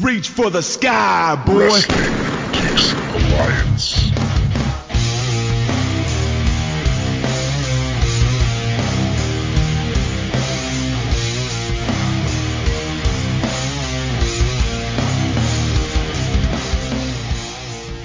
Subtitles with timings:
[0.00, 1.58] Reach for the sky, boy.
[1.58, 4.10] Wrestling Geeks Alliance.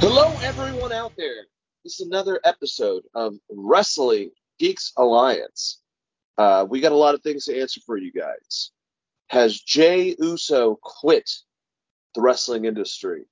[0.02, 1.46] Hello, everyone out there.
[1.86, 5.80] This is another episode of Wrestling Geeks Alliance.
[6.38, 8.72] Uh, we got a lot of things to answer for you guys.
[9.30, 11.32] Has Jey Uso quit
[12.16, 13.26] the wrestling industry?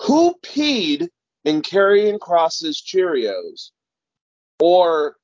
[0.00, 1.08] Who peed
[1.44, 3.70] in Karrion Kross's Cheerios?
[4.58, 5.16] Or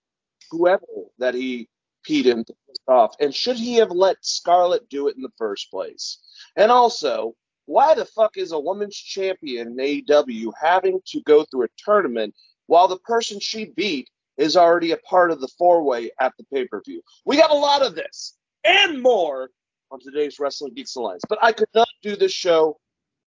[0.50, 0.86] whoever
[1.18, 1.68] that he
[2.08, 2.44] peed in
[2.86, 3.14] off?
[3.20, 6.18] And should he have let Scarlett do it in the first place?
[6.56, 7.34] And also,
[7.66, 12.34] why the fuck is a women's champion in AEW having to go through a tournament
[12.66, 16.44] while the person she beat is already a part of the four way at the
[16.52, 17.02] pay per view?
[17.24, 19.50] We got a lot of this and more
[19.90, 22.78] on today's Wrestling Geeks Alliance, but I could not do this show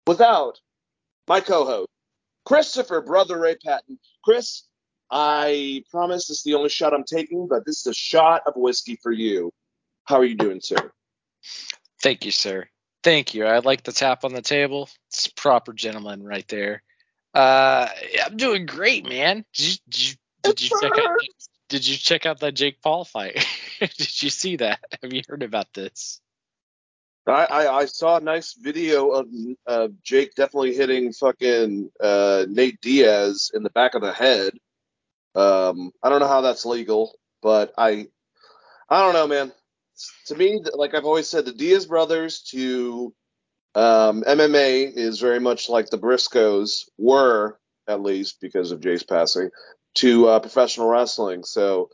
[0.06, 0.60] without
[1.28, 1.88] my co host,
[2.44, 3.98] Christopher Brother Ray Patton.
[4.24, 4.64] Chris,
[5.10, 8.54] I promise this is the only shot I'm taking, but this is a shot of
[8.56, 9.52] whiskey for you.
[10.04, 10.90] How are you doing, sir?
[12.02, 12.68] Thank you, sir.
[13.02, 13.44] Thank you.
[13.44, 14.88] I like the tap on the table.
[15.08, 16.82] It's proper gentleman right there.
[17.34, 17.88] Uh,
[18.24, 19.44] I'm doing great, man.
[19.54, 21.18] Did you, did you, did you check out?
[21.68, 23.44] Did you check out that Jake Paul fight?
[23.80, 24.78] did you see that?
[25.02, 26.20] Have you heard about this?
[27.32, 29.26] I, I, I saw a nice video of
[29.66, 34.52] uh, Jake definitely hitting fucking uh, Nate Diaz in the back of the head.
[35.34, 38.06] Um, I don't know how that's legal, but I
[38.88, 39.52] I don't know, man.
[40.26, 43.14] To me, like I've always said, the Diaz brothers to
[43.74, 49.50] um, MMA is very much like the Briscoes were, at least because of Jay's passing,
[49.96, 51.44] to uh, professional wrestling.
[51.44, 51.90] So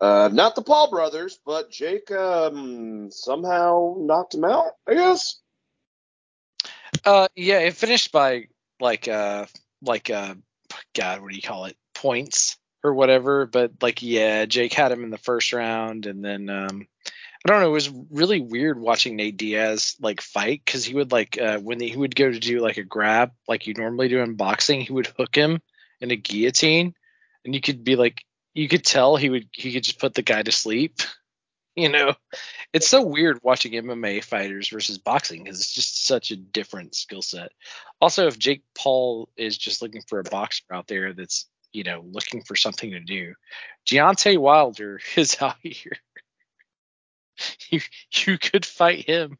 [0.00, 5.40] uh, not the Paul brothers, but Jake um, somehow knocked him out, I guess.
[7.04, 8.48] Uh, yeah, it finished by
[8.80, 9.46] like uh
[9.82, 10.34] like uh
[10.94, 11.76] God, what do you call it?
[11.94, 13.46] Points or whatever.
[13.46, 16.86] But like, yeah, Jake had him in the first round, and then um,
[17.44, 17.68] I don't know.
[17.68, 21.80] It was really weird watching Nate Diaz like fight because he would like uh, when
[21.80, 24.92] he would go to do like a grab like you normally do in boxing, he
[24.92, 25.60] would hook him
[26.00, 26.94] in a guillotine,
[27.44, 28.24] and you could be like,
[28.58, 31.00] you could tell he would he could just put the guy to sleep.
[31.76, 32.14] You know,
[32.72, 37.22] it's so weird watching MMA fighters versus boxing because it's just such a different skill
[37.22, 37.52] set.
[38.00, 42.02] Also, if Jake Paul is just looking for a boxer out there that's you know
[42.04, 43.34] looking for something to do,
[43.88, 45.98] Deontay Wilder is out here.
[47.70, 47.80] you
[48.26, 49.38] you could fight him.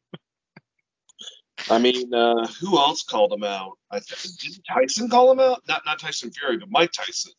[1.68, 3.78] I mean, uh, who else called him out?
[3.90, 5.62] I th- did Tyson call him out?
[5.66, 7.32] Not not Tyson Fury, but Mike Tyson.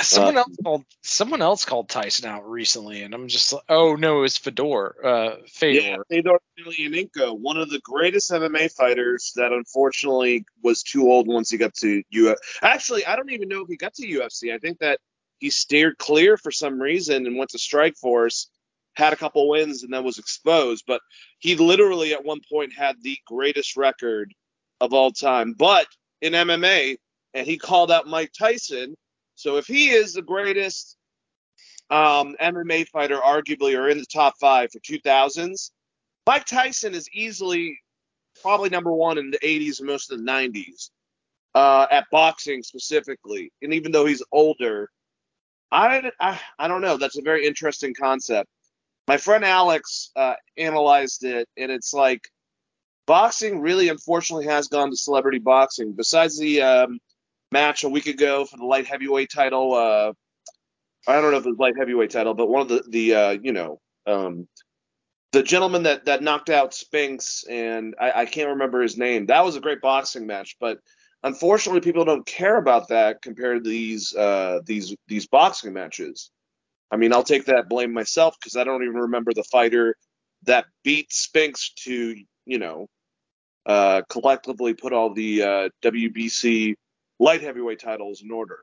[0.00, 3.94] Someone Uh, else called someone else called Tyson out recently, and I'm just like, oh
[3.94, 5.80] no, it was Fedor, uh, Fedor.
[5.80, 11.50] Yeah, Fedor Emelianenko, one of the greatest MMA fighters that unfortunately was too old once
[11.50, 12.34] he got to UFC.
[12.62, 14.52] Actually, I don't even know if he got to UFC.
[14.52, 14.98] I think that
[15.38, 18.46] he steered clear for some reason and went to Strikeforce,
[18.94, 20.84] had a couple wins, and then was exposed.
[20.86, 21.02] But
[21.38, 24.34] he literally at one point had the greatest record
[24.80, 25.86] of all time, but
[26.20, 26.96] in MMA,
[27.32, 28.96] and he called out Mike Tyson.
[29.36, 30.96] So if he is the greatest
[31.90, 35.70] um, MMA fighter, arguably, or in the top five for 2000s,
[36.26, 37.78] Mike Tyson is easily
[38.42, 40.90] probably number one in the 80s and most of the 90s
[41.54, 43.52] uh, at boxing specifically.
[43.62, 44.90] And even though he's older,
[45.70, 46.96] I, I I don't know.
[46.96, 48.48] That's a very interesting concept.
[49.08, 52.28] My friend Alex uh, analyzed it, and it's like
[53.06, 55.92] boxing really, unfortunately, has gone to celebrity boxing.
[55.92, 56.98] Besides the um,
[57.54, 60.12] match a week ago for the light heavyweight title, uh,
[61.06, 63.30] I don't know if it was light heavyweight title, but one of the the uh,
[63.30, 64.48] you know um,
[65.32, 69.26] the gentleman that that knocked out Spinks, and I, I can't remember his name.
[69.26, 70.78] That was a great boxing match, but
[71.22, 76.30] unfortunately, people don't care about that compared to these uh, these these boxing matches.
[76.90, 79.96] I mean, I'll take that blame myself because I don't even remember the fighter
[80.44, 82.16] that beat Spinks to
[82.46, 82.88] you know
[83.66, 86.74] uh, collectively put all the uh, WBC
[87.24, 88.58] light heavyweight titles in order.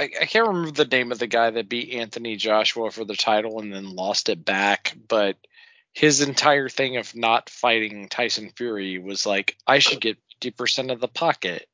[0.00, 3.14] I, I can't remember the name of the guy that beat Anthony Joshua for the
[3.14, 5.36] title and then lost it back, but
[5.92, 11.00] his entire thing of not fighting Tyson Fury was like, I should get 50% of
[11.00, 11.68] the pocket,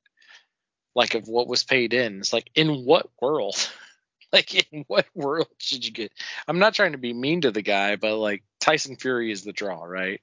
[0.94, 2.18] like of what was paid in.
[2.18, 3.56] It's like, in what world?
[4.32, 6.12] like, in what world should you get?
[6.46, 9.52] I'm not trying to be mean to the guy, but like, Tyson Fury is the
[9.52, 10.20] draw, right?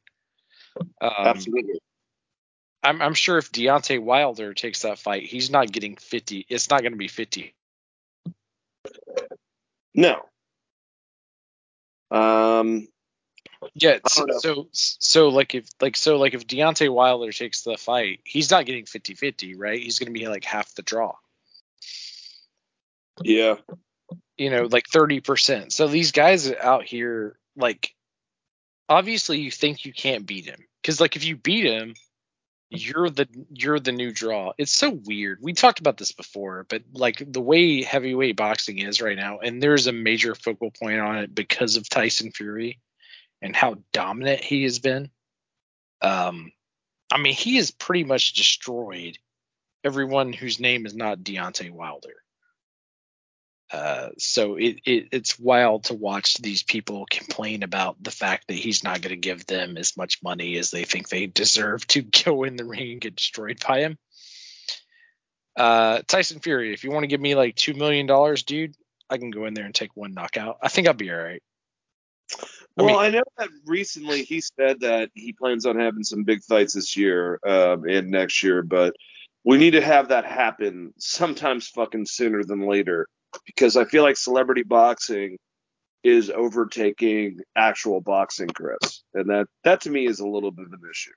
[1.02, 1.80] Um, Absolutely.
[2.88, 6.46] I'm, I'm sure if Deontay Wilder takes that fight, he's not getting 50.
[6.50, 7.54] It's not going to be 50.
[9.94, 10.22] No.
[12.12, 12.88] Um,
[13.74, 18.22] Yeah, so, so so like if like so like if Deontay Wilder takes the fight,
[18.24, 19.82] he's not getting 50-50, right?
[19.82, 21.16] He's going to be like half the draw.
[23.22, 23.56] Yeah.
[24.38, 25.72] You know, like 30%.
[25.72, 27.94] So these guys out here like
[28.88, 31.96] obviously you think you can't beat him cuz like if you beat him,
[32.70, 34.54] you're the you're the new draw.
[34.58, 35.40] It's so weird.
[35.42, 39.62] We talked about this before, but like the way heavyweight boxing is right now and
[39.62, 42.80] there's a major focal point on it because of Tyson Fury
[43.42, 45.10] and how dominant he has been.
[46.02, 46.52] Um,
[47.12, 49.18] I mean, he has pretty much destroyed
[49.84, 52.16] everyone whose name is not Deontay Wilder.
[53.70, 58.54] Uh, so it, it it's wild to watch these people complain about the fact that
[58.56, 62.02] he's not going to give them as much money as they think they deserve to
[62.26, 63.98] go in the ring and get destroyed by him.
[65.58, 68.76] Uh, Tyson Fury, if you want to give me like two million dollars, dude,
[69.10, 70.58] I can go in there and take one knockout.
[70.62, 71.42] I think I'll be all right.
[72.78, 76.24] I Well, mean- I know that recently he said that he plans on having some
[76.24, 78.96] big fights this year um, and next year, but
[79.44, 83.08] we need to have that happen sometimes fucking sooner than later
[83.46, 85.38] because I feel like celebrity boxing
[86.04, 90.74] is overtaking actual boxing, Chris, and that that to me is a little bit of
[90.74, 91.12] an issue.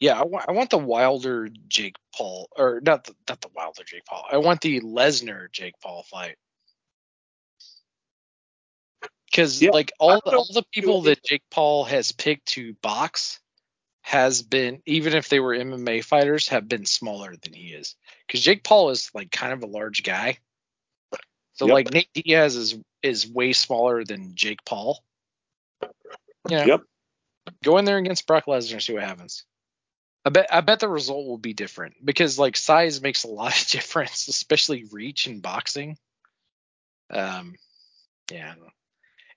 [0.00, 4.24] Yeah, I want, the Wilder Jake Paul, or not the, not the Wilder Jake Paul.
[4.30, 6.36] I want the Lesnar Jake Paul fight.
[9.30, 13.40] Because Yeah, like all the, all the people that Jake Paul has picked to box
[14.02, 17.96] has been even if they were MMA fighters have been smaller than he is.
[18.26, 20.38] Because Jake Paul is like kind of a large guy.
[21.54, 21.72] So Yep.
[21.72, 25.02] like Nate Diaz is is way smaller than Jake Paul.
[26.48, 26.80] You know, Yep.
[27.62, 29.44] Go in there against Brock Lesnar and see what happens.
[30.24, 33.56] I bet I bet the result will be different because like size makes a lot
[33.60, 35.98] of difference, especially reach in boxing.
[37.10, 37.54] Um,
[38.30, 38.70] yeah, I don't know.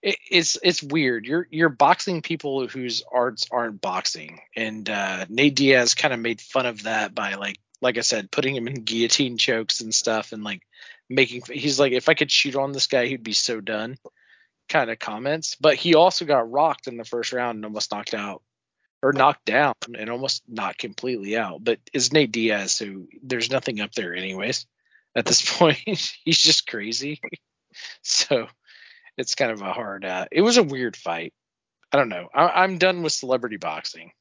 [0.02, 1.26] It, it's it's weird.
[1.26, 6.40] You're you're boxing people whose arts aren't boxing, and uh, Nate Diaz kind of made
[6.40, 10.32] fun of that by like like I said, putting him in guillotine chokes and stuff,
[10.32, 10.62] and like
[11.10, 13.98] making he's like if I could shoot on this guy, he'd be so done.
[14.70, 18.14] Kind of comments, but he also got rocked in the first round and almost knocked
[18.14, 18.44] out
[19.02, 21.64] or knocked down and almost not completely out.
[21.64, 24.66] But it's Nate Diaz, so there's nothing up there anyways.
[25.16, 27.22] At this point, he's just crazy.
[28.02, 28.48] so
[29.18, 30.06] it's kind of a hard.
[30.06, 31.34] Uh, it was a weird fight.
[31.92, 32.28] I don't know.
[32.34, 34.12] I, I'm done with celebrity boxing.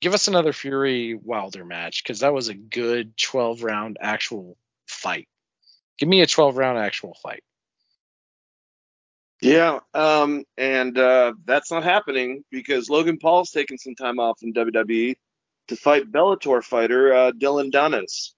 [0.00, 4.56] Give us another Fury Wilder match because that was a good 12 round actual
[4.86, 5.28] fight.
[6.02, 7.44] Give me a 12 round actual fight.
[9.40, 14.52] Yeah, um, and uh, that's not happening because Logan Paul's taking some time off from
[14.52, 15.14] WWE
[15.68, 18.30] to fight Bellator fighter uh, Dillon Danis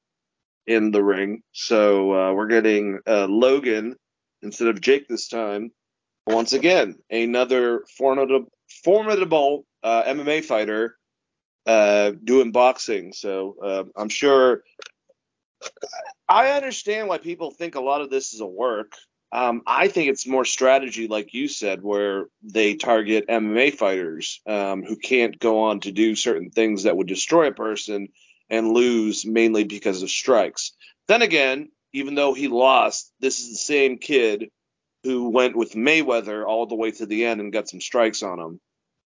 [0.67, 1.43] in the ring.
[1.53, 3.97] So uh, we're getting uh, Logan
[4.43, 5.71] instead of Jake this time.
[6.27, 8.53] Once again, another formidable,
[8.85, 10.99] formidable uh, MMA fighter
[11.65, 13.15] uh, doing boxing.
[13.15, 14.65] So I'm sure.
[16.29, 18.93] I understand why people think a lot of this is a work.
[19.33, 24.85] Um, I think it's more strategy, like you said, where they target MMA fighters um,
[24.85, 28.09] who can't go on to do certain things that would destroy a person
[28.49, 30.73] and lose mainly because of strikes.
[31.09, 34.51] Then again, even though he lost, this is the same kid
[35.03, 38.39] who went with Mayweather all the way to the end and got some strikes on
[38.39, 38.61] him.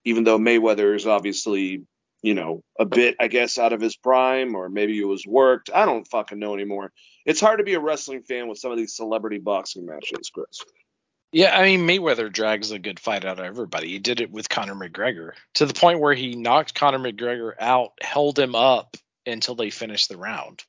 [0.06, 1.83] Even though Mayweather is obviously,
[2.22, 5.70] you know, a bit, I guess, out of his prime, or maybe it was worked.
[5.74, 6.92] I don't fucking know anymore.
[7.25, 10.60] It's hard to be a wrestling fan with some of these celebrity boxing matches, Chris.
[11.32, 13.88] Yeah, I mean Mayweather drags a good fight out of everybody.
[13.88, 17.94] He did it with Conor McGregor to the point where he knocked Conor McGregor out,
[18.01, 20.63] held him up until they finished the round.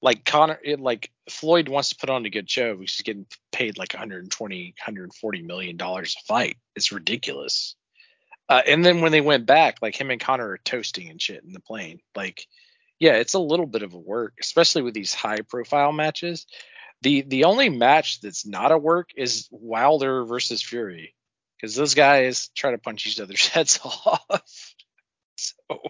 [0.00, 2.78] Like Conor, it, like Floyd wants to put on a good show.
[2.78, 6.56] He's getting paid like 120, 140 million dollars a fight.
[6.76, 7.74] It's ridiculous.
[8.48, 11.42] Uh, and then when they went back, like him and Conor are toasting and shit
[11.44, 12.00] in the plane.
[12.14, 12.46] Like,
[12.98, 16.46] yeah, it's a little bit of a work, especially with these high profile matches.
[17.02, 21.14] The the only match that's not a work is Wilder versus Fury,
[21.56, 24.74] because those guys try to punch each other's heads off.
[25.36, 25.80] so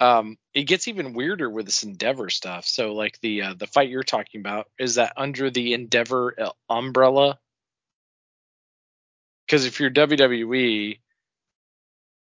[0.00, 2.66] um, it gets even weirder with this Endeavor stuff.
[2.66, 6.50] So like the uh, the fight you're talking about is that under the Endeavor uh,
[6.70, 7.38] umbrella?
[9.46, 10.98] Because if you're WWE,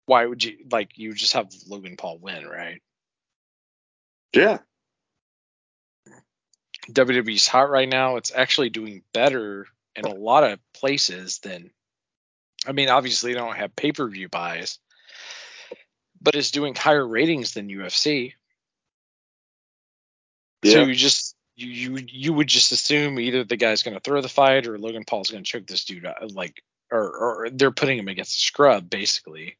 [0.06, 2.80] why would you like you just have Logan Paul win, right?
[4.32, 4.58] Yeah.
[6.90, 8.16] WWE's hot right now.
[8.16, 11.70] It's actually doing better in a lot of places than.
[12.66, 14.78] I mean, obviously they don't have pay per view buys,
[16.20, 18.32] but it's doing higher ratings than UFC.
[20.62, 20.72] Yeah.
[20.72, 24.20] So you just you you you would just assume either the guy's going to throw
[24.20, 27.70] the fight or Logan Paul's going to choke this dude out, like or, or they're
[27.70, 29.56] putting him against a scrub basically.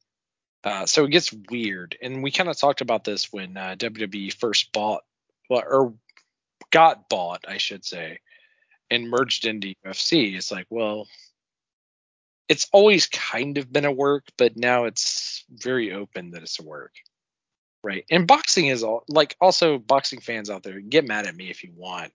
[0.65, 4.33] Uh, so it gets weird, and we kind of talked about this when uh, WWE
[4.33, 5.03] first bought,
[5.51, 5.95] well, or
[6.71, 8.21] got bought, I should say,
[8.91, 10.35] and merged into UFC.
[10.35, 11.07] It's like, well,
[12.49, 16.65] it's always kind of been a work, but now it's very open that it's a
[16.65, 16.93] work,
[17.83, 18.05] right?
[18.11, 21.63] And boxing is all like also boxing fans out there get mad at me if
[21.63, 22.13] you want,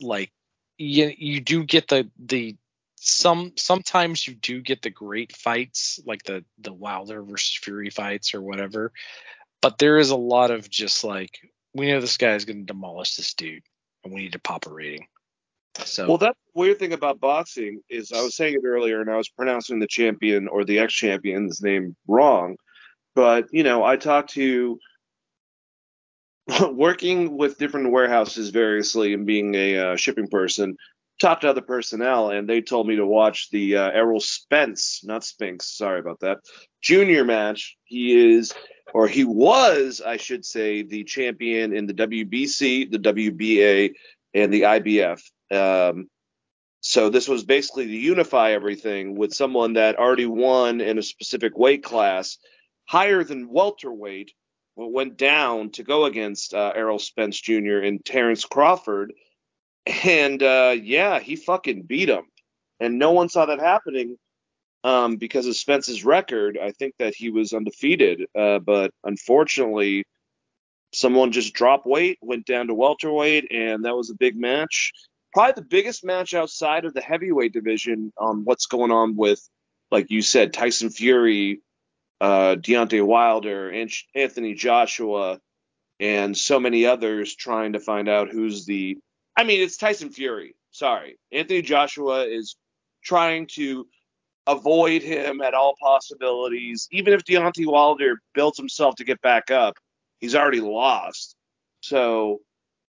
[0.00, 0.32] like
[0.78, 2.56] you you do get the the
[3.02, 8.34] some sometimes you do get the great fights like the the Wilder versus Fury fights
[8.34, 8.92] or whatever,
[9.62, 11.38] but there is a lot of just like
[11.74, 13.62] we know this guy is going to demolish this dude
[14.04, 15.06] and we need to pop a rating.
[15.78, 19.10] So Well, that's the weird thing about boxing is I was saying it earlier, and
[19.10, 22.56] I was pronouncing the champion or the ex-champion's name wrong.
[23.14, 24.78] But you know, I talked to
[26.70, 30.76] working with different warehouses variously and being a uh, shipping person.
[31.20, 35.22] Talked to other personnel, and they told me to watch the uh, Errol Spence, not
[35.22, 36.38] Spinks, sorry about that,
[36.80, 37.76] junior match.
[37.84, 38.54] He is,
[38.94, 43.92] or he was, I should say, the champion in the WBC, the WBA,
[44.32, 45.20] and the IBF.
[45.50, 46.08] Um,
[46.80, 51.56] so this was basically to unify everything with someone that already won in a specific
[51.58, 52.38] weight class,
[52.86, 54.32] higher than welterweight,
[54.76, 57.78] but went down to go against uh, Errol Spence Jr.
[57.78, 59.12] and Terrence Crawford,
[59.86, 62.24] and uh, yeah, he fucking beat him,
[62.78, 64.16] and no one saw that happening
[64.84, 66.58] um, because of Spence's record.
[66.60, 70.04] I think that he was undefeated, uh, but unfortunately,
[70.92, 74.92] someone just dropped weight, went down to welterweight, and that was a big match
[75.32, 79.40] probably the biggest match outside of the heavyweight division on what's going on with,
[79.90, 81.60] like you said, Tyson Fury,
[82.20, 83.72] uh, Deontay Wilder,
[84.14, 85.40] Anthony Joshua,
[85.98, 88.98] and so many others trying to find out who's the.
[89.36, 90.54] I mean, it's Tyson Fury.
[90.70, 92.56] Sorry, Anthony Joshua is
[93.02, 93.86] trying to
[94.46, 96.88] avoid him at all possibilities.
[96.90, 99.76] Even if Deontay Wilder builds himself to get back up,
[100.18, 101.36] he's already lost.
[101.80, 102.40] So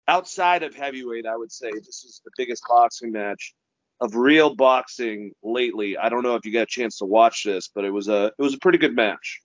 [0.08, 3.54] outside of heavyweight, I would say this is the biggest boxing match
[4.00, 5.96] of real boxing lately.
[5.96, 8.26] I don't know if you got a chance to watch this, but it was a
[8.38, 9.40] it was a pretty good match.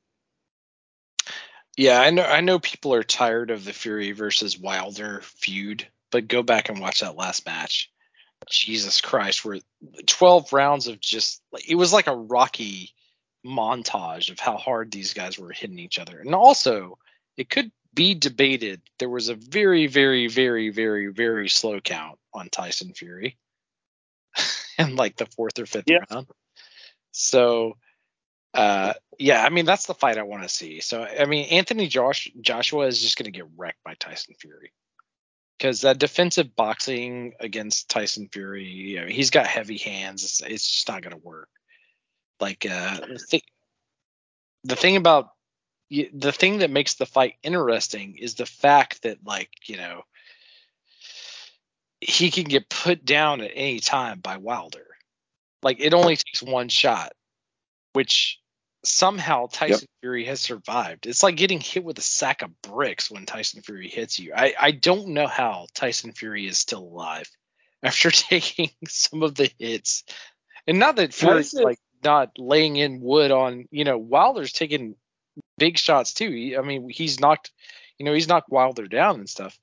[1.77, 6.27] Yeah, I know I know people are tired of the Fury versus Wilder feud, but
[6.27, 7.89] go back and watch that last match.
[8.49, 9.59] Jesus Christ, where
[10.07, 12.91] 12 rounds of just like it was like a Rocky
[13.45, 16.19] montage of how hard these guys were hitting each other.
[16.19, 16.97] And also,
[17.37, 18.81] it could be debated.
[18.99, 23.37] There was a very, very, very, very, very slow count on Tyson Fury
[24.77, 25.99] in like the fourth or fifth Yeah.
[26.09, 26.27] round.
[27.11, 27.77] So,
[28.53, 30.81] uh, yeah, I mean that's the fight I want to see.
[30.81, 34.71] So, I mean Anthony Josh Joshua is just going to get wrecked by Tyson Fury
[35.61, 40.23] because that defensive boxing against Tyson Fury, he's got heavy hands.
[40.23, 41.49] It's, it's just not going to work.
[42.39, 42.97] Like uh,
[44.63, 45.29] the thing about
[45.91, 50.01] the thing that makes the fight interesting is the fact that like you know
[51.99, 54.87] he can get put down at any time by Wilder.
[55.61, 57.11] Like it only takes one shot,
[57.93, 58.40] which
[58.83, 61.05] somehow Tyson Fury has survived.
[61.05, 64.33] It's like getting hit with a sack of bricks when Tyson Fury hits you.
[64.35, 67.29] I, I don't know how Tyson Fury is still alive
[67.83, 70.03] after taking some of the hits.
[70.67, 74.95] And not that Fury's like not laying in wood on, you know, Wilder's taking
[75.57, 76.29] big shots too.
[76.29, 77.51] He, I mean, he's knocked,
[77.97, 79.57] you know, he's knocked Wilder down and stuff.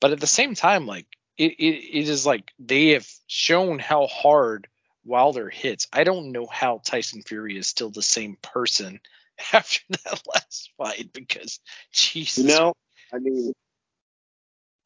[0.00, 4.06] But at the same time, like it, it, it is like they have shown how
[4.06, 4.66] hard
[5.04, 5.86] Wilder hits.
[5.92, 9.00] I don't know how Tyson Fury is still the same person
[9.52, 11.60] after that last fight because
[11.92, 12.44] Jesus.
[12.44, 12.74] You know,
[13.12, 13.52] I mean,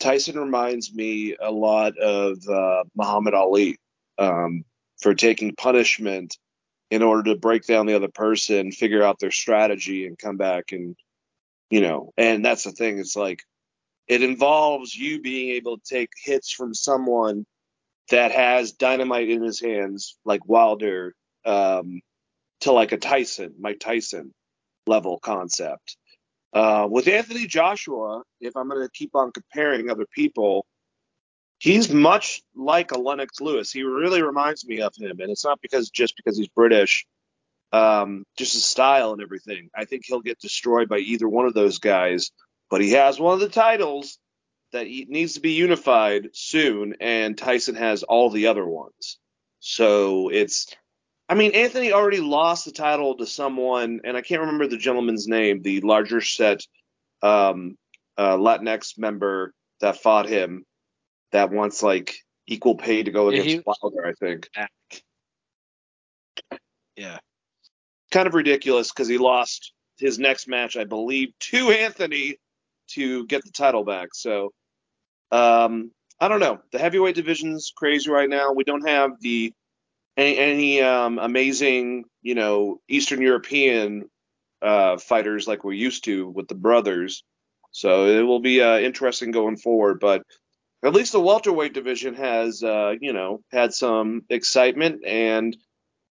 [0.00, 3.78] Tyson reminds me a lot of uh, Muhammad Ali
[4.18, 4.64] um,
[5.00, 6.36] for taking punishment
[6.90, 10.72] in order to break down the other person, figure out their strategy, and come back
[10.72, 10.96] and,
[11.70, 12.98] you know, and that's the thing.
[12.98, 13.40] It's like
[14.06, 17.46] it involves you being able to take hits from someone
[18.10, 22.00] that has dynamite in his hands, like Wilder, um,
[22.60, 24.32] to like a Tyson, Mike Tyson
[24.86, 25.96] level concept.
[26.52, 30.66] Uh, with Anthony Joshua, if I'm going to keep on comparing other people,
[31.58, 33.72] he's much like a Lennox Lewis.
[33.72, 37.06] He really reminds me of him, and it's not because just because he's British,
[37.72, 39.68] um, just his style and everything.
[39.74, 42.30] I think he'll get destroyed by either one of those guys,
[42.70, 44.18] but he has one of the titles
[44.74, 49.18] that he needs to be unified soon, and Tyson has all the other ones.
[49.60, 50.66] So it's
[51.28, 55.26] I mean, Anthony already lost the title to someone, and I can't remember the gentleman's
[55.26, 56.60] name, the larger set
[57.22, 57.78] um,
[58.18, 60.64] uh, Latinx member that fought him
[61.32, 62.16] that wants like
[62.46, 64.50] equal pay to go Yeah, against he- Wilder, I think.
[66.96, 67.18] Yeah.
[68.10, 72.36] Kind of ridiculous because he lost his next match, I believe, to Anthony
[72.90, 74.08] to get the title back.
[74.12, 74.52] So,
[75.30, 75.90] um,
[76.20, 76.60] I don't know.
[76.72, 78.52] The heavyweight division's crazy right now.
[78.52, 79.52] We don't have the
[80.16, 84.08] any, any um, amazing, you know, Eastern European
[84.62, 87.24] uh, fighters like we're used to with the brothers.
[87.72, 89.98] So it will be uh, interesting going forward.
[89.98, 90.22] But
[90.84, 95.56] at least the welterweight division has, uh, you know, had some excitement, and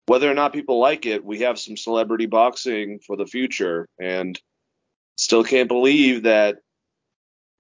[0.08, 3.88] whether or not people like it, we have some celebrity boxing for the future.
[4.00, 4.38] And
[5.15, 6.58] still can't believe that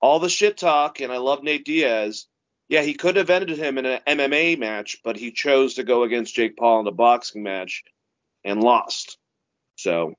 [0.03, 2.27] all the shit talk, and I love Nate Diaz.
[2.67, 6.03] Yeah, he could have ended him in an MMA match, but he chose to go
[6.03, 7.85] against Jake Paul in a boxing match
[8.43, 9.17] and lost.
[9.77, 10.15] So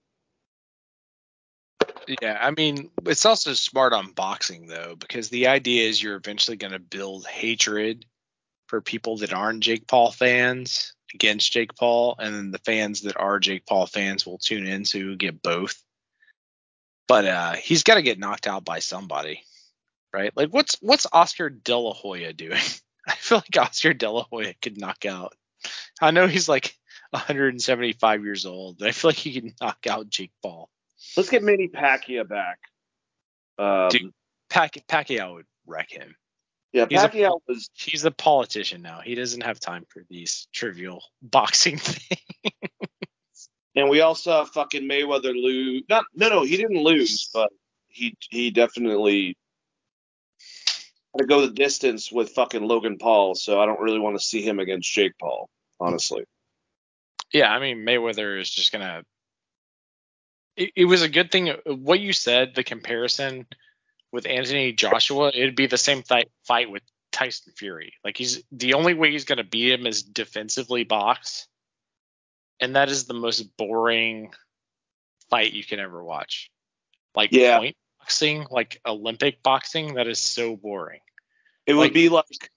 [2.23, 6.57] Yeah, I mean, it's also smart on boxing though, because the idea is you're eventually
[6.57, 8.07] going to build hatred
[8.69, 13.19] for people that aren't Jake Paul fans against Jake Paul, and then the fans that
[13.19, 15.79] are Jake Paul fans will tune in to get both.
[17.07, 19.43] But uh, he's got to get knocked out by somebody,
[20.15, 20.33] right?
[20.37, 22.53] Like, what's what's Oscar De La Hoya doing?
[23.07, 25.35] I feel like Oscar De La Hoya could knock out.
[26.01, 26.75] I know he's like
[27.11, 30.71] 175 years old, but I feel like he can knock out Jake Paul.
[31.17, 32.59] let's get Manny Pacquiao back.
[33.59, 34.13] Um, Dude.
[34.49, 36.15] Pac- Pacquiao would wreck him.
[36.73, 39.01] yeah, he's a- Pacquiao was He's a politician now.
[39.05, 42.21] He doesn't have time for these trivial boxing things.
[43.77, 45.83] And we all saw fucking Mayweather lose.
[45.89, 47.51] Not, no, no, he didn't lose, but
[47.89, 49.37] he he definitely
[51.19, 53.35] to go the distance with fucking Logan Paul.
[53.35, 55.49] So I don't really want to see him against Jake Paul,
[55.81, 56.25] honestly.
[57.33, 59.03] yeah, I mean Mayweather is just gonna.
[60.57, 61.53] It, it was a good thing.
[61.67, 63.47] What you said, the comparison
[64.13, 67.95] with Anthony Joshua, it'd be the same th- fight with Tyson Fury.
[68.05, 71.49] Like he's the only way he's gonna beat him is defensively box,
[72.61, 74.33] and that is the most boring
[75.31, 76.51] fight you can ever watch.
[77.17, 77.59] Like Yeah.
[77.59, 81.01] point boxing, like Olympic boxing, that is so boring.
[81.67, 82.51] It would be like,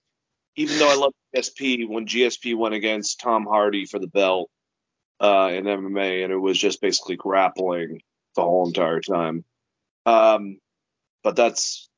[0.56, 4.50] even though I love GSP, when GSP went against Tom Hardy for the belt
[5.20, 8.02] uh, in MMA, and it was just basically grappling
[8.36, 9.44] the whole entire time.
[10.04, 10.58] Um,
[11.24, 11.88] but that's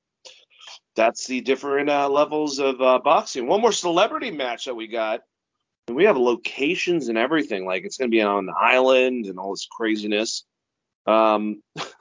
[0.95, 3.49] that's the different uh, levels of uh, boxing.
[3.49, 5.23] One more celebrity match that we got.
[5.89, 7.65] And we have locations and everything.
[7.65, 10.45] Like it's going to be on the island and all this craziness.
[11.07, 11.63] Um,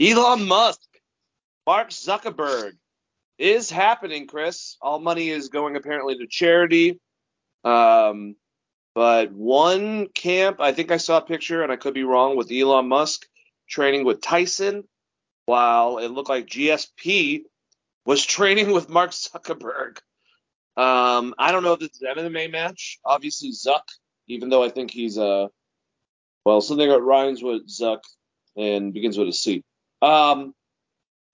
[0.00, 0.80] Elon Musk,
[1.66, 2.72] Mark Zuckerberg
[3.36, 4.76] is happening, Chris.
[4.80, 7.00] All money is going apparently to charity.
[7.64, 8.36] Um,
[8.94, 12.52] but one camp, I think I saw a picture, and I could be wrong, with
[12.52, 13.26] Elon Musk
[13.68, 14.84] training with Tyson,
[15.46, 17.42] while it looked like GSP
[18.04, 19.98] was training with Mark Zuckerberg.
[20.76, 23.00] Um, I don't know if this is an MMA match.
[23.04, 23.82] Obviously, Zuck,
[24.28, 25.48] even though I think he's uh,
[26.44, 28.00] well, something that rhymes with Zuck
[28.56, 29.64] and begins with a C.
[30.02, 30.54] Um,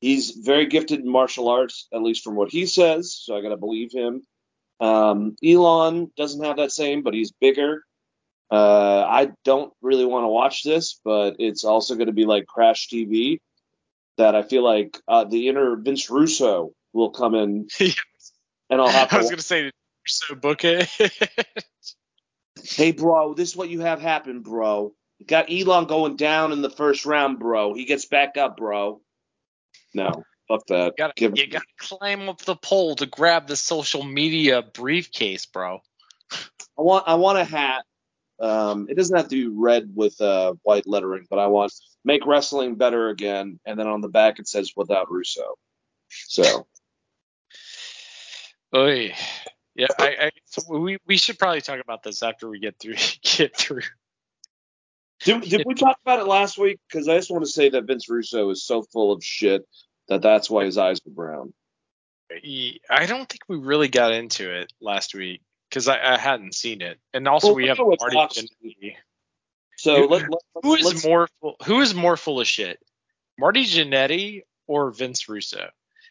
[0.01, 3.15] he's very gifted in martial arts, at least from what he says.
[3.15, 4.23] So I gotta believe him.
[4.81, 7.85] Um, Elon doesn't have that same, but he's bigger.
[8.51, 12.47] Uh, I don't really want to watch this, but it's also going to be like
[12.47, 13.41] Crash TV.
[14.17, 17.67] That I feel like uh, the inner Vince Russo will come in,
[18.71, 19.17] and I'll have to.
[19.17, 19.73] I was gonna say
[20.07, 20.89] so book it.
[22.63, 24.95] Hey, bro, this is what you have happen, bro.
[25.27, 27.75] Got Elon going down in the first round, bro.
[27.75, 29.01] He gets back up, bro.
[29.95, 30.87] No, fuck that.
[30.87, 35.47] You gotta, Give- you gotta climb up the pole to grab the social media briefcase,
[35.47, 35.81] bro.
[36.79, 37.85] I want I want a hat.
[38.41, 41.73] Um, it doesn't have to be red with uh, white lettering, but I want
[42.05, 45.55] make wrestling better again, and then on the back it says without Russo.
[46.09, 46.67] So
[48.75, 49.15] Oy.
[49.77, 52.95] Yeah, I, I so we we should probably talk about this after we get through
[53.23, 53.83] get through.
[55.25, 56.79] Did, did we talk about it last week?
[56.89, 59.67] Because I just want to say that Vince Russo is so full of shit
[60.09, 61.53] that that's why his eyes were brown.
[62.31, 66.81] I don't think we really got into it last week because I, I hadn't seen
[66.83, 68.95] it, and also Well, we have Marty Jannetty.
[69.77, 72.79] So Who- let, let, Who is more full, who is more full of shit,
[73.39, 75.69] Marty Jannetty or Vince Russo?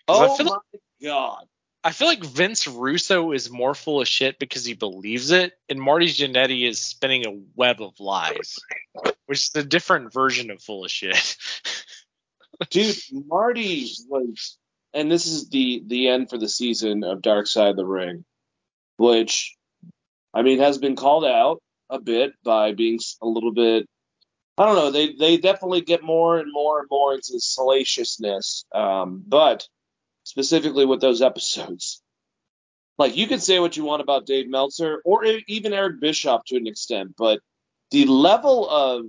[0.08, 1.46] 'Cause I Oh feel my like- god!
[1.84, 5.82] I feel like Vince Russo is more full of shit because he believes it, and
[5.82, 8.56] Marty Jannetty is spinning a web of lies,
[9.26, 11.36] which is a different version of full of shit.
[12.70, 14.58] Dude, Marty was,
[14.94, 18.24] and this is the the end for the season of Dark Side of the Ring,
[18.96, 19.54] which,
[20.34, 23.88] I mean, has been called out a bit by being a little bit.
[24.58, 24.92] I don't know.
[24.92, 29.68] They they definitely get more and more and more into salaciousness, um, but
[30.34, 32.02] specifically with those episodes.
[32.96, 36.58] Like you could say what you want about Dave Meltzer or even Eric Bischoff to
[36.58, 37.40] an extent, but
[37.90, 39.06] the level of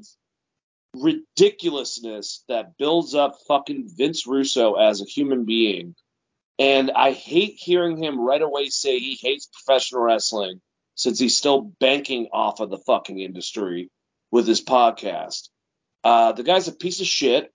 [0.96, 5.94] ridiculousness that builds up fucking Vince Russo as a human being.
[6.58, 10.62] And I hate hearing him right away say he hates professional wrestling
[10.94, 13.90] since he's still banking off of the fucking industry
[14.30, 15.50] with his podcast.
[16.02, 17.52] Uh, the guy's a piece of shit.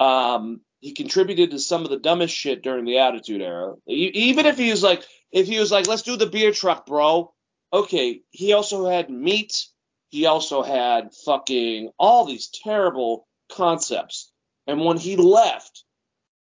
[0.00, 3.74] Um, he contributed to some of the dumbest shit during the Attitude Era.
[3.88, 7.34] Even if he was like, if he was like, let's do the beer truck, bro.
[7.72, 9.66] Okay, he also had meat.
[10.10, 14.30] He also had fucking all these terrible concepts.
[14.68, 15.82] And when he left,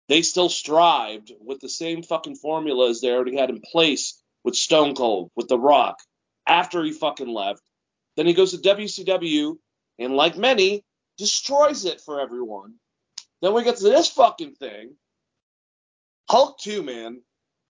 [0.08, 4.96] they still strived with the same fucking formulas they already had in place with Stone
[4.96, 5.98] Cold, with The Rock,
[6.48, 7.64] after he fucking left.
[8.16, 9.58] Then he goes to WCW
[10.00, 10.86] and, like many,
[11.18, 12.76] destroys it for everyone.
[13.42, 14.96] Then we get to this fucking thing.
[16.30, 17.22] Hulk 2, man.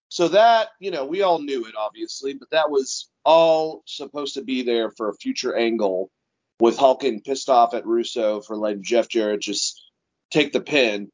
[0.09, 4.43] So that, you know, we all knew it, obviously, but that was all supposed to
[4.43, 6.11] be there for a future angle
[6.59, 9.81] with Hulk getting pissed off at Russo for letting Jeff Jarrett just
[10.29, 11.09] take the pin.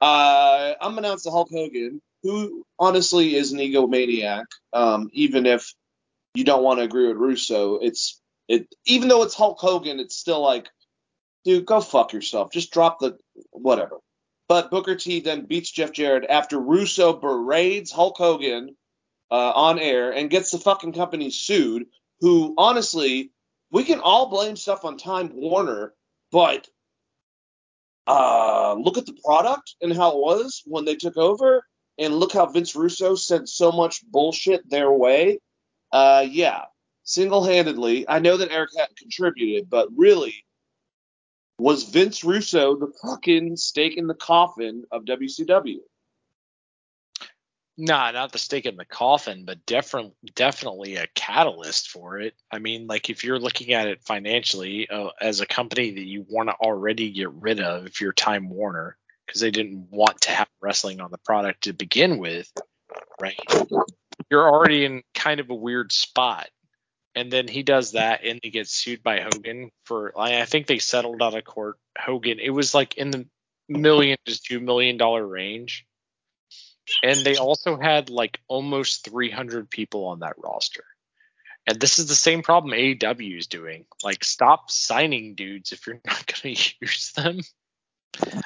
[0.00, 4.46] Uh, I'm announced the Hulk Hogan, who honestly is an egomaniac.
[4.72, 5.72] Um, even if
[6.34, 8.66] you don't want to agree with Russo, it's it.
[8.86, 10.68] Even though it's Hulk Hogan, it's still like,
[11.44, 12.52] dude, go fuck yourself.
[12.52, 13.18] Just drop the
[13.50, 13.98] whatever.
[14.48, 18.76] But Booker T then beats Jeff Jarrett after Russo berates Hulk Hogan
[19.30, 21.86] uh, on air and gets the fucking company sued.
[22.20, 23.30] Who honestly,
[23.70, 25.94] we can all blame stuff on Time Warner,
[26.32, 26.68] but
[28.06, 31.64] uh, look at the product and how it was when they took over,
[31.98, 35.38] and look how Vince Russo sent so much bullshit their way.
[35.92, 36.62] Uh, yeah,
[37.04, 38.08] single-handedly.
[38.08, 40.44] I know that Eric had contributed, but really,
[41.60, 45.78] was Vince Russo the fucking stake in the coffin of WCW?
[47.82, 52.34] Nah, not the stake in the coffin, but definitely definitely a catalyst for it.
[52.50, 56.26] I mean, like if you're looking at it financially uh, as a company that you
[56.28, 60.30] want to already get rid of, if you're Time Warner, because they didn't want to
[60.30, 62.52] have wrestling on the product to begin with,
[63.18, 63.40] right?
[64.30, 66.48] You're already in kind of a weird spot.
[67.20, 70.18] And then he does that, and he gets sued by Hogan for.
[70.18, 71.76] I think they settled out of court.
[71.98, 73.26] Hogan, it was like in the
[73.68, 75.86] million to two million dollar range
[77.02, 80.84] and they also had like almost 300 people on that roster.
[81.66, 83.84] And this is the same problem AEW is doing.
[84.02, 87.40] Like, stop signing dudes if you're not going to use them.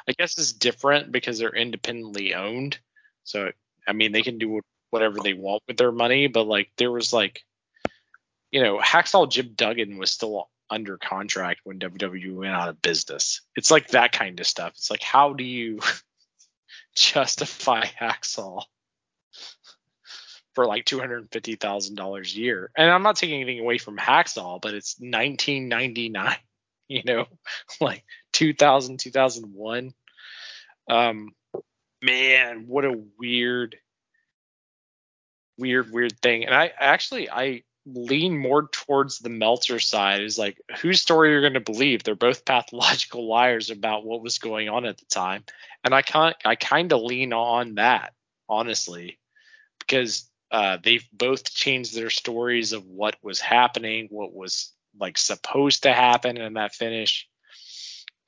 [0.08, 2.78] I guess it's different because they're independently owned.
[3.22, 3.50] So,
[3.87, 4.60] I mean, they can do
[4.90, 6.26] whatever they want with their money.
[6.26, 7.42] But like, there was like,
[8.54, 13.40] you know, Hacksaw Jim Duggan was still under contract when WWE went out of business.
[13.56, 14.74] It's like that kind of stuff.
[14.76, 15.80] It's like, how do you
[16.94, 18.62] justify Hacksaw
[20.54, 22.70] for like two hundred fifty thousand dollars a year.
[22.76, 26.36] And I'm not taking anything away from Hacksaw, but it's nineteen ninety nine.
[26.86, 27.24] You know,
[27.80, 29.94] like 2000, 2001.
[30.90, 31.30] Um,
[32.02, 33.76] man, what a weird,
[35.56, 36.44] weird, weird thing.
[36.44, 40.22] And I actually I lean more towards the Meltzer side.
[40.22, 42.02] Is like whose story you're going to believe.
[42.02, 45.44] They're both pathological liars about what was going on at the time,
[45.82, 46.36] and I can't.
[46.44, 48.12] I kind of lean on that
[48.48, 49.18] honestly,
[49.78, 55.82] because uh, they've both changed their stories of what was happening, what was like supposed
[55.82, 57.28] to happen in that finish.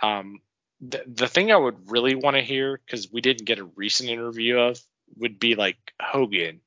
[0.03, 0.41] Um,
[0.81, 4.11] the the thing I would really want to hear because we didn't get a recent
[4.11, 4.81] interview of
[5.17, 6.61] would be like Hogan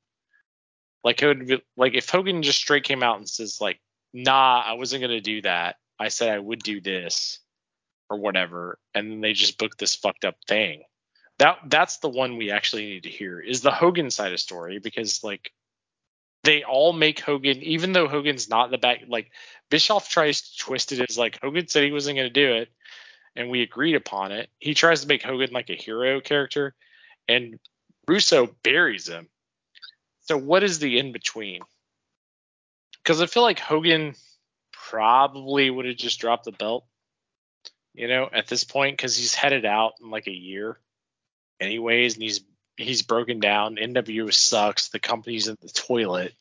[1.04, 3.80] like it would be like if Hogan just straight came out and says like,
[4.12, 5.76] "Nah, I wasn't gonna do that.
[5.98, 7.38] I said I would do this."
[8.08, 10.82] Or whatever, and then they just booked this fucked up thing.
[11.38, 14.80] That that's the one we actually need to hear is the Hogan side of story
[14.80, 15.52] because like
[16.42, 19.02] they all make Hogan, even though Hogan's not the back.
[19.06, 19.30] Like
[19.68, 22.68] Bischoff tries to twist it as like Hogan said he wasn't going to do it,
[23.36, 24.48] and we agreed upon it.
[24.58, 26.74] He tries to make Hogan like a hero character,
[27.28, 27.58] and
[28.08, 29.28] Russo buries him.
[30.30, 31.62] So what is the in between?
[33.02, 34.14] Because I feel like Hogan
[34.70, 36.86] probably would have just dropped the belt,
[37.94, 40.78] you know, at this point because he's headed out in like a year,
[41.58, 42.42] anyways, and he's
[42.76, 43.74] he's broken down.
[43.74, 44.90] NWO sucks.
[44.90, 46.32] The company's in the toilet.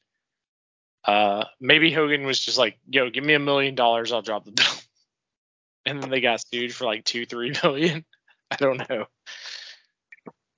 [1.04, 4.52] Uh, maybe Hogan was just like, "Yo, give me a million dollars, I'll drop the
[4.52, 4.88] belt,"
[5.88, 8.06] and then they got sued for like two, three million.
[8.52, 9.08] I don't know.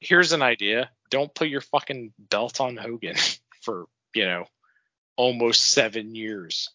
[0.01, 3.15] Here's an idea don't put your fucking belt on Hogan
[3.61, 3.85] for,
[4.15, 4.45] you know,
[5.15, 6.69] almost seven years.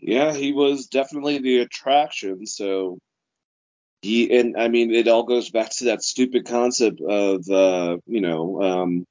[0.00, 2.46] Yeah, he was definitely the attraction.
[2.46, 2.98] So
[4.00, 8.20] he and I mean it all goes back to that stupid concept of uh, you
[8.20, 9.04] know, um,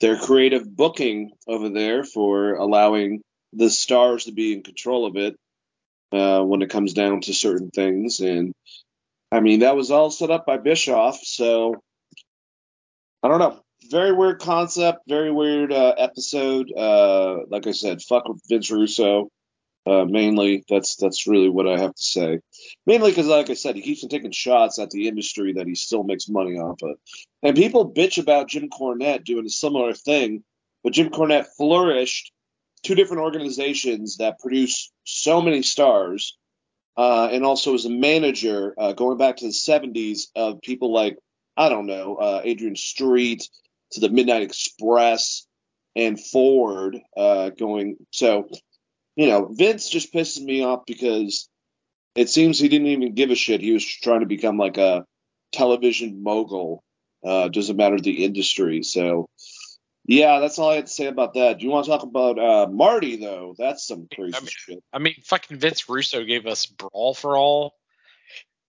[0.00, 5.36] their creative booking over there for allowing the stars to be in control of it
[6.12, 8.20] uh, when it comes down to certain things.
[8.20, 8.52] And
[9.36, 11.20] I mean, that was all set up by Bischoff.
[11.22, 11.74] So
[13.22, 13.60] I don't know.
[13.90, 15.00] Very weird concept.
[15.06, 16.72] Very weird uh, episode.
[16.72, 19.28] Uh, like I said, fuck with Vince Russo.
[19.84, 22.40] Uh, mainly, that's that's really what I have to say.
[22.86, 25.74] Mainly because, like I said, he keeps on taking shots at the industry that he
[25.74, 26.96] still makes money off of.
[27.42, 30.42] And people bitch about Jim Cornette doing a similar thing,
[30.82, 32.32] but Jim Cornette flourished
[32.82, 36.36] two different organizations that produce so many stars,
[36.96, 41.18] uh, and also as a manager uh, going back to the 70s of people like
[41.56, 43.48] I don't know uh, Adrian Street
[43.92, 45.46] to the Midnight Express
[45.94, 48.48] and Ford uh, going so
[49.16, 51.48] you know, Vince just pisses me off because
[52.14, 53.62] it seems he didn't even give a shit.
[53.62, 55.04] He was trying to become like a
[55.52, 56.84] television mogul.
[57.24, 58.82] Uh, doesn't matter the industry.
[58.82, 59.28] So,
[60.06, 61.58] yeah, that's all I had to say about that.
[61.58, 63.54] Do you want to talk about uh, Marty though?
[63.58, 64.84] That's some crazy I mean, shit.
[64.92, 67.74] I mean, fucking Vince Russo gave us Brawl for All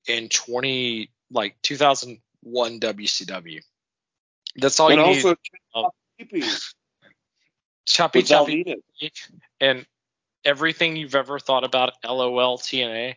[0.07, 3.61] in 20 like 2001 WCW.
[4.55, 5.37] That's all and you also, need.
[5.75, 6.73] Choppy Peepees
[7.85, 8.75] Choppy choppy
[9.61, 9.85] and
[10.43, 13.15] everything you've ever thought about LOL TNA,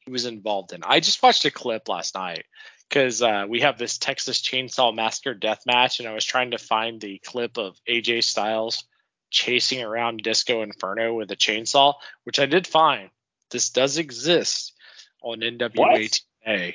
[0.00, 0.82] he was involved in.
[0.84, 2.44] I just watched a clip last night
[2.92, 6.58] because uh, we have this Texas Chainsaw Massacre death match, and I was trying to
[6.58, 8.84] find the clip of AJ Styles
[9.30, 13.08] chasing around Disco Inferno with a chainsaw, which I did find.
[13.50, 14.74] This does exist
[15.22, 16.20] on NWA What?
[16.46, 16.74] TNA.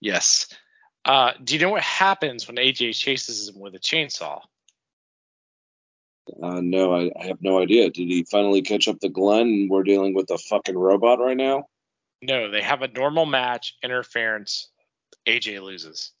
[0.00, 0.48] Yes.
[1.02, 4.42] Uh, do you know what happens when AJ chases him with a chainsaw?
[6.42, 7.88] Uh, no, I, I have no idea.
[7.88, 11.36] Did he finally catch up to Glenn and we're dealing with a fucking robot right
[11.36, 11.68] now?
[12.20, 14.68] No, they have a normal match, interference,
[15.26, 16.12] AJ loses.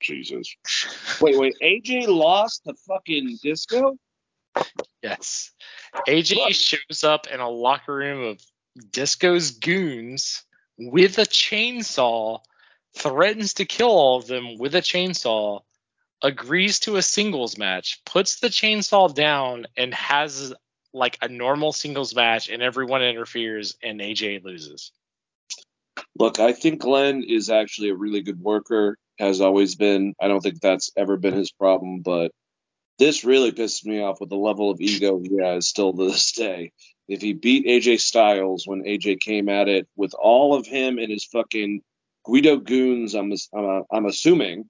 [0.00, 0.56] Jesus.
[1.20, 1.54] Wait, wait.
[1.62, 3.98] AJ lost to fucking Disco?
[5.02, 5.50] Yes.
[6.08, 8.40] AJ shows up in a locker room of
[8.90, 10.42] Disco's goons
[10.78, 12.40] with a chainsaw,
[12.96, 15.60] threatens to kill all of them with a chainsaw,
[16.22, 20.54] agrees to a singles match, puts the chainsaw down, and has
[20.92, 24.92] like a normal singles match, and everyone interferes, and AJ loses.
[26.20, 30.12] Look, I think Glenn is actually a really good worker, has always been.
[30.20, 32.30] I don't think that's ever been his problem, but
[32.98, 36.32] this really pisses me off with the level of ego he has still to this
[36.32, 36.72] day.
[37.08, 41.10] If he beat AJ Styles when AJ came at it with all of him and
[41.10, 41.80] his fucking
[42.26, 44.68] Guido goons, I'm I'm, I'm assuming.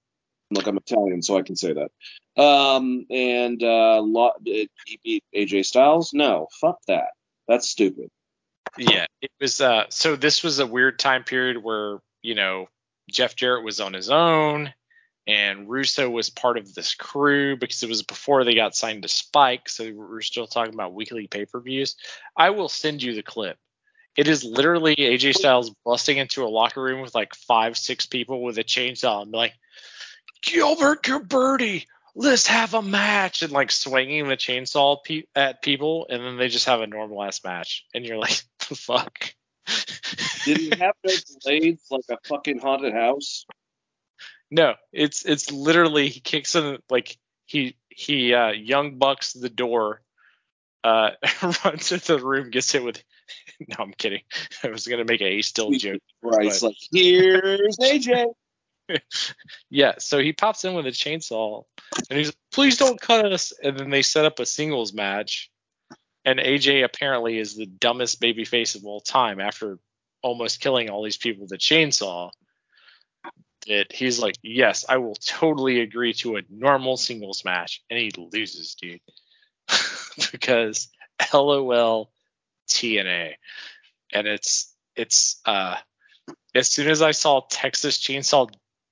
[0.51, 2.41] Look, I'm Italian, so I can say that.
[2.41, 4.01] Um, and uh,
[4.45, 4.69] he
[5.03, 6.11] beat AJ Styles?
[6.13, 7.09] No, fuck that.
[7.49, 8.09] That's stupid.
[8.77, 9.59] Yeah, it was.
[9.61, 12.67] Uh, so this was a weird time period where you know
[13.09, 14.73] Jeff Jarrett was on his own,
[15.27, 19.09] and Russo was part of this crew because it was before they got signed to
[19.09, 19.67] Spike.
[19.69, 21.95] So we're still talking about weekly pay per views.
[22.35, 23.57] I will send you the clip.
[24.17, 28.41] It is literally AJ Styles busting into a locker room with like five, six people
[28.41, 29.53] with a chainsaw and like,
[30.41, 36.23] Gilbert Gilbertti, let's have a match, and like swinging the chainsaw pe- at people, and
[36.23, 38.43] then they just have a normal ass match, and you're like,
[38.75, 39.33] fuck.
[40.45, 43.45] Did he have no blades like a fucking haunted house?
[44.49, 50.01] No, it's it's literally he kicks in like he he uh young bucks the door,
[50.83, 51.11] uh
[51.63, 53.01] runs into the room, gets hit with
[53.67, 54.21] no, I'm kidding.
[54.63, 56.01] I was gonna make a still joke.
[56.21, 56.47] Right.
[56.47, 58.27] It's like, here's AJ.
[59.69, 61.63] Yeah, so he pops in with a chainsaw
[62.09, 65.50] and he's please don't cut us and then they set up a singles match
[66.25, 69.79] and AJ apparently is the dumbest baby face of all time after
[70.21, 72.29] almost killing all these people with a chainsaw.
[73.67, 78.11] That he's like, yes, I will totally agree to a normal singles match, and he
[78.17, 79.01] loses, dude,
[80.31, 80.89] because
[81.31, 82.11] LOL
[82.67, 83.33] TNA,
[84.13, 85.75] and it's it's uh
[86.55, 88.49] as soon as I saw Texas Chainsaw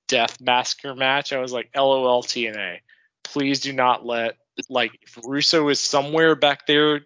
[0.07, 2.77] Death Massacre match, I was like, LOL TNA.
[3.23, 4.37] Please do not let
[4.69, 7.01] like if Russo is somewhere back there,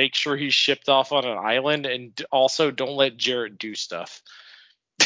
[0.00, 4.22] make sure he's shipped off on an island, and also don't let Jarrett do stuff.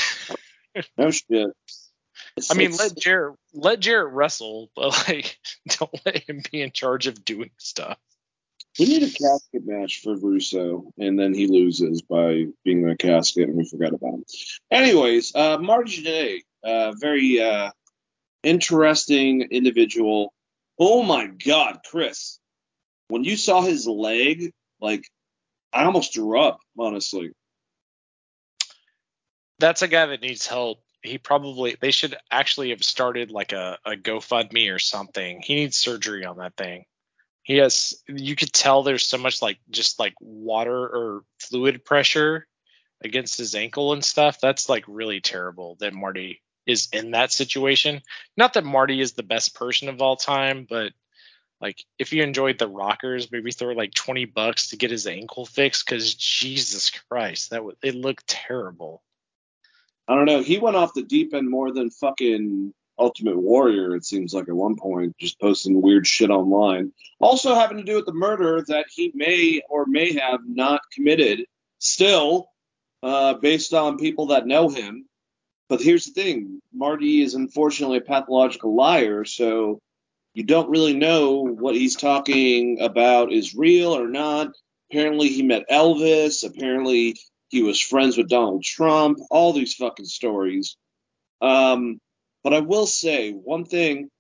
[0.99, 1.51] No shit.
[2.37, 5.39] It's- I mean, it's- let Jarrett let Jarrett wrestle, but like,
[5.79, 7.97] don't let him be in charge of doing stuff.
[8.79, 12.97] we need a casket match for Russo, and then he loses by being in a
[12.97, 14.25] casket, and we forgot about him.
[14.73, 17.71] Anyways, uh, Marty Jannetty, uh, very uh,
[18.43, 20.33] interesting individual.
[20.79, 22.41] Oh my God, Chris,
[23.09, 25.05] when you saw his leg, like
[25.73, 27.33] I almost drew up, honestly.
[29.59, 30.79] That's a guy that needs help.
[31.03, 35.43] He probably they should actually have started like a, a GoFundMe or something.
[35.43, 36.85] He needs surgery on that thing.
[37.43, 42.47] He has you could tell there's so much like just like water or fluid pressure
[43.03, 44.41] against his ankle and stuff.
[44.41, 48.01] That's like really terrible that Marty is in that situation.
[48.37, 50.93] Not that Marty is the best person of all time, but
[51.65, 55.47] like if you enjoyed the Rockers, maybe throw like 20 bucks to get his ankle
[55.47, 59.03] fixed cuz Jesus Christ, that would it looked terrible.
[60.07, 60.43] I don't know.
[60.43, 64.55] He went off the deep end more than fucking Ultimate Warrior, it seems like at
[64.55, 66.93] one point, just posting weird shit online.
[67.19, 71.47] Also having to do with the murder that he may or may have not committed
[71.79, 72.51] still,
[73.03, 75.09] uh, based on people that know him.
[75.71, 79.81] But here's the thing Marty is unfortunately a pathological liar, so
[80.35, 84.49] you don't really know what he's talking about is real or not.
[84.91, 86.45] Apparently, he met Elvis.
[86.45, 87.17] Apparently,
[87.49, 89.19] he was friends with Donald Trump.
[89.31, 90.77] All these fucking stories.
[91.41, 92.01] Um,
[92.43, 94.11] but I will say one thing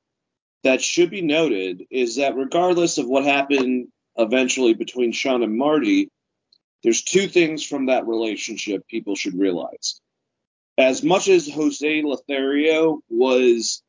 [0.63, 6.11] that should be noted is that regardless of what happened eventually between Shawn and Marty,
[6.85, 10.01] there's two things from that relationship people should realize.
[10.79, 13.83] As much as Jose Lothario was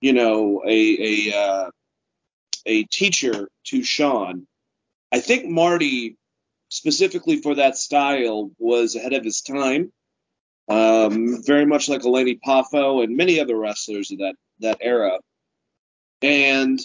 [0.00, 1.70] you know, a a uh,
[2.66, 4.46] a teacher to Shawn.
[5.10, 6.16] I think Marty,
[6.68, 9.92] specifically for that style, was ahead of his time.
[10.68, 15.18] Um, very much like Lanny Poffo and many other wrestlers of that that era.
[16.20, 16.80] And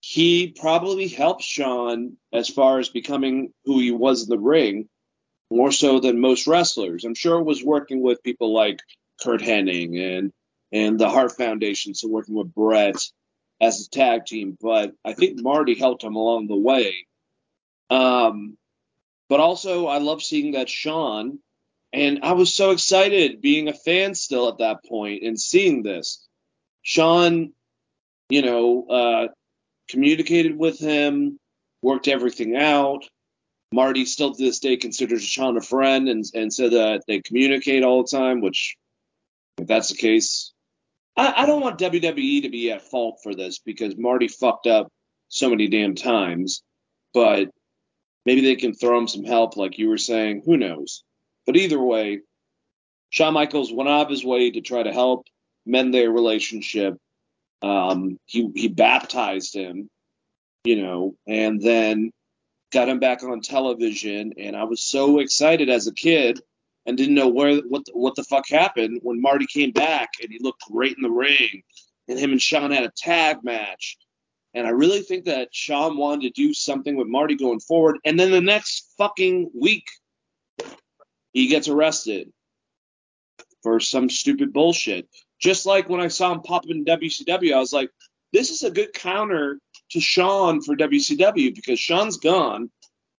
[0.00, 4.88] he probably helped Shawn as far as becoming who he was in the ring,
[5.50, 7.04] more so than most wrestlers.
[7.04, 8.80] I'm sure it was working with people like
[9.20, 10.32] Curt Hennig and
[10.72, 12.96] and the Hart Foundation, so working with Bret
[13.60, 14.56] as a tag team.
[14.60, 17.06] But I think Marty helped him along the way.
[17.90, 18.56] Um,
[19.28, 21.38] but also, I love seeing that Shawn,
[21.92, 26.26] and I was so excited being a fan still at that point and seeing this.
[26.82, 27.52] Shawn,
[28.28, 29.28] you know, uh,
[29.88, 31.38] communicated with him,
[31.82, 33.04] worked everything out.
[33.72, 37.82] Marty still to this day considers Shawn a friend and, and said that they communicate
[37.82, 38.76] all the time, which,
[39.58, 40.52] if that's the case,
[41.16, 44.92] I, I don't want WWE to be at fault for this because Marty fucked up
[45.28, 46.62] so many damn times,
[47.14, 47.48] but
[48.24, 50.42] maybe they can throw him some help, like you were saying.
[50.44, 51.02] Who knows?
[51.46, 52.20] But either way,
[53.10, 55.26] Shawn Michaels went out of his way to try to help
[55.64, 56.96] mend their relationship.
[57.62, 59.88] Um, he he baptized him,
[60.64, 62.10] you know, and then
[62.72, 64.34] got him back on television.
[64.38, 66.40] And I was so excited as a kid
[66.86, 70.30] and didn't know where what the, what the fuck happened when Marty came back and
[70.30, 71.62] he looked great in the ring
[72.08, 73.96] and him and Shawn had a tag match.
[74.54, 77.98] And I really think that Shawn wanted to do something with Marty going forward.
[78.04, 79.84] And then the next fucking week,
[81.32, 82.32] he gets arrested
[83.62, 85.08] for some stupid bullshit.
[85.38, 87.90] Just like when I saw him pop in WCW, I was like,
[88.32, 89.58] this is a good counter
[89.90, 92.70] to Shawn for WCW because Shawn's gone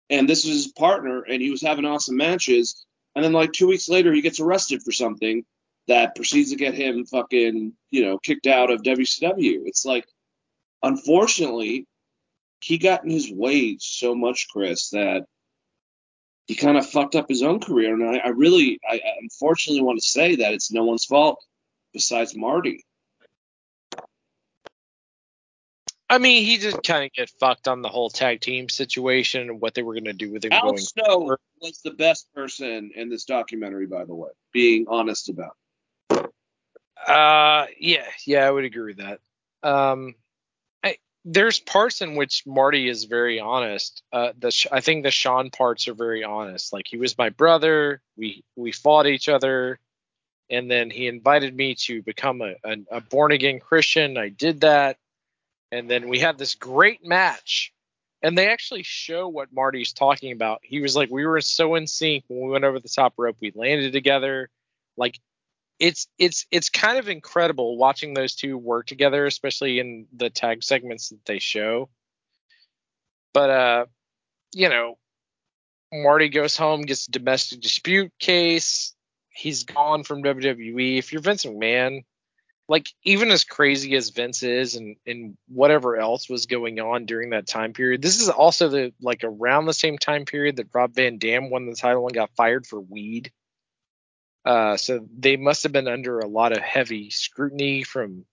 [0.09, 2.86] and this is his partner and he was having awesome matches
[3.17, 5.45] and then like two weeks later he gets arrested for something
[5.89, 9.63] that proceeds to get him fucking you know kicked out of WCW.
[9.65, 10.07] It's like
[10.83, 11.87] unfortunately
[12.61, 15.25] he got in his way so much, Chris, that
[16.47, 17.95] he kind of fucked up his own career.
[17.95, 21.45] And I, I really, I, I unfortunately want to say that it's no one's fault
[21.93, 22.85] besides Marty.
[26.09, 29.61] I mean, he just kind of get fucked on the whole tag team situation and
[29.61, 31.39] what they were going to do with him Al going Snow forward.
[31.61, 35.57] was the best person in this documentary, by the way, being honest about.
[36.11, 36.31] it.
[37.07, 39.21] Uh, yeah, yeah, I would agree with that.
[39.69, 40.15] Um,
[40.85, 44.03] I, there's parts in which Marty is very honest.
[44.13, 46.73] Uh, the Sh- I think the Shawn parts are very honest.
[46.73, 48.01] Like he was my brother.
[48.17, 49.81] We we fought each other,
[50.51, 54.17] and then he invited me to become a, a, a born again Christian.
[54.17, 54.99] I did that,
[55.73, 57.73] and then we had this great match.
[58.23, 60.61] And they actually show what Marty's talking about.
[60.63, 63.37] He was like, we were so in sync when we went over the top rope.
[63.41, 64.49] We landed together.
[64.97, 65.21] Like
[65.79, 70.65] it's it's it's kind of incredible watching those two work together, especially in the tag
[70.65, 71.91] segments that they show.
[73.35, 73.87] But uh,
[74.55, 74.97] you know,
[75.93, 78.95] Marty goes home, gets a domestic dispute case.
[79.29, 80.99] He's gone from WWE.
[80.99, 82.05] If you're Vince McMahon,
[82.69, 87.31] like even as crazy as Vince is and and whatever else was going on during
[87.31, 90.95] that time period, this is also the like around the same time period that Rob
[90.95, 93.31] Van Dam won the title and got fired for weed.
[94.45, 98.25] Uh, so they must have been under a lot of heavy scrutiny from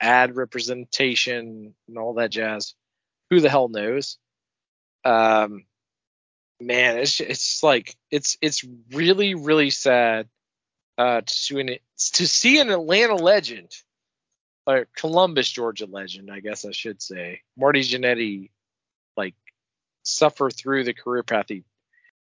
[0.00, 2.74] ad representation and all that jazz.
[3.30, 4.18] Who the hell knows?
[5.04, 5.64] Um,
[6.60, 10.28] man, it's it's like it's it's really really sad
[11.00, 13.70] uh, to to see an Atlanta legend,
[14.66, 18.50] or Columbus, Georgia legend, I guess I should say, Marty Jannetty,
[19.16, 19.34] like
[20.02, 21.64] suffer through the career path he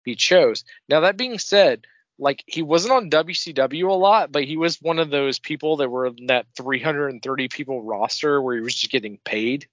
[0.04, 0.62] he chose.
[0.88, 1.88] Now that being said,
[2.20, 5.90] like he wasn't on WCW a lot, but he was one of those people that
[5.90, 9.66] were in that 330 people roster where he was just getting paid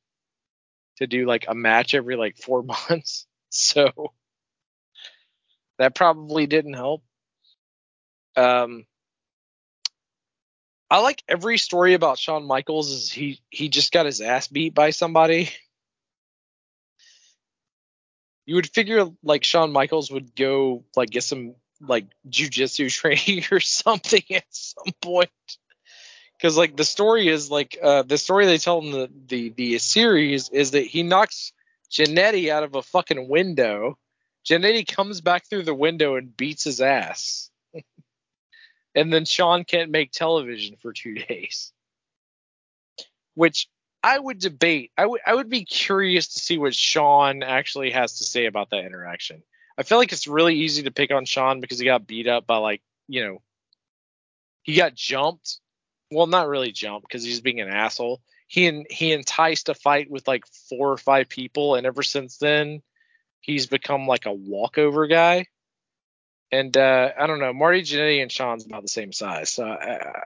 [0.98, 3.28] to do like a match every like four months.
[3.50, 4.14] So
[5.78, 7.04] that probably didn't help.
[8.36, 8.86] Um,
[10.90, 14.74] I like every story about Shawn Michaels is he he just got his ass beat
[14.74, 15.50] by somebody.
[18.46, 23.60] You would figure like Shawn Michaels would go like get some like jujitsu training or
[23.60, 25.32] something at some point.
[26.38, 29.78] Because like the story is like uh, the story they tell in the, the the
[29.80, 31.54] series is that he knocks
[31.92, 33.98] Jannetty out of a fucking window.
[34.48, 37.50] Jannetty comes back through the window and beats his ass.
[38.96, 41.72] And then Shawn can't make television for two days.
[43.34, 43.68] Which
[44.02, 44.92] I would debate.
[44.98, 48.70] I would I would be curious to see what Shawn actually has to say about
[48.70, 49.44] that interaction.
[49.78, 52.48] I feel like it's really easy to pick on Shawn because he got beat up
[52.48, 53.42] by like, you know,
[54.64, 55.60] he got jumped.
[56.12, 58.22] Well, not really jumped because he's being an asshole.
[58.48, 62.38] He and he enticed a fight with like four or five people, and ever since
[62.38, 62.84] then,
[63.42, 65.48] he's become like a walkover guy.
[66.52, 70.22] And uh, I don't know, Marty Jannetty and Shawn's about the same size, so I,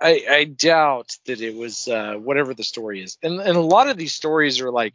[0.00, 3.18] I, I doubt that it was uh, whatever the story is.
[3.22, 4.94] And, and a lot of these stories are like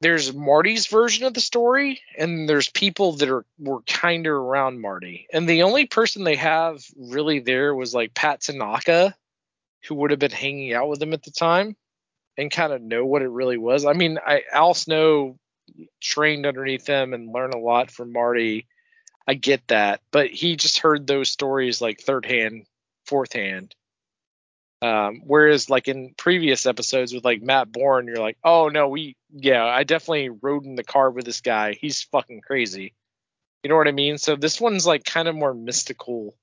[0.00, 4.80] there's Marty's version of the story, and there's people that are were kind of around
[4.80, 5.26] Marty.
[5.32, 9.14] And the only person they have really there was like Pat Tanaka,
[9.88, 11.74] who would have been hanging out with him at the time
[12.36, 13.86] and kind of know what it really was.
[13.86, 15.38] I mean, I Al Snow
[16.00, 18.66] trained underneath him and learn a lot from Marty.
[19.26, 22.66] I get that, but he just heard those stories like third hand,
[23.06, 23.74] fourth hand.
[24.82, 29.16] Um, whereas like in previous episodes with like Matt Borne, you're like, oh no, we
[29.32, 31.72] yeah, I definitely rode in the car with this guy.
[31.72, 32.92] He's fucking crazy.
[33.62, 34.18] You know what I mean?
[34.18, 36.36] So this one's like kind of more mystical.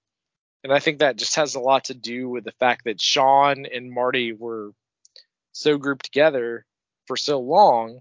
[0.64, 3.68] And I think that just has a lot to do with the fact that Shawn
[3.68, 4.72] and Marty were
[5.52, 6.66] so grouped together
[7.06, 8.00] for so long.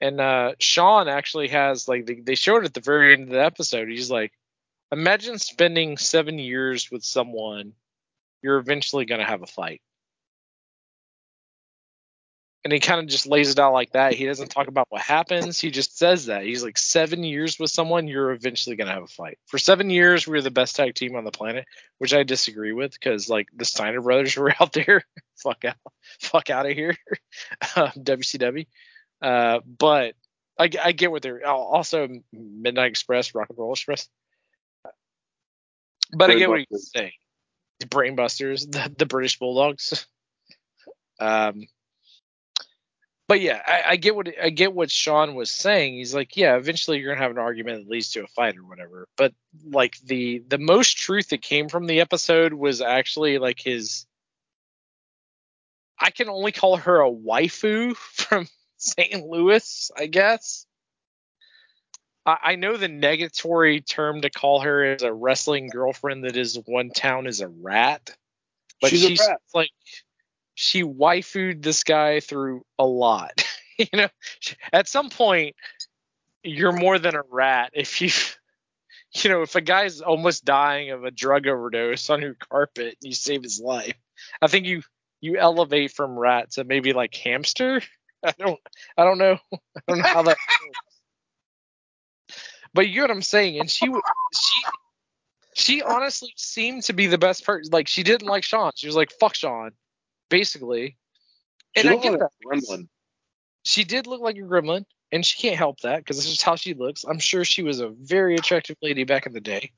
[0.00, 3.44] And uh, Shawn actually has like they, they showed at the very end of the
[3.44, 3.88] episode.
[3.88, 4.32] He's like,
[4.92, 7.72] imagine spending seven years with someone.
[8.42, 9.80] You're eventually gonna have a fight.
[12.66, 14.14] And he kind of just lays it out like that.
[14.14, 15.60] He doesn't talk about what happens.
[15.60, 16.42] He just says that.
[16.42, 19.38] He's like, seven years with someone, you're eventually going to have a fight.
[19.46, 21.64] For seven years, we are the best tag team on the planet,
[21.98, 25.04] which I disagree with because, like, the Steiner brothers were out there.
[25.36, 25.76] fuck out.
[26.20, 26.96] Fuck out of here.
[27.76, 28.66] um, WCW.
[29.22, 30.14] Uh, but
[30.58, 34.08] I, I get what they're also Midnight Express, Rock and Roll Express.
[36.12, 37.12] But I get what you're saying.
[37.80, 40.06] The Brainbusters, the, the British Bulldogs.
[41.18, 41.66] Um,
[43.28, 45.94] but yeah, I, I, get what I get what Shawn was saying.
[45.94, 48.64] He's like, yeah, eventually you're gonna have an argument that leads to a fight or
[48.64, 49.08] whatever.
[49.16, 49.32] But
[49.64, 54.06] like the the most truth that came from the episode was actually like his.
[55.98, 58.46] I can only call her a waifu from
[58.86, 59.26] St.
[59.26, 60.66] Louis, I guess.
[62.24, 66.58] I, I know the negatory term to call her is a wrestling girlfriend that is
[66.66, 68.10] one town is a rat,
[68.80, 69.40] but she's, she's rat.
[69.54, 69.70] like
[70.54, 73.44] she waifued this guy through a lot.
[73.78, 74.08] you know,
[74.72, 75.56] at some point,
[76.42, 78.10] you're more than a rat if you,
[79.22, 83.10] you know, if a guy's almost dying of a drug overdose on your carpet, and
[83.10, 83.94] you save his life.
[84.40, 84.82] I think you
[85.20, 87.82] you elevate from rat to maybe like hamster.
[88.24, 88.60] I don't
[88.96, 89.58] I don't know I
[89.88, 90.36] don't know how that.
[92.74, 93.86] but you know what I'm saying, and she
[94.34, 94.62] she
[95.54, 97.72] she honestly seemed to be the best person.
[97.72, 98.72] Like she didn't like Shawn.
[98.74, 99.72] She was like, "Fuck Shawn."
[100.28, 100.96] basically.
[101.74, 102.30] And I get like that.
[102.44, 102.88] Gremlin.
[103.64, 106.56] She did look like a gremlin, and she can't help that because this is how
[106.56, 107.04] she looks.
[107.04, 109.72] I'm sure she was a very attractive lady back in the day.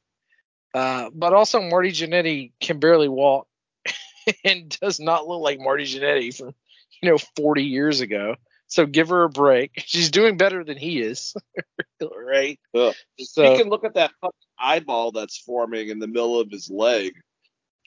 [0.75, 3.49] Uh, but also, Marty Jannetty can barely walk
[4.45, 6.55] and does not look like Marty Jannetty from
[7.03, 8.37] you know 40 years ago.
[8.67, 9.73] So give her a break.
[9.87, 11.35] She's doing better than he is,
[12.03, 12.61] right?
[12.75, 12.95] Ugh.
[13.19, 14.13] So, you can look at that
[14.59, 17.15] eyeball that's forming in the middle of his leg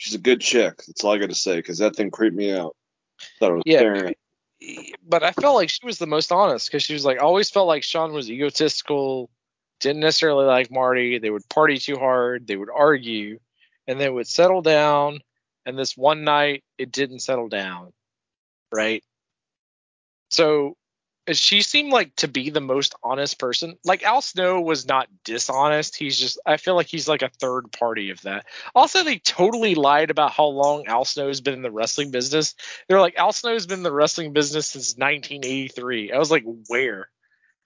[0.01, 0.77] she's a good chick.
[0.87, 2.75] That's all I got to say because that thing creeped me out.
[3.39, 4.15] Thought it was yeah, staring.
[5.07, 7.67] but I felt like she was the most honest because she was like, always felt
[7.67, 9.29] like Shawn was egotistical,
[9.79, 11.19] didn't necessarily like Marty.
[11.19, 13.39] They would party too hard, they would argue,
[13.87, 15.19] and they would settle down.
[15.67, 17.93] And this one night, it didn't settle down,
[18.71, 19.03] right?
[20.29, 20.75] So
[21.31, 23.77] she seemed like to be the most honest person.
[23.85, 25.95] Like Al Snow was not dishonest.
[25.95, 28.45] He's just I feel like he's like a third party of that.
[28.73, 32.55] Also, they totally lied about how long Al Snow's been in the wrestling business.
[32.87, 36.11] They're like Al Snow's been in the wrestling business since 1983.
[36.11, 37.09] I was like, where?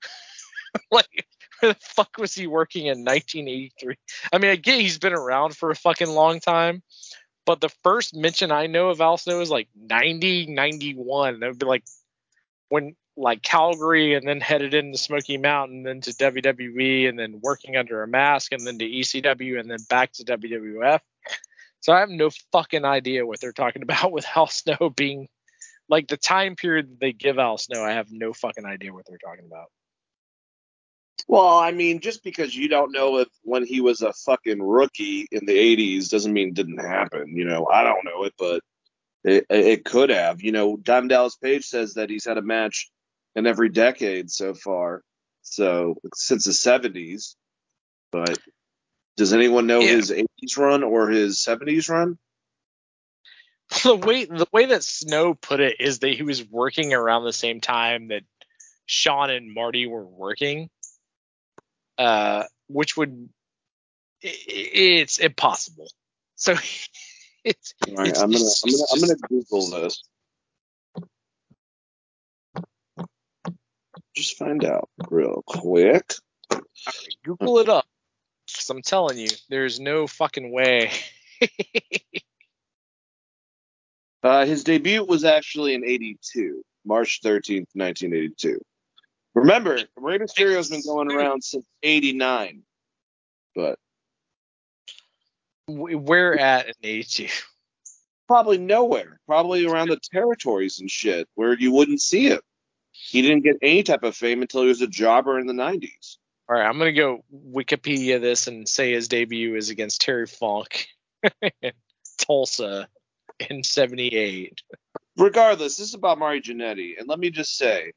[0.91, 1.25] like
[1.59, 3.95] where the fuck was he working in 1983?
[4.33, 6.83] I mean, I get he's been around for a fucking long time,
[7.45, 11.39] but the first mention I know of Al Snow is like 90, 91.
[11.39, 11.83] That would be like
[12.69, 17.77] when like Calgary and then headed into Smoky Mountain, then to WWE, and then working
[17.77, 20.99] under a mask, and then to ECW, and then back to WWF.
[21.79, 25.27] So I have no fucking idea what they're talking about with Al Snow being
[25.87, 27.83] like the time period they give Al Snow.
[27.83, 29.67] I have no fucking idea what they're talking about.
[31.27, 35.27] Well, I mean, just because you don't know if when he was a fucking rookie
[35.31, 37.35] in the '80s doesn't mean it didn't happen.
[37.35, 38.61] You know, I don't know it, but
[39.23, 40.41] it, it could have.
[40.41, 42.91] You know, Diamond Dallas Page says that he's had a match
[43.35, 45.01] in every decade so far,
[45.41, 47.35] so since the '70s.
[48.11, 48.37] But
[49.17, 49.93] does anyone know Yeah.
[49.95, 52.17] his '80s run or his '70s run?
[53.83, 57.33] the way the way that Snow put it is that he was working around the
[57.33, 58.21] same time that
[58.85, 60.69] Shawn and Marty were working,
[61.97, 63.29] uh, which would
[64.23, 64.31] i- i-
[65.01, 65.89] it's impossible.
[66.35, 66.53] So
[67.43, 70.03] it's right, It's- I'm gonna I'm gonna I'm gonna Google this.
[74.15, 76.13] Just find out real quick.
[77.23, 77.85] Google it up.
[78.53, 80.91] 'cause I'm telling you, there's no fucking way.
[84.23, 88.59] Uh, his debut was actually in '82, March 13th, 1982.
[89.35, 92.63] Remember, Rey Mysterio's been going around since '89,
[93.53, 93.77] but
[95.67, 97.27] We're at an 82.
[98.27, 99.19] probably nowhere.
[99.27, 102.39] Probably around the territories and shit where you wouldn't see him.
[102.91, 106.17] He didn't get any type of fame until he was a jobber in the '90s.
[106.47, 110.87] All right, I'm gonna go Wikipedia this and say his debut is against Terry Funk,
[111.61, 111.71] in
[112.19, 112.87] Tulsa,
[113.49, 114.61] in '78.
[115.17, 117.91] regardless, this is about Marty Jannetty, and let me just say,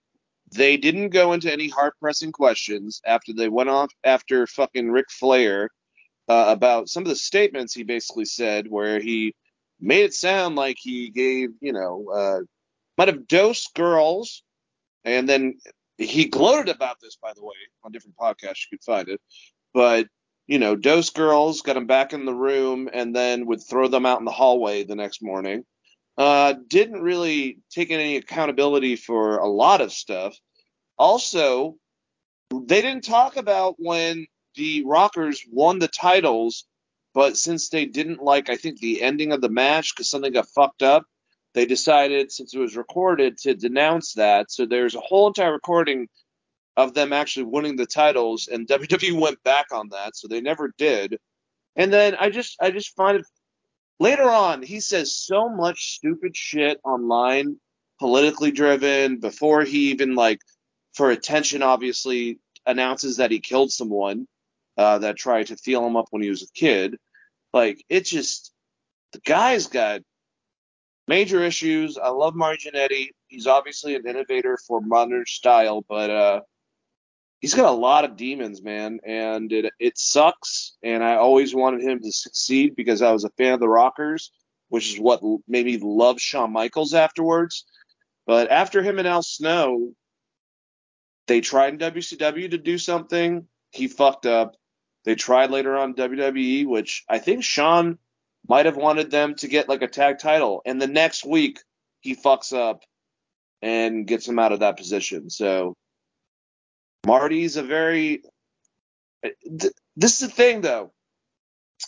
[0.52, 5.10] they didn't go into any heart pressing questions after they went off after fucking Ric
[5.10, 5.70] Flair
[6.28, 9.34] uh, about some of the statements he basically said, where he
[9.80, 12.40] made it sound like he gave, you know, uh,
[12.96, 14.42] might have dosed girls,
[15.04, 15.58] and then
[15.96, 19.20] he gloated about this, by the way, on different podcasts you could find it,
[19.72, 20.06] but
[20.46, 24.06] you know, dose girls, got them back in the room, and then would throw them
[24.06, 25.64] out in the hallway the next morning
[26.18, 30.36] uh, didn't really take any accountability for a lot of stuff.
[30.98, 31.76] Also,
[32.50, 36.64] they didn't talk about when the Rockers won the titles,
[37.14, 40.48] but since they didn't like, I think, the ending of the match because something got
[40.48, 41.04] fucked up,
[41.54, 44.50] they decided, since it was recorded, to denounce that.
[44.50, 46.08] So there's a whole entire recording
[46.76, 50.72] of them actually winning the titles, and WWE went back on that, so they never
[50.76, 51.18] did.
[51.76, 53.26] And then I just, I just find it
[53.98, 57.56] later on he says so much stupid shit online
[57.98, 60.40] politically driven before he even like
[60.94, 64.26] for attention obviously announces that he killed someone
[64.76, 66.96] uh, that tried to feel him up when he was a kid
[67.52, 68.52] like it just
[69.12, 70.00] the guy's got
[71.08, 73.08] major issues i love Marginetti.
[73.26, 76.40] he's obviously an innovator for modern style but uh
[77.40, 80.76] he's got a lot of demons, man, and it it sucks.
[80.82, 84.30] And I always wanted him to succeed because I was a fan of the Rockers,
[84.68, 87.64] which is what made me love Shawn Michaels afterwards.
[88.26, 89.94] But after him and Al Snow,
[91.26, 93.46] they tried in WCW to do something.
[93.70, 94.56] He fucked up.
[95.04, 97.98] They tried later on WWE, which I think Shawn
[98.46, 101.60] might have wanted them to get like a tag title, and the next week
[102.00, 102.82] he fucks up
[103.60, 105.30] and gets him out of that position.
[105.30, 105.76] So
[107.08, 108.22] Marty's a very.
[109.96, 110.92] This is the thing, though.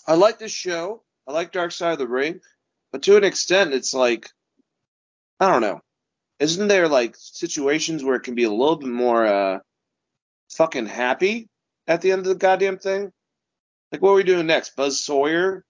[0.07, 1.03] I like this show.
[1.29, 2.41] I like Dark Side of the Ring,
[2.91, 4.31] but to an extent, it's like
[5.39, 5.81] I don't know.
[6.39, 9.59] Isn't there like situations where it can be a little bit more uh,
[10.53, 11.49] fucking happy
[11.87, 13.13] at the end of the goddamn thing?
[13.93, 14.75] Like, what are we doing next?
[14.75, 15.65] Buzz Sawyer,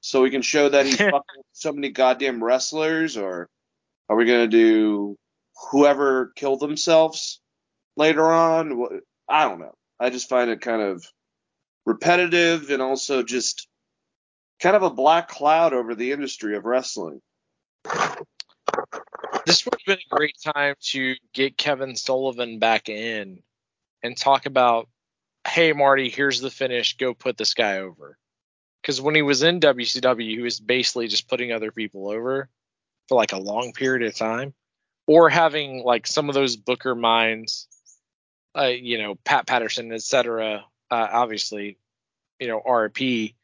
[0.00, 3.48] so we can show that he's fucking so many goddamn wrestlers, or
[4.08, 5.16] are we gonna do
[5.70, 7.40] whoever killed themselves
[7.96, 9.00] later on?
[9.28, 9.74] I don't know.
[9.98, 11.04] I just find it kind of
[11.84, 13.68] repetitive and also just
[14.60, 17.20] kind of a black cloud over the industry of wrestling.
[19.44, 23.42] This would have been a great time to get Kevin Sullivan back in
[24.02, 24.88] and talk about,
[25.46, 26.96] hey Marty, here's the finish.
[26.96, 28.18] Go put this guy over.
[28.82, 32.48] Because when he was in WCW, he was basically just putting other people over
[33.08, 34.54] for like a long period of time.
[35.06, 37.68] or having like some of those Booker minds,
[38.56, 40.64] uh, you know, Pat Patterson, etc.
[40.90, 41.78] Uh, obviously,
[42.38, 43.34] you know, RP,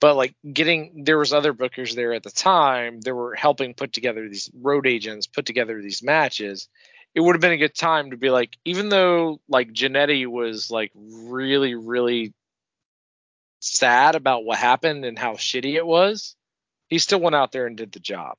[0.00, 3.92] but like getting there was other bookers there at the time that were helping put
[3.92, 6.68] together these road agents, put together these matches.
[7.14, 10.70] It would have been a good time to be like, even though like Jannetty was
[10.70, 12.32] like really, really
[13.60, 16.34] sad about what happened and how shitty it was,
[16.88, 18.36] he still went out there and did the job.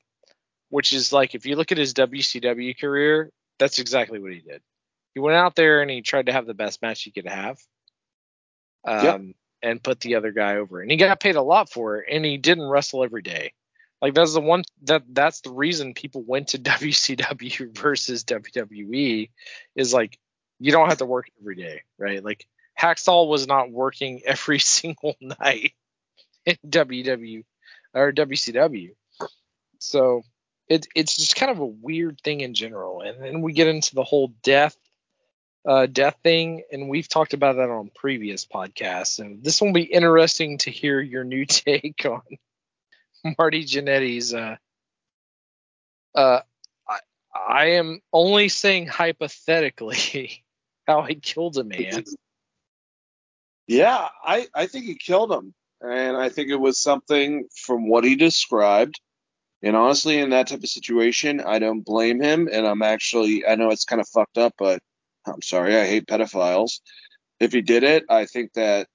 [0.68, 4.62] Which is like if you look at his WCW career, that's exactly what he did.
[5.14, 7.58] He went out there and he tried to have the best match he could have.
[8.84, 9.20] Um, Yep.
[9.62, 10.80] and put the other guy over.
[10.80, 13.52] And he got paid a lot for it and he didn't wrestle every day.
[14.00, 19.30] Like that's the one that that's the reason people went to WCW versus WWE
[19.76, 20.18] is like
[20.58, 22.24] you don't have to work every day, right?
[22.24, 22.46] Like
[22.80, 25.72] Hacksaw was not working every single night
[26.44, 27.44] in WW
[27.94, 28.90] or WCW.
[29.78, 30.22] So
[30.68, 33.02] it, it's just kind of a weird thing in general.
[33.02, 34.76] And then we get into the whole death
[35.64, 39.18] uh, death thing, and we've talked about that on previous podcasts.
[39.18, 42.22] And this will be interesting to hear your new take on
[43.38, 44.34] Marty Jannetty's.
[44.34, 44.56] Uh,
[46.14, 46.40] uh,
[46.88, 46.98] I,
[47.34, 50.44] I am only saying hypothetically
[50.86, 52.04] how he killed a man.
[53.66, 55.54] Yeah, I, I think he killed him.
[55.80, 59.00] And I think it was something from what he described.
[59.62, 62.48] And honestly, in that type of situation, I don't blame him.
[62.52, 64.80] And I'm actually, I know it's kind of fucked up, but
[65.26, 66.80] I'm sorry, I hate pedophiles.
[67.40, 68.88] If he did it, I think that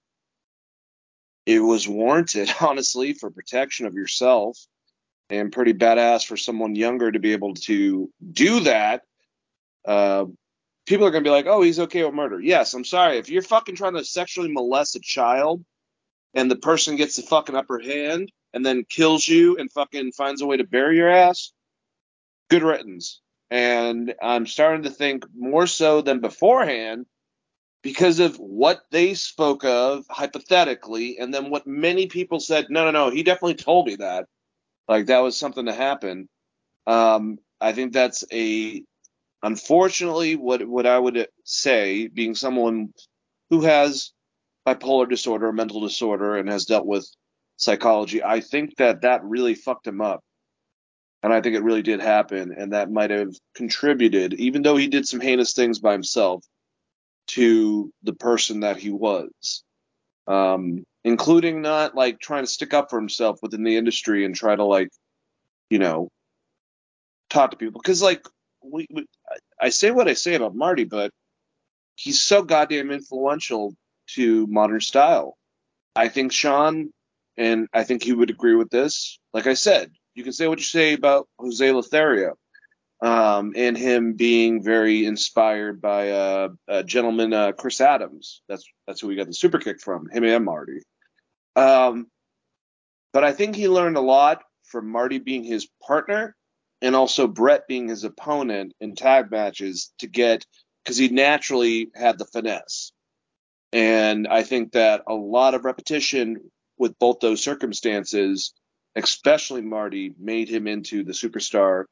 [1.46, 4.58] it was warranted, honestly, for protection of yourself
[5.30, 9.02] and pretty badass for someone younger to be able to do that.
[9.86, 10.26] Uh,
[10.86, 12.40] people are going to be like, oh, he's okay with murder.
[12.40, 13.18] Yes, I'm sorry.
[13.18, 15.64] If you're fucking trying to sexually molest a child
[16.34, 20.42] and the person gets the fucking upper hand and then kills you and fucking finds
[20.42, 21.52] a way to bury your ass,
[22.50, 23.22] good riddance.
[23.50, 27.06] And I'm starting to think more so than beforehand
[27.82, 32.92] because of what they spoke of hypothetically and then what many people said, no, no,
[32.92, 34.26] no, he definitely told me that.
[34.88, 36.28] Like that was something to happen.
[36.86, 38.84] Um, I think that's a
[39.44, 42.94] unfortunately what what I would say, being someone
[43.50, 44.12] who has
[44.68, 47.08] bipolar disorder, mental disorder, and has dealt with
[47.58, 50.24] psychology, I think that that really fucked him up,
[51.24, 54.88] and I think it really did happen, and that might have contributed, even though he
[54.88, 56.46] did some heinous things by himself,
[57.28, 59.64] to the person that he was.
[60.28, 64.54] Um, including not like trying to stick up for himself within the industry and try
[64.54, 64.90] to like,
[65.70, 66.10] you know,
[67.30, 68.26] talk to people because like
[68.62, 69.06] we, we
[69.60, 71.12] I say what I say about Marty, but
[71.96, 73.74] he's so goddamn influential
[74.16, 75.38] to modern style.
[75.96, 76.92] I think Shawn,
[77.38, 79.20] and I think he would agree with this.
[79.34, 82.38] Like I said, you can say what you say about Jose Lothario,
[83.02, 88.42] um, and him being very inspired by uh, a gentleman, uh, Chris Adams.
[88.50, 90.82] That's that's who we got the super kick from, him and Marty.
[91.56, 92.08] Um,
[93.14, 96.36] but I think he learned a lot from Marty being his partner
[96.82, 100.46] and also Bret being his opponent in tag matches to get
[100.84, 102.92] because he naturally had the finesse.
[103.74, 108.54] And I think that a lot of repetition with both those circumstances,
[108.98, 111.86] especially Marty, made him into the superstar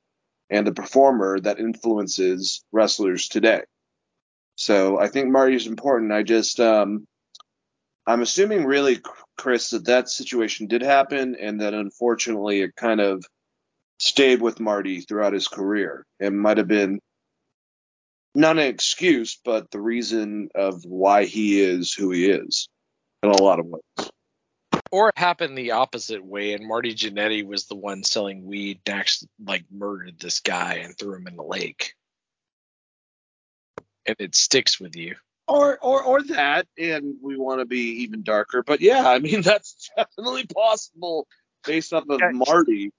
[0.50, 3.62] and the performer that influences wrestlers today.
[4.56, 6.12] So I think Marty's important.
[6.12, 7.06] I just, um,
[8.08, 9.00] I'm assuming really,
[9.38, 13.24] Chris, that that situation did happen and that unfortunately it kind of
[14.00, 16.06] stayed with Marty throughout his career.
[16.20, 17.00] It might have been
[18.34, 22.68] not an excuse, but the reason of why he is who he is
[23.24, 24.12] in a lot of ways.
[24.96, 28.96] Or it happened the opposite way, and Marty Jannetty was the one selling weed and
[28.96, 31.96] actually like murdered this guy and threw him in the lake.
[34.06, 35.18] And it sticks with you.
[35.50, 38.64] Or, or, or that, and we want to be even darker.
[38.64, 41.28] But yeah, I mean that's definitely possible
[41.66, 42.22] based off of.
[42.32, 42.94] Marty.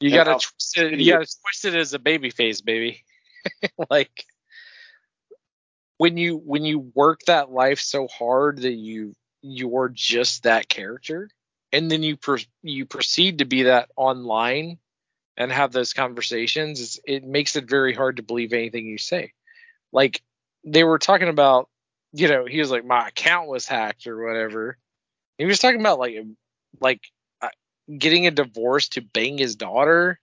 [0.00, 0.98] You gotta how twist it.
[0.98, 3.04] You gotta twist it as a baby face, baby.
[3.90, 4.24] like
[5.98, 9.14] when you when you work that life so hard that you
[9.46, 11.28] you're just that character,
[11.70, 14.78] and then you per, you proceed to be that online
[15.36, 16.80] and have those conversations.
[16.80, 19.32] It's, it makes it very hard to believe anything you say.
[19.92, 20.22] Like
[20.64, 21.68] they were talking about,
[22.12, 24.78] you know, he was like my account was hacked or whatever.
[25.36, 26.16] He was talking about like
[26.80, 27.02] like
[27.42, 27.48] uh,
[27.98, 30.18] getting a divorce to bang his daughter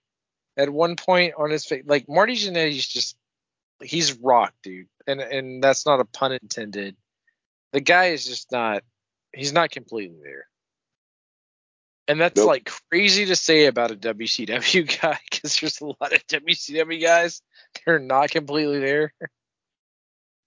[0.56, 1.84] at one point on his face.
[1.86, 3.16] Like Marty Jannetty's just
[3.80, 6.96] he's rock, dude, and and that's not a pun intended.
[7.72, 8.82] The guy is just not
[9.34, 10.46] he's not completely there,
[12.08, 12.48] and that's Nope.
[12.48, 17.42] like crazy to say about a WCW guy because there's a lot of WCW guys
[17.74, 19.12] that are not completely there,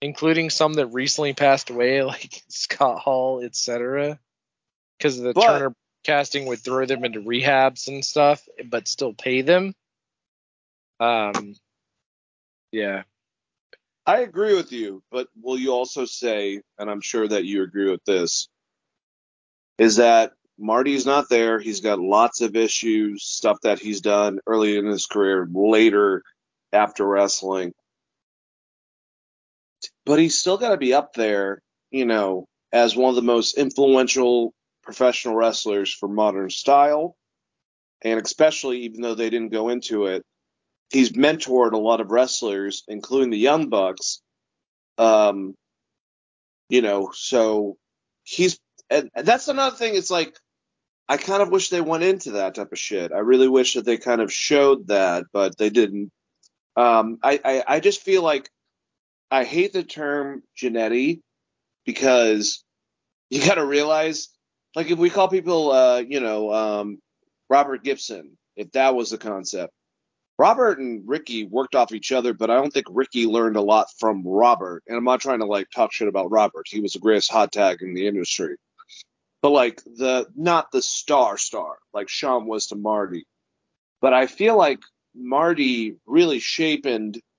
[0.02, 4.20] including some that recently passed away, like Scott Hall, etc.
[4.98, 9.42] Because the But- Turner casting would throw them into rehabs and stuff, but still pay
[9.42, 9.74] them.
[11.00, 11.56] Um,
[12.72, 13.04] yeah,
[14.06, 17.90] I agree with you, but will you also say, and I'm sure that you agree
[17.90, 18.48] with this,
[19.78, 21.60] is that Marty's not there.
[21.60, 26.24] He's got lots of issues, stuff that he's done early in his career, later
[26.72, 27.74] after wrestling.
[30.06, 31.62] But he's still got to be up there,
[31.92, 34.54] you know, as one of the most influential
[34.84, 37.16] professional wrestlers for modern style.
[38.02, 40.24] And especially, even though they didn't go into it,
[40.92, 44.22] he's mentored a lot of wrestlers, including the Young Bucks.
[44.98, 45.56] Um,
[46.70, 47.78] you know, so
[48.24, 48.60] he's
[48.90, 49.96] and that's another thing.
[49.96, 50.38] It's like
[51.08, 53.12] I kind of wish they went into that type of shit.
[53.12, 56.12] I really wish that they kind of showed that, but they didn't.
[56.76, 58.50] Um, I, I I just feel like
[59.32, 61.22] I hate the term Jannetty
[61.86, 62.64] because
[63.30, 64.30] you got to realize,
[64.76, 67.00] like, if we call people, uh, you know, um,
[67.50, 69.74] Robert Gibson, if that was the concept,
[70.38, 73.88] Robert and Ricky worked off each other, but I don't think Ricky learned a lot
[74.00, 74.84] from Robert.
[74.88, 76.68] And I'm not trying to like talk shit about Robert.
[76.68, 78.58] He was the greatest hot tag in the industry.
[79.46, 83.28] But like the not the star star like Shawn was to Marty.
[84.02, 84.80] But I feel like
[85.14, 86.88] Marty really shaped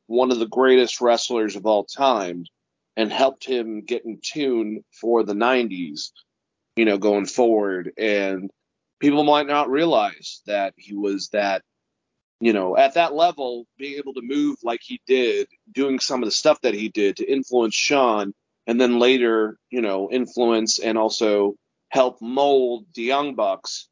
[0.06, 2.44] one of the greatest wrestlers of all time
[2.96, 6.12] and helped him get in tune for the 90s,
[6.76, 7.90] you know, going forward.
[7.98, 8.52] And
[9.00, 11.62] people might not realize that he was that
[12.38, 16.28] you know, at that level, being able to move like he did, doing some of
[16.28, 18.32] the stuff that he did to influence Shawn,
[18.64, 21.56] and then later, you know, influence and also
[21.96, 23.88] help mold the Young Bucks.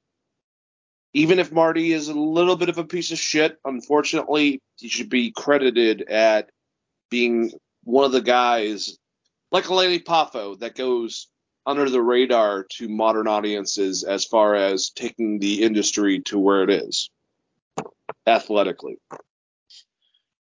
[1.15, 5.09] Even if Marty is a little bit of a piece of shit, unfortunately, he should
[5.09, 6.51] be credited at
[7.11, 7.51] being
[7.85, 8.99] one of the guys,
[9.51, 11.29] like Lanny Poffo, that goes
[11.65, 16.71] under the radar to modern audiences as far as taking the industry to where it
[16.71, 17.09] is
[18.27, 18.99] athletically.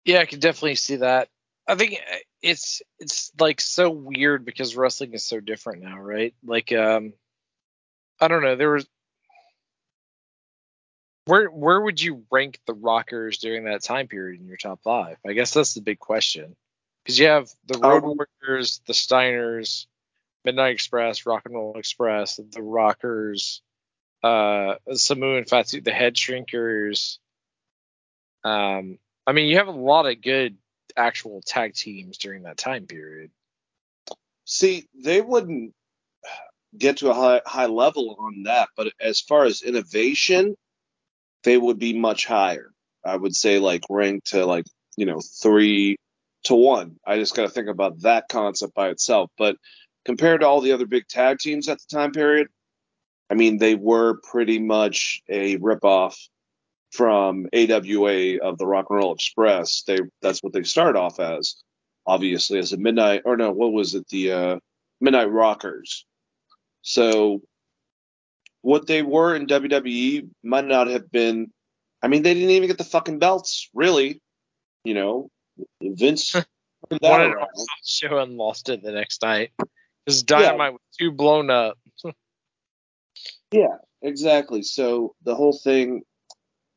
[0.05, 1.30] yeah, I can definitely see that.
[1.68, 1.99] I think
[2.43, 6.36] it's it's like so weird because wrestling is so different now, right?
[6.45, 7.14] Like, um,
[8.20, 8.55] I don't know.
[8.55, 8.88] There was
[11.26, 15.18] where where would you rank the Rockers during that time period in your top five?
[15.26, 16.55] I guess that's the big question.
[17.03, 19.86] Because you have the Road Um, Warriors, the Steiners,
[20.43, 23.61] Midnight Express, Rock and Roll Express, the Rockers,
[24.24, 27.20] uh, Samu and Fatu, the Head Shrinkers.
[28.43, 30.57] Um, I mean, you have a lot of good
[30.95, 33.32] actual tag teams during that time period.
[34.45, 35.74] See, they wouldn't
[36.78, 40.55] get to a high, high level on that, but as far as innovation,
[41.43, 42.71] they would be much higher.
[43.05, 44.65] I would say like ranked to like,
[44.97, 45.97] you know, three
[46.43, 46.97] to one.
[47.05, 49.30] I just got to think about that concept by itself.
[49.38, 49.57] But
[50.05, 52.47] compared to all the other big tag teams at the time period,
[53.30, 56.15] I mean, they were pretty much a ripoff
[56.91, 59.84] from AWA of the Rock and Roll Express.
[59.84, 61.55] They that's what they started off as,
[62.05, 64.07] obviously as a midnight or no, what was it?
[64.07, 64.59] The uh,
[65.01, 66.05] Midnight Rockers.
[66.88, 67.41] So
[68.61, 71.51] what they were in WWE might not have been.
[72.01, 74.21] I mean, they didn't even get the fucking belts, really.
[74.85, 75.29] You know,
[75.81, 76.33] Vince
[77.01, 77.35] Won it
[77.85, 79.51] show and lost it the next night.
[80.05, 81.77] Because Dynamite was too blown up.
[83.49, 84.61] Yeah, exactly.
[84.61, 86.01] So the whole thing.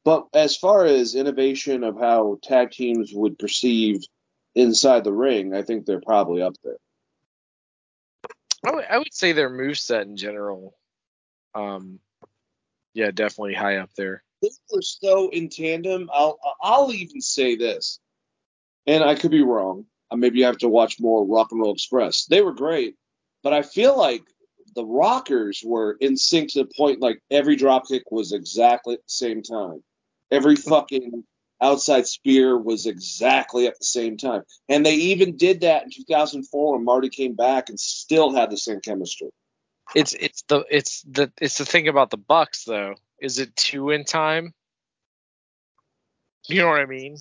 [0.05, 4.05] But as far as innovation of how tag teams would perceive
[4.55, 6.79] inside the ring, I think they're probably up there.
[8.67, 10.75] I would, I would say their moveset in general.
[11.55, 11.99] Um,
[12.95, 14.23] yeah, definitely high up there.
[14.43, 16.11] They were so in tandem.
[16.13, 18.01] I'll I'll even say this,
[18.87, 19.87] and I could be wrong.
[20.11, 22.25] Uh, Maybe I have to watch more Rock and Roll Express.
[22.27, 22.97] They were great,
[23.43, 24.23] but I feel like
[24.75, 29.01] the Rockers were in sync to the point like every drop kick was exactly at
[29.01, 29.83] the same time.
[30.31, 31.25] Every fucking
[31.61, 34.43] outside spear was exactly at the same time.
[34.69, 38.57] And they even did that in 2004 when Marty came back and still had the
[38.57, 39.31] same chemistry.
[39.95, 42.95] It's it's the it's the it's the thing about the Bucks though.
[43.21, 44.55] Is it two in time?
[46.49, 47.17] You know what I mean?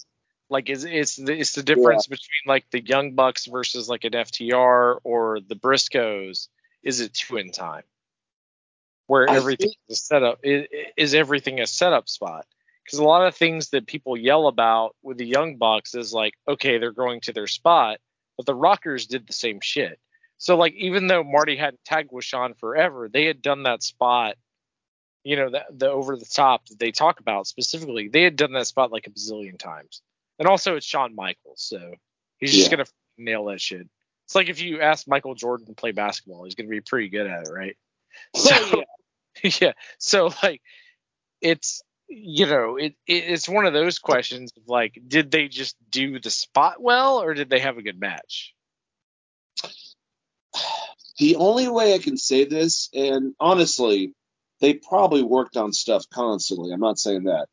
[0.50, 4.14] Like is it's the, it's the difference between like the Young Bucks versus like an
[4.14, 6.48] FTR or the Briscoes.
[6.84, 7.84] Is it two in time?
[9.08, 12.46] Where everything think- is a setup is, is everything a setup spot?
[12.90, 16.34] Because a lot of things that people yell about with the Young Bucks is like,
[16.48, 18.00] okay, they're going to their spot,
[18.36, 20.00] but the Rockers did the same shit.
[20.40, 24.36] So like even though Marty hadn't tagged with Shawn forever, they had done that spot
[25.24, 28.54] you know, the, the over the top that they talk about specifically, they had done
[28.54, 30.02] that spot like a bazillion times.
[30.40, 31.94] And also, it's Shawn Michaels, so
[32.38, 32.78] he's just Yeah.
[32.78, 33.88] gonna nail that shit.
[34.26, 37.28] It's like if you ask Michael Jordan to play basketball, he's gonna be pretty good
[37.28, 37.78] at it, right?
[38.36, 38.84] So,
[39.44, 39.52] yeah.
[39.62, 39.74] yeah.
[39.98, 40.62] So like,
[41.42, 45.76] it's you know, it, it it's one of those questions of like, did they just
[45.90, 48.54] do the spot well, or did they have a good match?
[51.20, 54.14] The only way I can say this, and honestly,
[54.62, 56.72] they probably worked on stuff constantly.
[56.72, 57.48] I'm not saying that.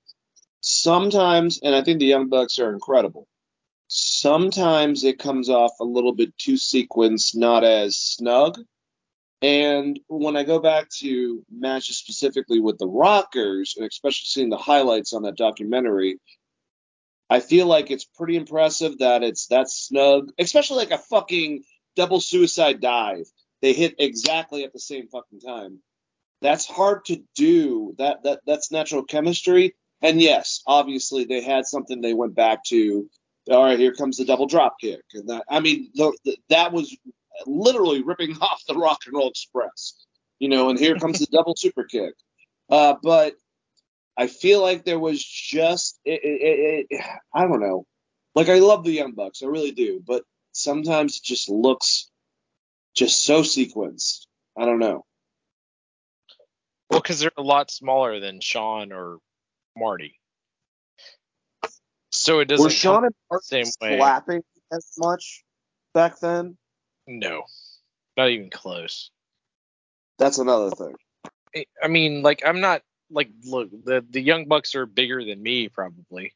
[0.61, 3.27] Sometimes, and I think the Young Bucks are incredible.
[3.89, 8.59] Sometimes it comes off a little bit too sequenced, not as snug.
[9.43, 14.57] And when I go back to matches specifically with the Rockers, and especially seeing the
[14.57, 16.18] highlights on that documentary,
[17.28, 21.64] I feel like it's pretty impressive that it's that snug, especially like a fucking
[21.97, 23.26] double suicide dive.
[23.62, 25.80] They hit exactly at the same fucking time.
[26.41, 27.95] That's hard to do.
[27.99, 29.74] That that that's natural chemistry.
[30.03, 33.09] And yes, obviously they had something they went back to.
[33.51, 36.72] All right, here comes the double drop kick, and that I mean the, the, that
[36.72, 36.97] was
[37.47, 39.95] literally ripping off the Rock and Roll Express,
[40.39, 40.70] you know.
[40.70, 42.14] And here comes the double super kick.
[42.70, 43.34] Uh, but
[44.16, 47.84] I feel like there was just it, it, it, it, I don't know.
[48.34, 50.22] Like I love the Young Bucks, I really do, but
[50.53, 52.11] sometimes it just looks
[52.95, 54.26] just so sequenced.
[54.59, 55.05] I don't know.
[56.91, 59.18] Well, because they're a lot smaller than Shawn or
[59.76, 60.18] Marty,
[62.11, 62.64] so it doesn't.
[62.64, 63.99] Were Shawn and Mark same way.
[63.99, 65.45] slapping as much
[65.95, 66.57] back then?
[67.07, 67.45] No,
[68.17, 69.11] not even close.
[70.19, 70.95] That's another thing.
[71.83, 75.69] I- mean, like I'm not like look the the young bucks are bigger than me
[75.69, 76.35] probably,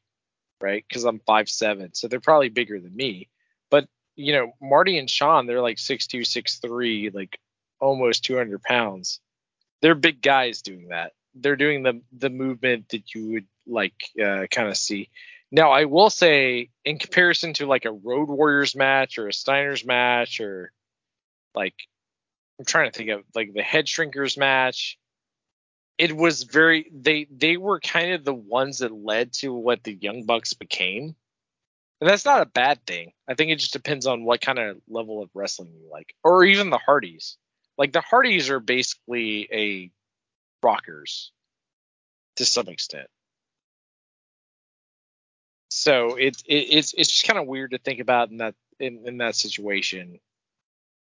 [0.61, 0.85] right?
[0.87, 3.29] Because I'm five seven, so they're probably bigger than me.
[3.71, 7.39] But you know, Marty and Shawn, they're like six two, six three, like
[7.81, 9.21] almost 200 pounds.
[9.81, 11.13] They're big guys doing that.
[11.35, 15.11] They're doing the the movement that you would like uh, kind of see.
[15.53, 19.85] Now, I will say, in comparison to like a Road Warriors match or a Steiner's
[19.85, 20.73] match or
[21.55, 21.75] like
[22.59, 24.99] I'm trying to think of like the Head Shrinkers match.
[25.99, 29.95] It was very they they were kind of the ones that led to what the
[29.95, 31.17] Young Bucks became.
[32.01, 33.13] And that's not a bad thing.
[33.29, 36.15] I think it just depends on what kind of level of wrestling you like.
[36.25, 37.37] Or even the Hardys.
[37.77, 39.91] Like the Hardys are basically a
[40.63, 41.33] rockers
[42.37, 43.09] to some extent.
[45.81, 49.01] So it, it it's it's just kind of weird to think about in that in,
[49.07, 50.21] in that situation.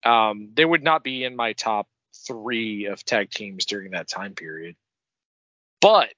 [0.04, 1.88] Um, they would not be in my top
[2.26, 4.76] three of tag teams during that time period.
[5.80, 6.10] But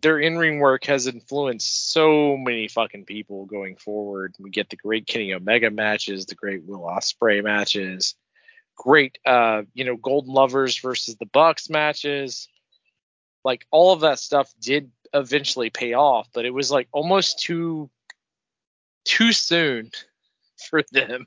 [0.00, 4.32] their in-ring work has influenced so many fucking people going forward.
[4.38, 8.14] We get the great Kenny Omega matches, the great Will Ospreay matches,
[8.76, 12.46] great uh, you know, Golden Lovers versus the Bucks matches.
[13.44, 17.90] Like all of that stuff did eventually pay off, but it was like almost too
[19.04, 19.90] too soon
[20.70, 21.26] for them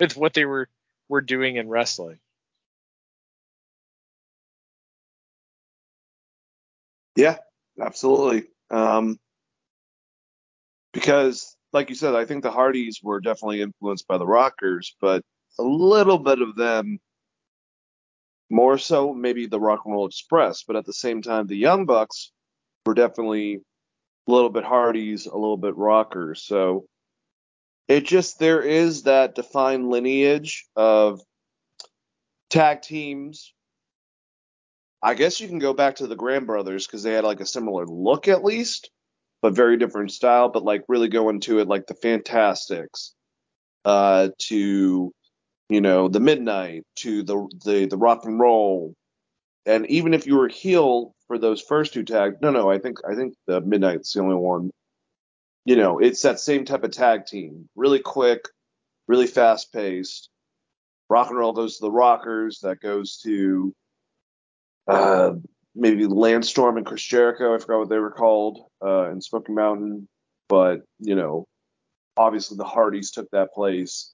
[0.00, 0.68] with what they were
[1.08, 2.18] were doing in wrestling.
[7.16, 7.38] Yeah,
[7.80, 8.48] absolutely.
[8.70, 9.18] Um,
[10.92, 15.22] because, like you said, I think the Hardys were definitely influenced by the Rockers, but
[15.58, 16.98] a little bit of them,
[18.50, 20.62] more so maybe the Rock and Roll Express.
[20.62, 22.32] But at the same time, the Young Bucks
[22.86, 23.60] were definitely
[24.28, 26.42] a little bit Hardys, a little bit Rockers.
[26.42, 26.86] So
[27.88, 31.20] it just there is that defined lineage of
[32.50, 33.52] tag teams
[35.06, 37.46] I guess you can go back to the Grand brothers because they had like a
[37.46, 38.90] similar look at least,
[39.42, 40.48] but very different style.
[40.48, 43.14] But like really go into it like the Fantastics,
[43.84, 45.12] uh, to
[45.68, 48.94] you know the Midnight, to the the the Rock and Roll,
[49.66, 52.98] and even if you were heel for those first two tag, no, no, I think
[53.08, 54.70] I think the Midnight's the only one.
[55.64, 58.48] You know, it's that same type of tag team, really quick,
[59.08, 60.30] really fast paced.
[61.10, 63.74] Rock and Roll goes to the Rockers, that goes to
[64.86, 65.32] uh,
[65.74, 67.54] maybe Lance Storm and Chris Jericho.
[67.54, 70.08] I forgot what they were called uh, in Smoky Mountain,
[70.48, 71.46] but you know,
[72.16, 74.12] obviously the Hardys took that place.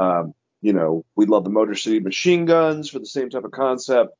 [0.00, 3.50] Um, you know, we love the Motor City Machine Guns for the same type of
[3.52, 4.10] concept,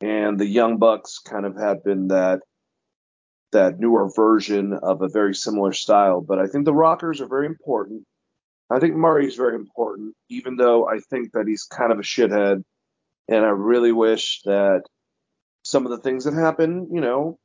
[0.00, 2.40] and the Young Bucks kind of have been that
[3.52, 6.20] that newer version of a very similar style.
[6.20, 8.04] But I think the Rockers are very important.
[8.70, 12.62] I think Murray's very important, even though I think that he's kind of a shithead,
[13.26, 14.82] and I really wish that
[15.62, 17.38] some of the things that happened, you know,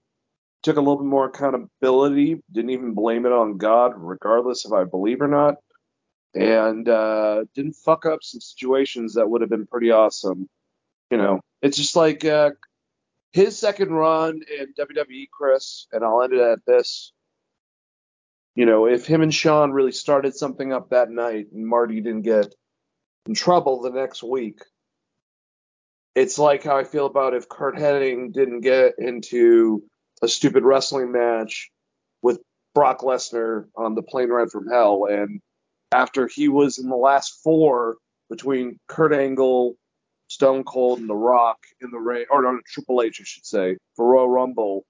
[0.64, 4.84] took a little bit more accountability, didn't even blame it on God, regardless if I
[4.84, 5.56] believe or not,
[6.34, 10.50] and uh, didn't fuck up some situations that would have been pretty awesome.
[11.10, 12.52] You know, it's just like uh,
[13.32, 17.14] his second run in WWE, Chris, and I'll end it at this.
[18.54, 22.22] You know, if him and Shawn really started something up that night and Marty didn't
[22.24, 22.54] get
[23.26, 24.60] in trouble the next week,
[26.16, 29.84] it's like how I feel about if Curt Hennig didn't get into
[30.22, 31.72] a stupid wrestling match
[32.22, 32.40] with
[32.76, 35.08] Brock Lesnar on the plane ride from hell.
[35.10, 35.40] And
[35.92, 37.96] after he was in the last four
[38.30, 39.78] between Kurt Angle,
[40.34, 43.78] Stone Cold, and The Rock in the ring, or no, Triple H, I should say,
[43.96, 44.86] for Royal Rumble,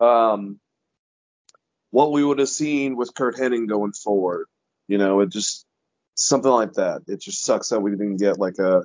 [0.00, 0.60] um,
[1.90, 4.46] what we would have seen with Curt Hennig going forward.
[4.86, 5.66] You know, it just
[6.14, 7.02] something like that.
[7.08, 8.82] It just sucks that we didn't get like a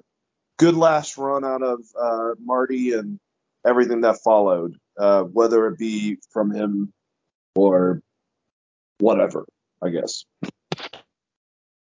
[0.58, 3.20] good last run out of uh, Marty and
[3.66, 6.92] everything that followed, uh, whether it be from him
[7.56, 8.02] or
[9.00, 9.46] whatever,
[9.82, 10.26] I guess.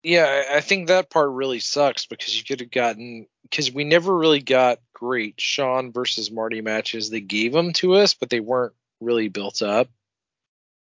[0.08, 4.18] Yeah, I- think that part really sucks because you could have gotten because we never
[4.18, 7.10] really got great Shawn versus Marty matches.
[7.10, 9.90] They gave them to us, but they weren't really built up.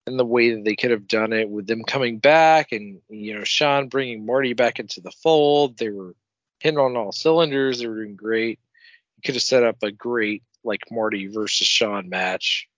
[0.06, 3.32] And the way that they could have done it with them coming back and you
[3.32, 6.14] know Shawn bringing Marty back into the fold, they were
[6.60, 7.78] hitting on all cylinders.
[7.78, 8.60] They were doing great.
[9.16, 12.68] You could have set up a great like Marty versus Shawn match.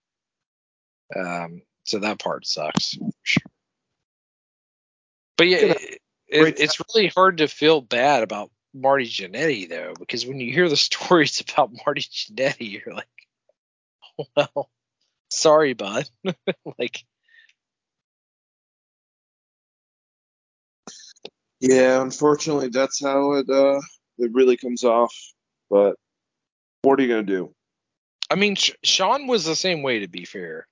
[1.17, 2.97] Um, so that part sucks.
[5.37, 6.01] But yeah, Yeah, it,
[6.31, 10.69] it, it's really hard to feel bad about Marty Jannetty though, because when you hear
[10.69, 14.71] the stories about Marty Jannetty, you're like, well,
[15.31, 16.09] sorry, bud.
[16.79, 17.05] like,
[21.61, 23.81] Yeah, unfortunately, that's how it uh,
[24.19, 25.15] it really comes off.
[25.69, 25.97] But
[26.83, 27.55] what are you gonna do?
[28.31, 30.67] I mean, Sh- Shawn was the same way, to be fair.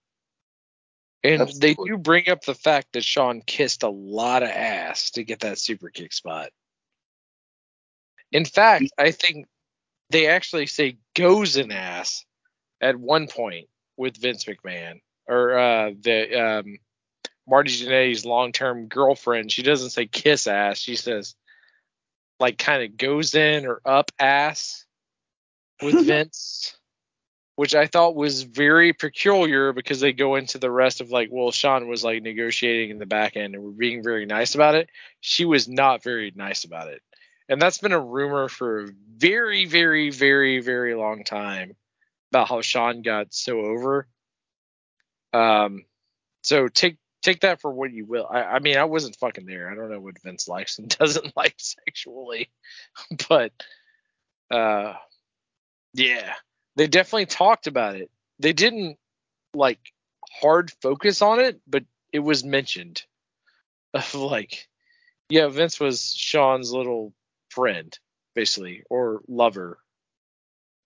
[1.24, 1.68] And Absolutely.
[1.68, 5.40] they do bring up the fact that Shawn kissed a lot of ass to get
[5.40, 6.50] that super kick spot.
[8.30, 9.46] In fact, I think
[10.10, 12.24] they actually say goes in ass
[12.80, 16.78] at one point with Vince McMahon or uh, the um,
[17.48, 19.50] Marty Jannetty's long-term girlfriend.
[19.50, 20.78] She doesn't say kiss ass.
[20.78, 21.34] She says
[22.40, 24.84] like kind of goes in or up ass
[25.82, 26.77] with Vince,
[27.58, 31.50] which I thought was very peculiar because they go into the rest of like, well,
[31.50, 34.88] Shawn was like negotiating in the back end and we're being very nice about it.
[35.22, 37.02] She was not very nice about it.
[37.48, 41.74] And that's been a rumor for a very, very, very, very long time
[42.30, 44.06] about how Shawn got so over.
[45.32, 45.84] Um,
[46.42, 48.28] so take take that for what you will.
[48.30, 49.68] I, I mean, I wasn't fucking there.
[49.68, 52.50] I don't know what Vince likes and doesn't like sexually,
[53.28, 53.50] but
[54.48, 54.94] uh,
[55.92, 56.34] yeah,
[56.78, 58.08] they definitely talked about it.
[58.38, 58.98] They didn't
[59.52, 59.80] like
[60.40, 63.02] hard focus on it, but it was mentioned.
[63.94, 64.68] Of like,
[65.30, 67.14] yeah, Vince was Shawn's little
[67.48, 67.98] friend,
[68.34, 69.78] basically, or lover.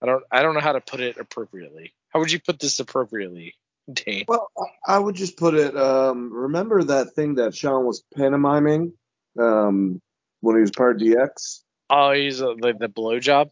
[0.00, 1.92] I don't I don't know how to put it appropriately.
[2.10, 3.54] How would you put this appropriately,
[3.92, 4.24] Dane?
[4.28, 4.52] Well,
[4.86, 5.76] I would just put it.
[5.76, 8.92] Um, remember that thing that Shawn was pantomiming
[9.36, 10.00] um,
[10.40, 11.62] when he was part of DX?
[11.90, 13.50] Oh, he's a, the the blowjob.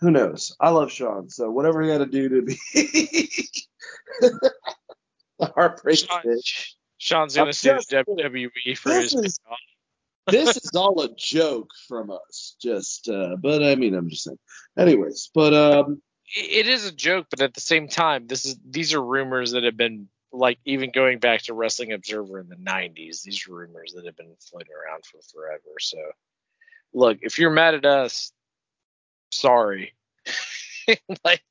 [0.00, 0.54] Who knows?
[0.60, 2.56] I love Shawn, so whatever he had to do to be
[4.20, 4.50] the
[5.54, 5.98] heartbreak.
[5.98, 6.72] Shawn, bitch.
[6.98, 9.24] Shawn's gonna sue WWE for this his.
[9.24, 9.40] is-
[10.28, 12.54] this is all a joke from us.
[12.60, 14.38] Just, uh, but I mean, I'm just saying.
[14.76, 16.02] Anyways, but um,
[16.36, 19.64] it is a joke, but at the same time, this is these are rumors that
[19.64, 23.22] have been like even going back to Wrestling Observer in the '90s.
[23.22, 25.78] These rumors that have been floating around for forever.
[25.80, 25.96] So,
[26.92, 28.30] look, if you're mad at us,
[29.30, 29.94] sorry.
[31.24, 31.42] like,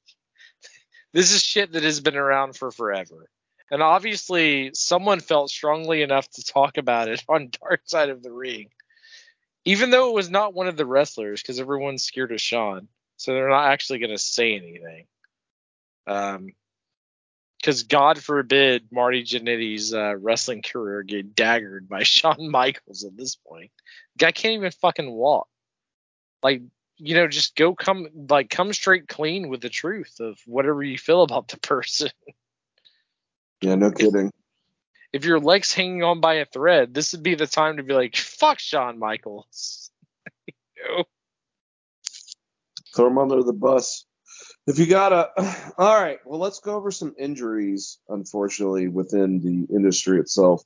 [1.14, 3.30] this is shit that has been around for forever.
[3.70, 8.32] And obviously, someone felt strongly enough to talk about it on Dark Side of the
[8.32, 8.70] Ring,
[9.66, 13.34] even though it was not one of the wrestlers, because everyone's scared of Shawn so
[13.34, 15.06] they're not actually to say anything.
[16.06, 16.54] Um,
[17.60, 23.36] because God forbid Marty Jannetty's uh, wrestling career get daggered by Shawn Michaels at this
[23.36, 23.72] point.
[24.18, 25.48] Guy can't even fucking walk.
[26.44, 26.62] Like,
[26.98, 30.98] you know, just go come like come straight clean with the truth of whatever you
[30.98, 32.10] feel about the person.
[33.62, 34.32] yeah, no kidding.
[35.14, 37.94] If your leg's hanging on by a thread, this would be the time to be
[37.94, 39.90] like, fuck Shawn Michaels.
[40.46, 40.54] You
[40.98, 41.04] know?
[42.94, 44.06] Throw him under the bus.
[44.68, 45.30] If you gotta,
[45.78, 46.20] all right.
[46.26, 50.62] Well, let's go over some injuries, unfortunately, within the industry itself.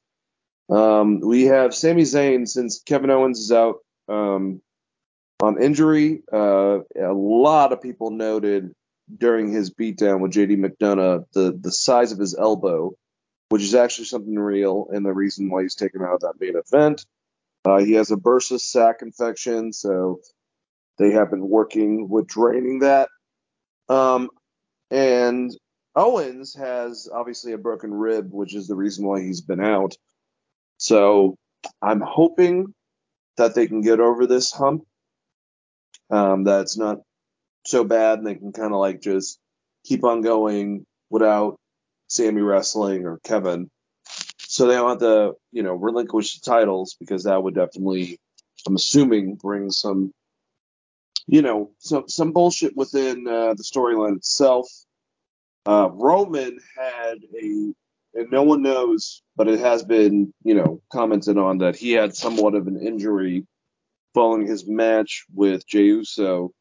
[0.69, 4.61] Um, we have Sami Zayn since Kevin Owens is out um,
[5.41, 6.21] on injury.
[6.31, 8.73] Uh, a lot of people noted
[9.17, 12.93] during his beatdown with JD McDonagh the the size of his elbow,
[13.49, 16.55] which is actually something real and the reason why he's taken out of that main
[16.55, 17.05] event.
[17.65, 20.19] Uh, he has a bursa sac infection, so
[20.97, 23.09] they have been working with draining that.
[23.89, 24.29] Um,
[24.89, 25.51] and
[25.95, 29.95] Owens has obviously a broken rib, which is the reason why he's been out.
[30.77, 31.35] So
[31.81, 32.73] I'm hoping
[33.37, 34.85] that they can get over this hump.
[36.11, 36.99] Um, that's not
[37.65, 39.39] so bad, and they can kind of like just
[39.85, 41.57] keep on going without
[42.07, 43.69] Sami wrestling or Kevin.
[44.39, 48.19] So they don't have to, you know, relinquish the titles because that would definitely,
[48.67, 50.11] I'm assuming, bring some,
[51.27, 54.67] you know, some some bullshit within uh, the storyline itself.
[55.65, 57.73] Uh, Roman had a,
[58.13, 62.15] and no one knows, but it has been, you know, commented on that he had
[62.15, 63.45] somewhat of an injury
[64.13, 66.51] following his match with Jey Uso,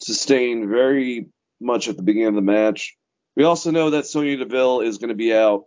[0.00, 1.26] sustained very
[1.60, 2.96] much at the beginning of the match.
[3.36, 5.64] We also know that Sonya Deville is going to be out.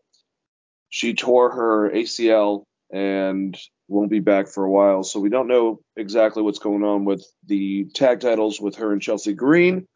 [0.89, 5.79] She tore her ACL and won't be back for a while, so we don't know
[5.95, 9.87] exactly what's going on with the tag titles with her and Chelsea Green.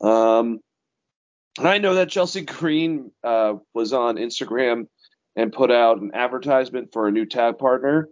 [0.00, 0.60] Um,
[1.58, 4.86] I know that Chelsea Green uh, was on Instagram
[5.36, 8.08] and put out an advertisement for a new tag partner,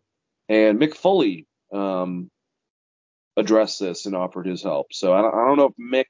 [0.49, 2.31] and Mick Foley um,
[3.37, 4.93] addressed this and offered his help.
[4.93, 6.07] So I don't, I don't know if Mick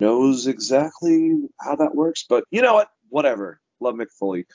[0.00, 2.88] knows exactly how that works, but you know what?
[3.08, 3.60] Whatever.
[3.80, 4.46] Love Mick Foley.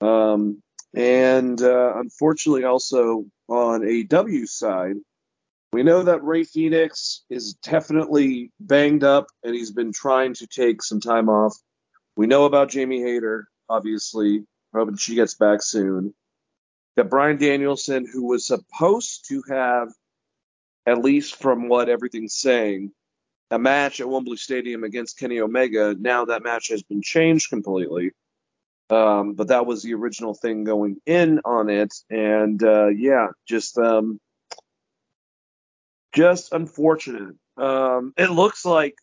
[0.00, 0.62] Um,
[0.94, 4.96] and uh, unfortunately, also on AEW side,
[5.72, 10.82] we know that Rey Fenix is definitely banged up and he's been trying to take
[10.82, 11.56] some time off.
[12.16, 14.44] We know about Jamie Hayter, obviously,
[14.74, 16.14] hoping she gets back soon.
[16.96, 19.88] Got Bryan Danielson, who was supposed to have,
[20.86, 22.92] at least from what everything's saying,
[23.50, 25.94] a match at Wembley Stadium against Kenny Omega.
[25.98, 28.12] Now that match has been changed completely.
[28.90, 31.94] Um, but that was the original thing going in on it.
[32.10, 34.20] And uh, yeah, just um,
[36.14, 37.34] just unfortunate.
[37.56, 38.94] Um, it looks like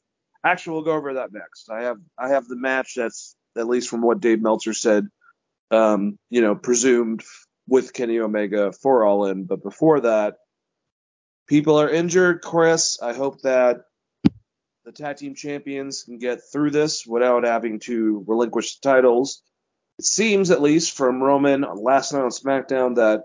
[0.43, 1.69] actually we'll go over that next.
[1.71, 5.07] I have I have the match that's at least from what Dave Meltzer said,
[5.71, 7.23] um, you know, presumed
[7.69, 9.45] with Kenny Omega for All In.
[9.45, 10.35] But before that,
[11.47, 12.41] people are injured.
[12.41, 13.81] Chris, I hope that
[14.85, 19.41] the tag team champions can get through this without having to relinquish the titles.
[19.99, 23.23] It seems, at least from Roman last night on SmackDown, that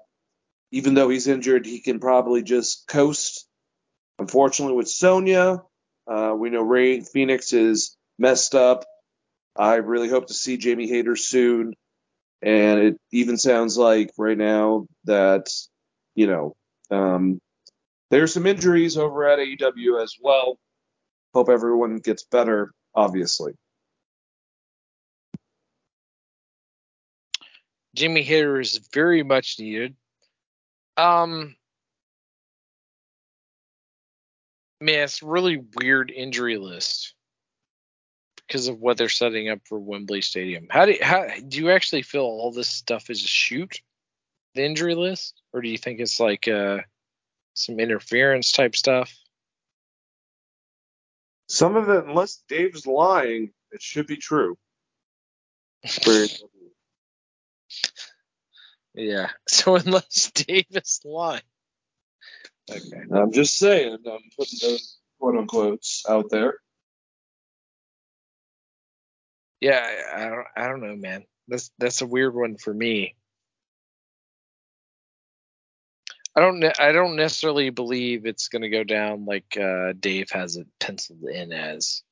[0.73, 3.47] even though he's injured, he can probably just coast
[4.19, 5.63] Unfortunately, with Sonya,
[6.07, 8.85] uh, we know Rey Fenix is messed up.
[9.57, 11.75] I really hope to see Jamie Hayter soon.
[12.45, 15.49] And it even sounds like right now that,
[16.15, 16.55] you know,
[16.91, 17.41] um,
[18.11, 20.59] there's some injuries over at AEW as well.
[21.33, 23.55] Hope everyone gets better, obviously.
[27.95, 29.97] Jimmy Hayter is very much needed.
[30.99, 31.57] Um,
[34.83, 37.15] man, it's really weird injury list
[38.47, 40.67] because of what they're setting up for Wembley Stadium.
[40.71, 43.81] How do you, how do you actually feel all this stuff is a shoot
[44.55, 46.79] the injury list, or do you think it's like uh,
[47.55, 49.13] some interference type stuff?
[51.49, 54.57] Some of it, unless Dave's lying, it should be true.
[58.95, 59.31] yeah.
[59.49, 61.43] So unless Dave is lying.
[62.71, 63.03] Okay.
[63.13, 66.61] I'm just saying, I'm putting those quote unquotes out there.
[69.61, 71.25] Yeah, I don't, I don't know, man.
[71.49, 73.17] That's that's a weird one for me.
[76.37, 80.57] I don't I don't necessarily believe it's going to go down like uh, Dave has
[80.57, 82.03] it penciled in as.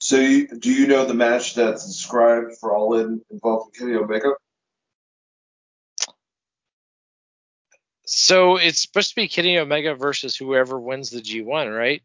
[0.00, 4.32] So, you, do you know the match that's described for All In involving Kenny Omega?
[8.10, 12.02] So it's supposed to be Kenny Omega versus whoever wins the G1, right?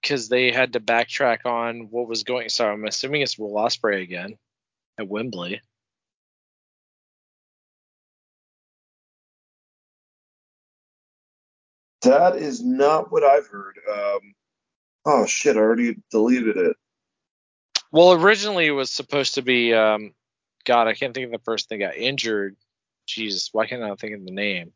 [0.00, 2.48] Because they had to backtrack on what was going.
[2.48, 4.38] So I'm assuming it's Will Ospreay again
[4.98, 5.60] at Wembley.
[12.00, 13.78] That is not what I've heard.
[13.86, 14.34] Um,
[15.04, 15.58] oh shit!
[15.58, 16.76] I already deleted it.
[17.92, 19.74] Well, originally it was supposed to be.
[19.74, 20.14] Um,
[20.64, 22.56] God, I can't think of the person that got injured.
[23.06, 24.72] Jesus, why can't I think of the name?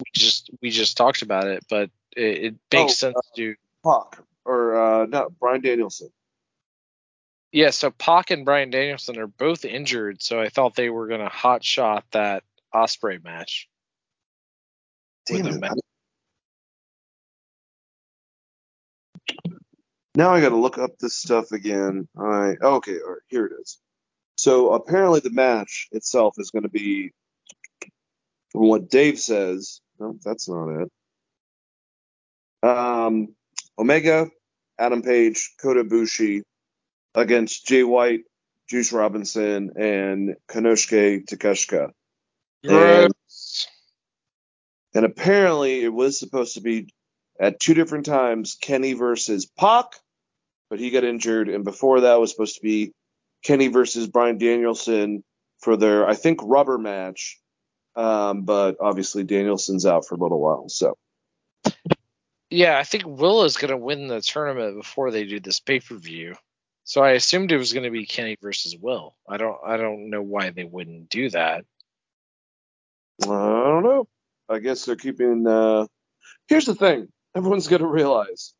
[0.00, 3.54] We just we just talked about it, but it, it makes Oh, sense to.
[3.84, 6.10] Pac or uh, no, Bryan Danielson.
[7.52, 11.28] Yeah, so Pac and Bryan Danielson are both injured, so I thought they were gonna
[11.28, 12.44] hot shot that
[12.74, 13.68] Ospreay match.
[15.26, 15.72] Damn it!
[20.14, 22.08] Now I got to look up this stuff again.
[22.18, 23.78] I okay, all right, here it is.
[24.36, 27.12] So apparently the match itself is going to be,
[28.50, 30.90] from what Dave says, no, that's not it.
[32.62, 33.34] Um,
[33.78, 34.28] Omega,
[34.78, 36.42] Adam Page, Kota Ibushi
[37.14, 38.20] against Jay White,
[38.68, 41.90] Juice Robinson, and Konosuke Takeshita.
[43.04, 43.12] And,
[44.94, 46.92] and apparently it was supposed to be
[47.40, 49.86] at two different times Kenny versus Pac,
[50.68, 52.92] but he got injured, and before that was supposed to be
[53.42, 55.24] Kenny versus Bryan Danielson
[55.60, 57.39] for their, I think, rubber match.
[58.00, 60.96] Um, but obviously Danielson's out for a little while, so.
[62.48, 65.80] Yeah, I think Will is going to win the tournament before they do this pay
[65.80, 66.34] per view.
[66.84, 69.14] So I assumed it was going to be Kenny versus Will.
[69.28, 71.66] I don't I don't know why they wouldn't do that.
[73.22, 74.08] I don't know.
[74.48, 75.46] I guess they're keeping.
[75.46, 75.86] Uh...
[76.48, 78.54] Here's the thing: everyone's going to realize,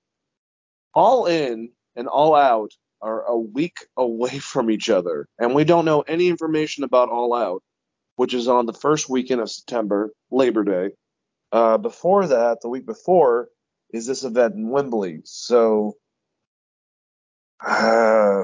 [0.93, 5.87] all in and all out are a week away from each other, and we don't
[5.87, 7.63] know any information about all out,
[8.21, 10.91] which is on the first weekend of September, Labor Day.
[11.53, 13.49] Uh, before that, the week before,
[13.95, 15.23] is this event in Wembley.
[15.25, 15.95] So.
[17.67, 18.43] Uh,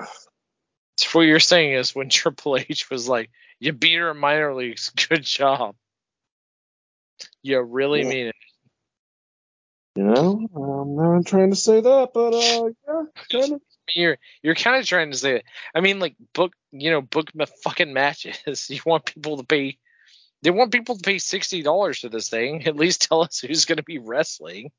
[1.13, 3.29] what you're saying is when Triple H was like,
[3.61, 5.77] "You beat her in minor leagues, good job."
[7.43, 8.09] You really Yeah.
[8.09, 8.37] mean it.
[9.97, 13.61] you know, I'm not trying to say that, but uh, yeah, kind of.
[13.95, 15.45] You're you're kind of trying to say it.
[15.75, 18.69] I mean, like book you know book the fucking matches.
[18.71, 19.79] You want people to pay.
[20.43, 22.63] They want people to pay sixty dollars for this thing.
[22.67, 24.71] At least tell us who's going to be wrestling.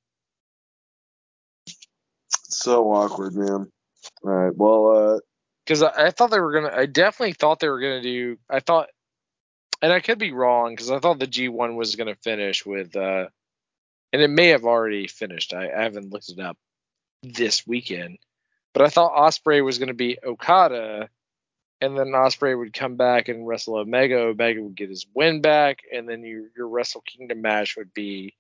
[2.30, 3.72] So awkward, man.
[4.24, 5.20] All right, well, uh,
[5.66, 6.74] because I, I thought they were gonna.
[6.76, 8.38] I definitely thought they were gonna do.
[8.50, 8.90] I thought,
[9.82, 13.28] and I could be wrong because I thought the G1 was gonna finish with, uh
[14.14, 15.54] and it may have already finished.
[15.54, 16.58] I, I haven't looked it up
[17.24, 18.18] this weekend,
[18.74, 21.10] but I thought Ospreay was gonna be Okada,
[21.82, 24.18] and then Ospreay would come back and wrestle Omega.
[24.20, 28.36] Omega would get his win back, and then your your Wrestle Kingdom match would be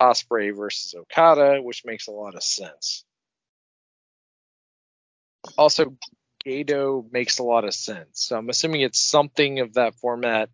[0.00, 3.04] Ospreay versus Okada, which makes a lot of sense.
[5.58, 5.96] Also,
[6.44, 8.08] Gato makes a lot of sense.
[8.26, 10.50] So I'm assuming it's something of that format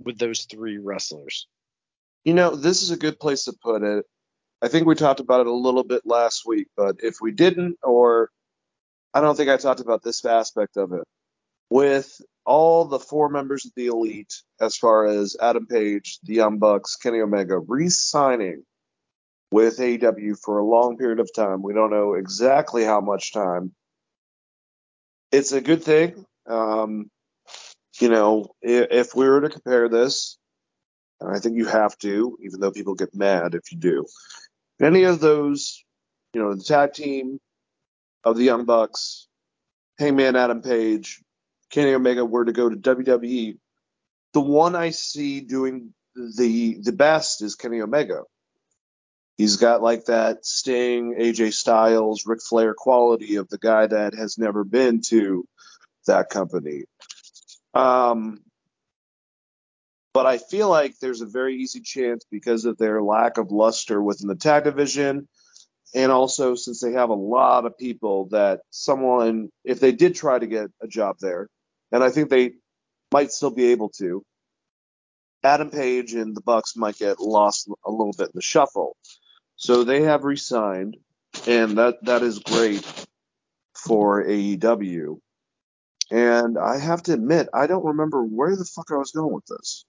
[0.00, 1.46] with those three wrestlers.
[2.24, 4.06] you know, this is a good place to put it.
[4.62, 7.78] I think we talked about it a little bit last week, but if we didn't,
[7.82, 8.30] or
[9.14, 11.04] I don't think I talked about this aspect of it,
[11.70, 16.58] with all the four members of the elite, as far as Adam Page, the Young
[16.58, 18.64] Bucks, Kenny Omega, re-signing
[19.50, 21.62] with AEW for a long period of time.
[21.62, 23.72] We don't know exactly how much time.
[25.30, 26.24] It's a good thing.
[26.46, 27.10] Um,
[28.00, 30.38] you know, if, if we were to compare this,
[31.20, 34.06] and I think you have to, even though people get mad if you do.
[34.80, 35.84] Any of those,
[36.34, 37.38] you know, the tag team
[38.24, 39.28] of the Young Bucks,
[39.98, 41.22] Hangman Adam Page,
[41.70, 43.58] Kenny Omega were to go to WWE,
[44.32, 48.22] the one I see doing the the best is Kenny Omega.
[49.36, 54.38] He's got like that Sting, AJ Styles, Ric Flair quality of the guy that has
[54.38, 55.46] never been to
[56.06, 56.84] that company.
[57.74, 58.40] Um,
[60.12, 64.02] but I feel like there's a very easy chance because of their lack of luster
[64.02, 65.26] within the tag division,
[65.94, 70.38] and also since they have a lot of people that someone, if they did try
[70.38, 71.48] to get a job there,
[71.92, 72.52] and I think they
[73.12, 74.22] might still be able to,
[75.44, 78.96] Adam Page and the Bucks might get lost a little bit in the shuffle.
[79.56, 80.96] So they have re-signed,
[81.46, 82.84] and that that is great
[83.74, 85.18] for AEW.
[86.10, 89.46] And I have to admit, I don't remember where the fuck I was going with
[89.46, 89.84] this.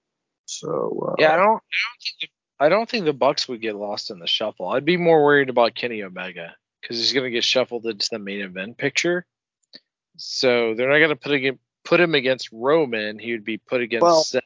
[0.46, 1.44] So uh, Yeah, I don't.
[1.44, 2.18] I don't think.
[2.22, 2.28] The,
[2.60, 4.70] I don't think the Bucks would get lost in the shuffle.
[4.70, 8.20] I'd be more worried about Kenny Omega because he's going to get shuffled into the
[8.20, 9.26] main event picture.
[10.18, 13.20] So they're not going to put him put him against Roman.
[13.20, 14.44] He would be put against Well- Seth.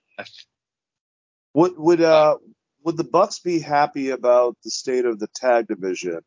[1.53, 2.37] Would would uh
[2.83, 6.21] would the Bucks be happy about the state of the tag division?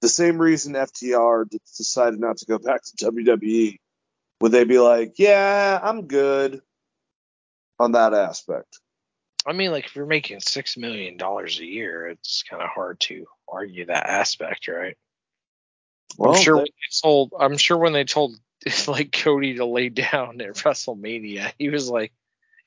[0.00, 1.46] The same reason FTR
[1.76, 3.78] decided not to go back to WWE.
[4.40, 6.60] Would they be like, "Yeah, I'm good"
[7.78, 8.80] on that aspect?
[9.46, 12.98] I mean, like if you're making six million dollars a year, it's kind of hard
[13.00, 14.96] to argue that aspect, right?
[16.18, 18.36] Well, I'm sure they- when they told I'm sure when they told
[18.88, 22.12] like Cody to lay down at WrestleMania, he was like,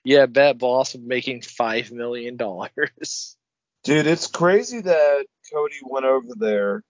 [0.04, 3.36] "Yeah, bet boss, I'm making five million dollars."
[3.84, 6.84] dude, it's crazy that Cody went over there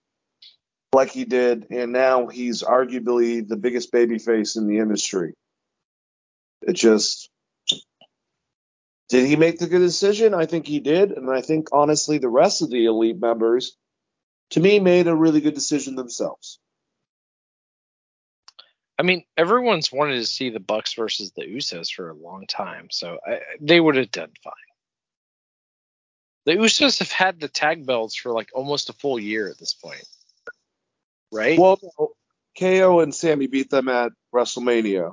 [0.92, 5.34] like he did, and now he's arguably the biggest babyface in the industry.
[6.62, 7.29] It just
[9.10, 10.34] did he make the good decision?
[10.34, 13.76] I think he did, and I think honestly the rest of the elite members,
[14.50, 16.60] to me, made a really good decision themselves.
[18.96, 22.88] I mean, everyone's wanted to see the Bucks versus the Usos for a long time,
[22.90, 24.52] so I, they would have done fine.
[26.46, 29.74] The Usos have had the tag belts for like almost a full year at this
[29.74, 30.06] point,
[31.32, 31.58] right?
[31.58, 31.80] Well,
[32.58, 35.12] KO and Sami beat them at WrestleMania.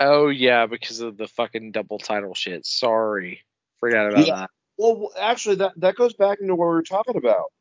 [0.00, 2.64] Oh yeah, because of the fucking double title shit.
[2.66, 3.42] Sorry,
[3.80, 4.34] forgot about Yeah.
[4.36, 4.50] that.
[4.78, 7.52] Well, actually, that that goes back into what we were talking about.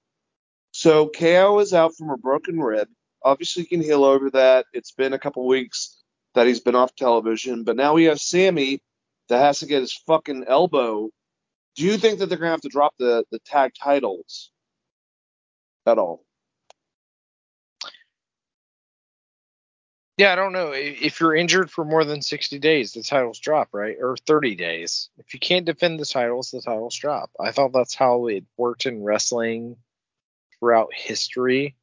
[0.71, 2.87] So KO is out from a broken rib.
[3.23, 4.65] Obviously, he can heal over that.
[4.71, 5.97] It's been a couple weeks
[6.35, 8.81] that he's been off television, but now we have Sami
[9.27, 11.09] that has to get his fucking elbow.
[11.75, 14.51] Do you think that they're gonna have to drop the the tag titles
[15.85, 16.23] at all?
[20.19, 20.73] Yeah, I don't know.
[20.73, 23.95] If you're injured for more than 60 days, the titles drop, right?
[24.01, 25.09] Or 30 days.
[25.17, 27.31] If you can't defend the titles, the titles drop.
[27.39, 29.77] I thought that's how it worked in wrestling
[30.59, 31.77] throughout history.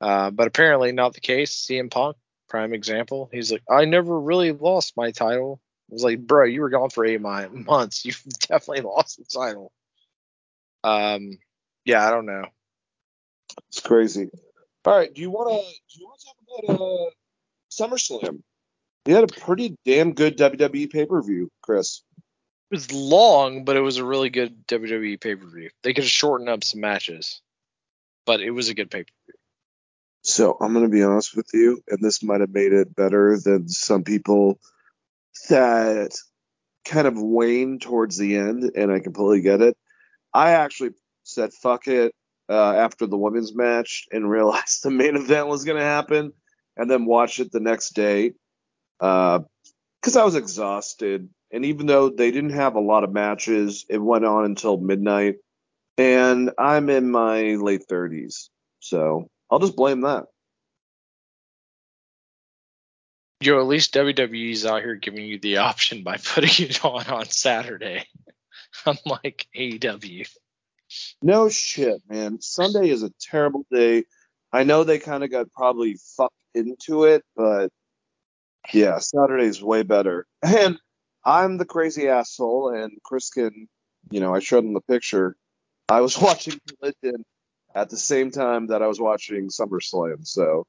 [0.00, 1.54] Uh, but apparently not the case.
[1.54, 2.16] CM Punk,
[2.48, 3.30] prime example.
[3.32, 5.60] He's like, I never really lost my title.
[5.88, 8.04] I was like, bro, you were gone for eight months.
[8.04, 9.70] You definitely lost the title.
[10.82, 11.38] Um,
[11.84, 12.46] yeah, I don't know.
[13.68, 14.30] It's crazy.
[14.84, 17.10] All right, do you want to do you want to talk about uh,
[17.78, 18.42] SummerSlam?
[19.06, 22.02] You had a pretty damn good WWE pay per view, Chris.
[22.70, 25.70] It was long, but it was a really good WWE pay per view.
[25.82, 27.40] They could have shortened up some matches,
[28.24, 29.34] but it was a good pay per view.
[30.22, 33.68] So I'm gonna be honest with you, and this might have made it better than
[33.68, 34.58] some people
[35.48, 36.16] that
[36.84, 39.76] kind of waned towards the end, and I completely get it.
[40.34, 40.90] I actually
[41.22, 42.12] said fuck it
[42.48, 46.32] uh, after the women's match and realized the main event was gonna happen,
[46.76, 48.32] and then watched it the next day
[49.00, 49.40] uh,
[50.00, 51.28] because I was exhausted.
[51.52, 55.36] And even though they didn't have a lot of matches, it went on until midnight,
[55.96, 58.48] and I'm in my late 30s,
[58.80, 60.24] so I'll just blame that.
[63.40, 67.26] Yo, at least WWE's out here giving you the option by putting it on on
[67.26, 68.04] Saturday,
[68.86, 70.28] unlike AEW.
[71.22, 72.40] No shit, man.
[72.40, 74.04] Sunday is a terrible day.
[74.52, 77.70] I know they kind of got probably fucked into it, but
[78.72, 80.26] yeah, Saturday's way better.
[80.42, 80.78] And
[81.24, 83.68] I'm the crazy asshole, and Chris can,
[84.10, 85.36] you know, I showed him the picture.
[85.88, 87.24] I was watching Religion
[87.74, 90.64] at the same time that I was watching SummerSlam, so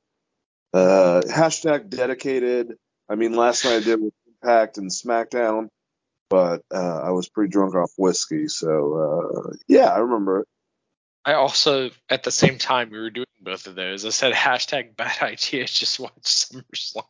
[0.73, 2.73] uh, hashtag dedicated.
[3.07, 5.67] I mean, last night I did with Impact and SmackDown,
[6.29, 10.47] but uh, I was pretty drunk off whiskey, so uh, yeah, I remember it.
[11.23, 14.05] I also, at the same time, we were doing both of those.
[14.05, 15.65] I said hashtag bad idea.
[15.65, 17.03] Just watch SummerSlam.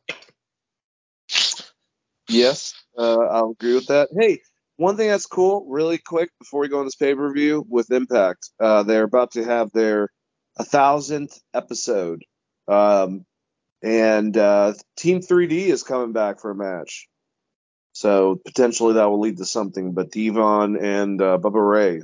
[2.30, 4.10] Yes, uh, I'll agree with that.
[4.18, 4.41] Hey,
[4.76, 7.91] one thing that's cool, really quick, before we go on this pay per view with
[7.91, 10.10] Impact, uh, they're about to have their
[10.58, 12.24] a thousandth episode,
[12.68, 13.26] um,
[13.84, 17.08] and uh, Team 3D is coming back for a match,
[17.94, 19.94] so potentially that will lead to something.
[19.94, 22.02] But Devon and uh, Bubba Ray,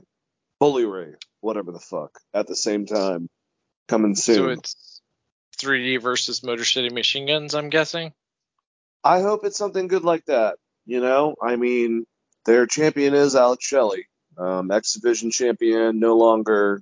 [0.60, 3.28] Bully Ray, whatever the fuck, at the same time,
[3.88, 4.35] coming soon.
[4.35, 5.01] So it's
[5.57, 8.14] 3D versus Motor City Machine Guns, I'm guessing.
[9.03, 10.57] I hope it's something good like that.
[10.85, 12.05] You know, I mean,
[12.45, 14.07] their champion is Alex Shelley,
[14.38, 16.81] um, X Division champion, no longer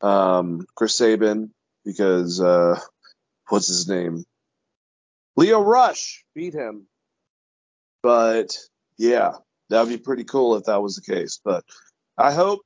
[0.00, 1.52] um, Chris Sabin
[1.84, 2.78] because uh,
[3.48, 4.24] what's his name?
[5.36, 6.86] Lio Rush beat him.
[8.02, 8.56] But
[8.98, 9.32] yeah,
[9.70, 11.40] that would be pretty cool if that was the case.
[11.42, 11.64] But
[12.18, 12.60] I hope,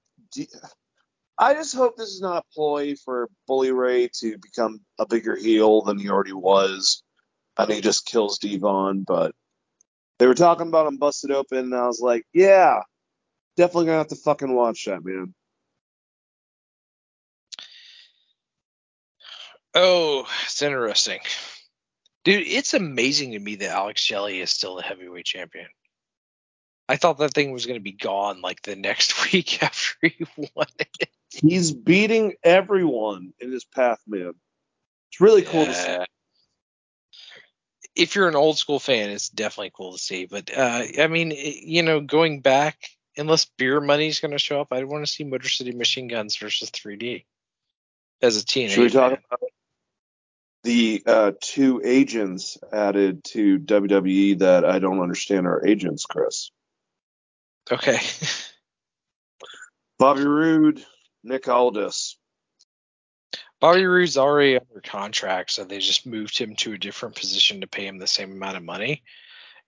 [1.38, 5.36] I just hope this is not a ploy for Bully Ray to become a bigger
[5.36, 7.02] heel than he already was
[7.58, 9.04] and he just kills Devon.
[9.06, 9.34] But
[10.18, 12.80] they were talking about him busted open, and I was like, yeah,
[13.56, 15.34] definitely gonna have to fucking watch that, man.
[19.74, 21.20] Oh, it's interesting.
[22.24, 25.66] Dude, it's amazing to me that Alex Shelley is still the heavyweight champion.
[26.88, 30.26] I thought that thing was going to be gone like the next week after he
[30.36, 31.08] won it.
[31.30, 34.32] He's beating everyone in his path, man.
[35.10, 35.88] It's really cool to see.
[35.88, 36.04] Yeah.
[37.94, 40.26] If you're an old school fan, it's definitely cool to see.
[40.26, 42.78] But uh, I mean, it- you know, going back,
[43.16, 46.36] unless beer money's going to show up, I want to see Motor City Machine Guns
[46.36, 47.24] versus 3D
[48.22, 48.70] as a TNA.
[48.70, 49.20] Should we talk fan.
[49.30, 49.40] about
[50.64, 56.50] the uh, two agents added to WWE that I don't understand are agents, Chris?
[57.70, 57.98] Okay.
[59.98, 60.84] Bobby Roode,
[61.24, 62.16] Nick Aldis.
[63.60, 67.66] Bobby Roode's already under contract, so they just moved him to a different position to
[67.66, 69.02] pay him the same amount of money.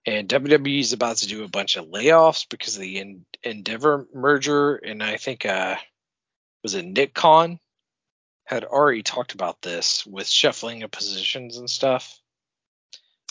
[0.05, 4.07] And WWE is about to do a bunch of layoffs because of the en- Endeavor
[4.13, 5.75] merger, and I think uh,
[6.63, 7.59] was it Nick Khan
[8.45, 12.17] had already talked about this with shuffling of positions and stuff.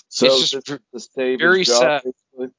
[0.08, 2.02] So It's just this ver- is to save very sad.
[2.04, 2.54] basically?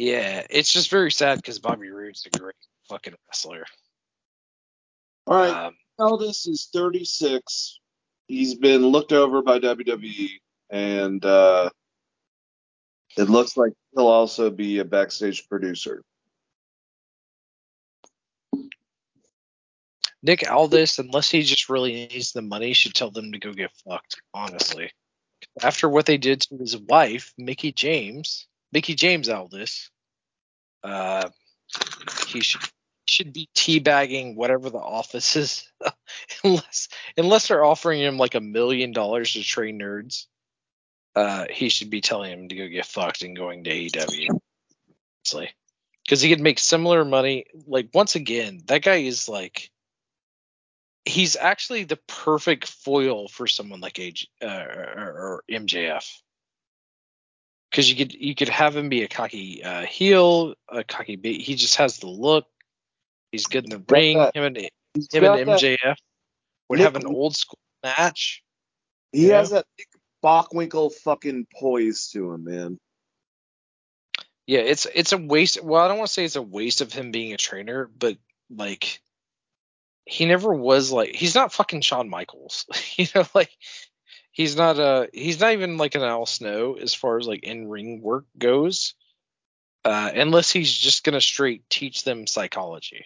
[0.00, 2.54] Yeah, it's just very sad because Bobby Roode's a great
[2.88, 3.66] fucking wrestler.
[5.26, 5.66] All right.
[5.66, 7.78] Um, Aldis is 36.
[8.26, 10.30] He's been looked over by WWE,
[10.70, 11.68] and uh,
[13.18, 16.02] it looks like he'll also be a backstage producer.
[20.22, 23.70] Nick Aldis, unless he just really needs the money, should tell them to go get
[23.86, 24.22] fucked.
[24.32, 24.92] Honestly,
[25.60, 29.90] after what they did to his wife, Mickie James, Mickie James Aldis,
[30.82, 31.28] uh,
[32.26, 32.60] he should
[33.06, 35.70] should be teabagging whatever the office is,
[36.44, 40.26] unless unless they're offering him like a million dollars to train nerds.
[41.16, 44.28] Uh, he should be telling him to go get fucked and going to AEW.
[45.26, 45.50] Honestly,
[46.04, 47.46] because he could make similar money.
[47.66, 49.70] Like once again, that guy is like
[51.04, 56.06] he's actually the perfect foil for someone like AJ, uh, or, or MJF.
[57.70, 61.40] Because you could you could have him be a cocky uh, heel, a cocky bait.
[61.40, 62.46] He just has the look.
[63.30, 64.18] He's good in the got ring.
[64.18, 64.56] that- Him and
[64.94, 65.96] He's him and that- MJF
[66.68, 68.42] would Nick- have an old school match.
[69.12, 69.86] he has that Nick
[70.24, 72.78] Bockwinkel fucking poise to him, man.
[74.46, 75.62] Yeah, it's it's a waste.
[75.62, 78.16] Well, I don't want to say it's a waste of him being a trainer, but
[78.50, 79.00] like
[80.06, 82.66] he never was like he's not fucking Shawn Michaels.
[82.96, 83.50] you know, like
[84.40, 87.68] he's not a he's not even like an Al Snow as far as like in
[87.68, 88.94] ring work goes.
[89.84, 93.04] Uh unless he's just gonna straight teach them psychology.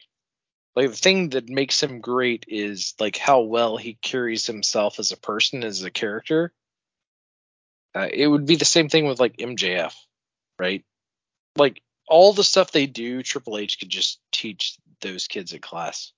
[0.76, 5.12] Like the thing that makes him great is like how well he carries himself as
[5.12, 6.52] a person, as a character.
[7.94, 9.94] Uh, it would be the same thing with like MJF,
[10.58, 10.84] right?
[11.56, 16.12] like all the stuff they do, Triple H could just teach those kids in class.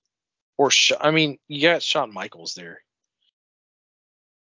[0.56, 2.80] Or Sh- I mean, you got Shawn Michaels there.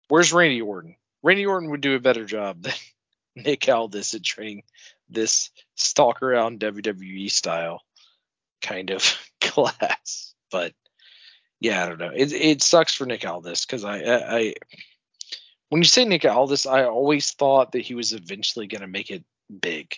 [0.07, 0.95] Where's Randy Orton?
[1.23, 2.73] Randy Orton would do a better job than
[3.35, 4.63] Nick Aldis at training
[5.09, 7.81] this stalk around WWE style
[8.61, 10.33] kind of class.
[10.51, 10.73] But
[11.59, 12.11] yeah, I don't know.
[12.13, 14.53] It it sucks for Nick Aldis because I, I I
[15.69, 19.23] when you say Nick Aldis, I always thought that he was eventually to make it
[19.61, 19.95] big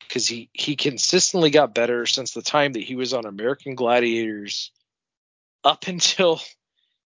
[0.00, 4.72] because he he consistently got better since the time that he was on American Gladiators
[5.62, 6.40] up until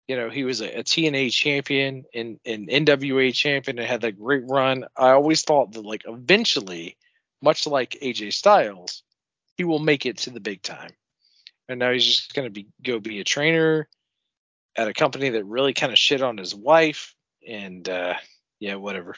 [0.09, 4.19] you know he was a, a TNA champion and an NWA champion and had that
[4.19, 4.85] great run.
[4.97, 6.97] I always thought that like eventually,
[7.43, 9.03] much like AJ Styles,
[9.57, 10.91] he will make it to the big time.
[11.69, 13.89] And now he's just gonna be go be a trainer
[14.77, 17.15] at a company that really kind of shit on his wife
[17.47, 18.15] and uh
[18.61, 19.17] yeah whatever.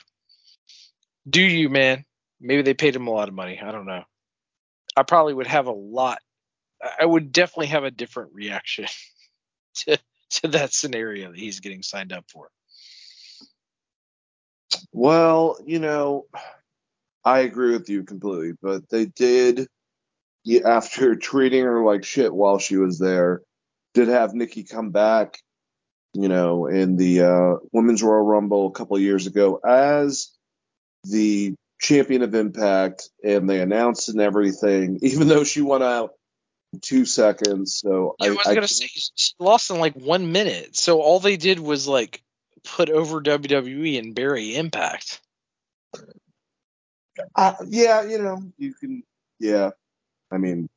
[1.29, 2.05] Do you man?
[2.41, 3.61] Maybe they paid him a lot of money.
[3.61, 4.05] I don't know.
[4.97, 6.19] I probably would have a lot.
[7.01, 8.87] I would definitely have a different reaction
[9.77, 9.99] to
[10.43, 12.49] to that scenario that he's getting signed up for.
[14.93, 16.27] Well, you know,
[17.25, 19.69] I agree with you completely, but they did,
[20.65, 23.43] after treating her like shit while she was there,
[23.95, 25.39] did have Nikki come back,
[26.15, 30.31] you know, in the uh, Women's Royal Rumble a couple years ago as
[31.05, 36.16] the champion of Impact, and they announced and everything, even though she won out
[36.83, 37.75] two seconds.
[37.75, 40.77] So Yeah, I, was gonna say she lost in like one minute.
[40.77, 42.23] So all they did was like
[42.65, 45.21] put over WWE and bury Impact.
[47.35, 49.03] Uh, yeah, you know, you can.
[49.39, 49.71] Yeah,
[50.31, 50.69] I mean,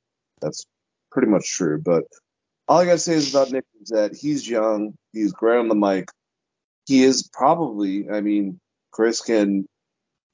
[0.41, 0.65] that's
[1.11, 1.81] pretty much true.
[1.81, 2.03] But
[2.67, 5.75] all I gotta say is about Nick is that he's young, he's great on the
[5.75, 6.09] mic.
[6.85, 8.59] He is probably, I mean,
[8.91, 9.67] Chris can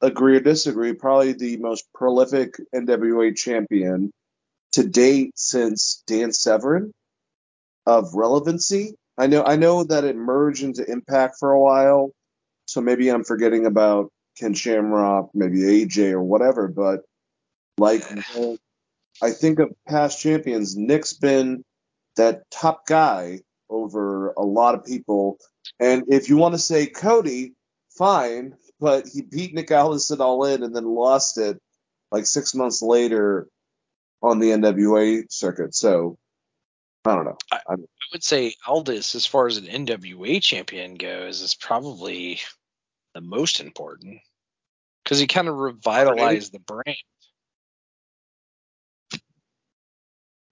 [0.01, 4.11] agree or disagree, probably the most prolific NWA champion
[4.75, 6.91] to date since Dan Severn
[7.85, 8.95] of relevancy.
[9.17, 12.11] I know, I know that it merged into Impact for a while,
[12.65, 17.03] so maybe I'm forgetting about Ken Shamrock, maybe AJ or whatever, but
[17.77, 18.03] like
[19.21, 21.63] I think of past champions, Nick's been
[22.17, 23.39] that top guy
[23.69, 25.37] over a lot of people.
[25.79, 27.53] And if you want to say Cody,
[27.97, 31.61] fine, but he beat Nick Aldis at All In and then lost it
[32.11, 33.47] like six months later
[34.25, 35.75] on the NWA circuit.
[35.75, 36.17] So
[37.05, 37.37] I don't know.
[37.51, 37.75] I
[38.11, 42.39] would say Aldis, as far as an NWA champion goes, is probably
[43.13, 44.19] the most important
[45.03, 46.97] because he kind of revitalized the brand.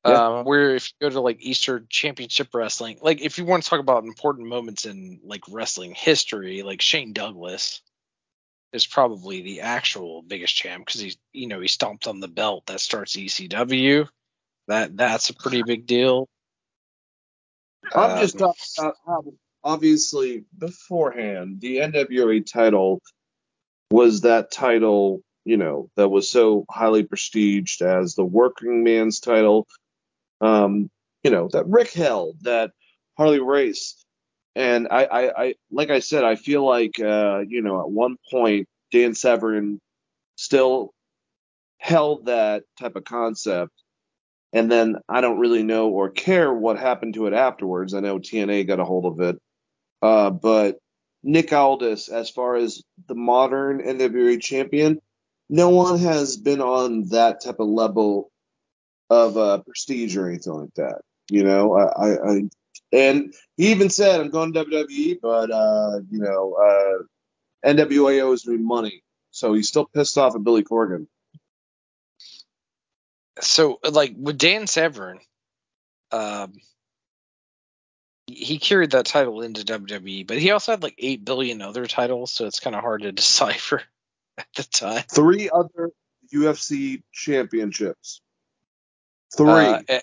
[0.05, 0.39] Yeah.
[0.39, 3.69] Um, where if you go to like Eastern Championship Wrestling, like if you want to
[3.69, 7.81] talk about important moments in like wrestling history, like Shane Douglas
[8.73, 12.65] is probably the actual biggest champ because he's you know he stomped on the belt
[12.67, 14.07] that starts ECW.
[14.67, 16.27] That that's a pretty big deal.
[17.93, 19.23] I'm just Um, talking about how
[19.63, 23.01] obviously beforehand the NWA title
[23.91, 29.67] was that title, you know, that was so highly prestiged as the working man's title.
[30.41, 30.89] Um,
[31.23, 32.71] you know, that Ric held, that
[33.17, 34.02] Harley Race.
[34.55, 38.17] And I, I, I like I said, I feel like uh, you know, at one
[38.29, 39.79] point Dan Severn
[40.35, 40.93] still
[41.77, 43.71] held that type of concept.
[44.53, 47.93] And then I don't really know or care what happened to it afterwards.
[47.93, 49.41] I know TNA got a hold of it.
[50.01, 50.77] Uh, but
[51.23, 54.99] Nick Aldis, as far as the modern NWA champion,
[55.49, 58.31] no one has been on that type of level
[59.09, 61.01] of uh, prestige or anything like that.
[61.29, 62.41] You know, I, I, I
[62.93, 68.45] and he even said, "I'm going to WWE, but uh, you know, uh, NWA owes
[68.45, 71.07] me money." So he's still pissed off at Billy Corgan.
[73.41, 75.19] so like with Dan Severn,
[76.11, 76.53] um,
[78.27, 82.31] he carried that title into WWE, but he also had like eight billion other titles,
[82.31, 83.81] so it's kind of hard to decipher
[84.37, 85.03] at the time.
[85.09, 85.91] Three other
[86.33, 88.21] UFC championships.
[89.35, 89.47] Three.
[89.49, 89.99] Uh,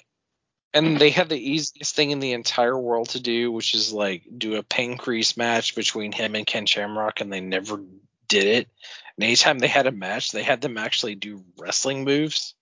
[0.73, 4.23] and they had the easiest thing in the entire world to do, which is like
[4.37, 7.81] do a Pancrase match between him and Ken Shamrock, and they never
[8.29, 8.69] did it.
[9.17, 12.55] And anytime they had a match, they had them actually do wrestling moves.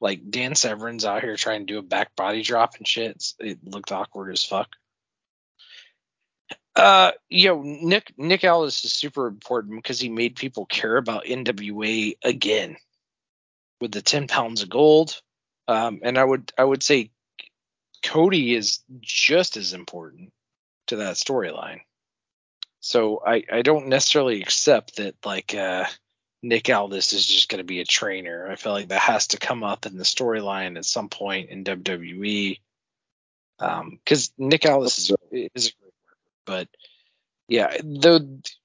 [0.00, 3.24] Like Dan Severn's out here trying to do a back body drop and shit.
[3.38, 4.68] It looked awkward as fuck.
[6.76, 12.16] Uh, yo, Nick Nick Aldis is super important because he made people care about NWA
[12.22, 12.76] again
[13.80, 15.20] with the ten pounds of gold.
[15.68, 17.10] Um, and I would I would say
[18.04, 20.32] Cody is just as important
[20.88, 21.80] to that storyline.
[22.80, 25.86] So I I don't necessarily accept that like uh
[26.42, 28.46] Nick Aldis is just going to be a trainer.
[28.50, 31.64] I feel like that has to come up in the storyline at some point in
[31.64, 32.60] WWE.
[33.58, 35.04] Um, because Nick Aldis is,
[35.54, 36.68] is a great worker, but
[37.48, 38.20] yeah, though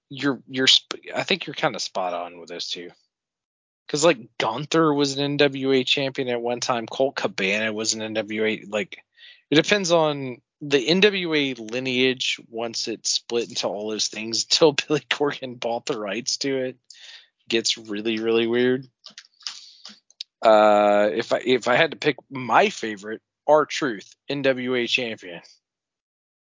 [0.10, 0.68] you're you're
[1.16, 2.90] I think you're kind of spot on with those two.
[3.88, 8.70] Because like Gunther was an NWA champion at one time, Colt Cabana was an NWA.
[8.70, 9.00] Like
[9.50, 15.04] it depends on the NWA lineage once it split into all those things until Billy
[15.10, 16.78] Corgan bought the rights to it
[17.50, 18.88] gets really really weird.
[20.42, 25.42] Uh, if I if I had to pick my favorite, R Truth, NWA champion,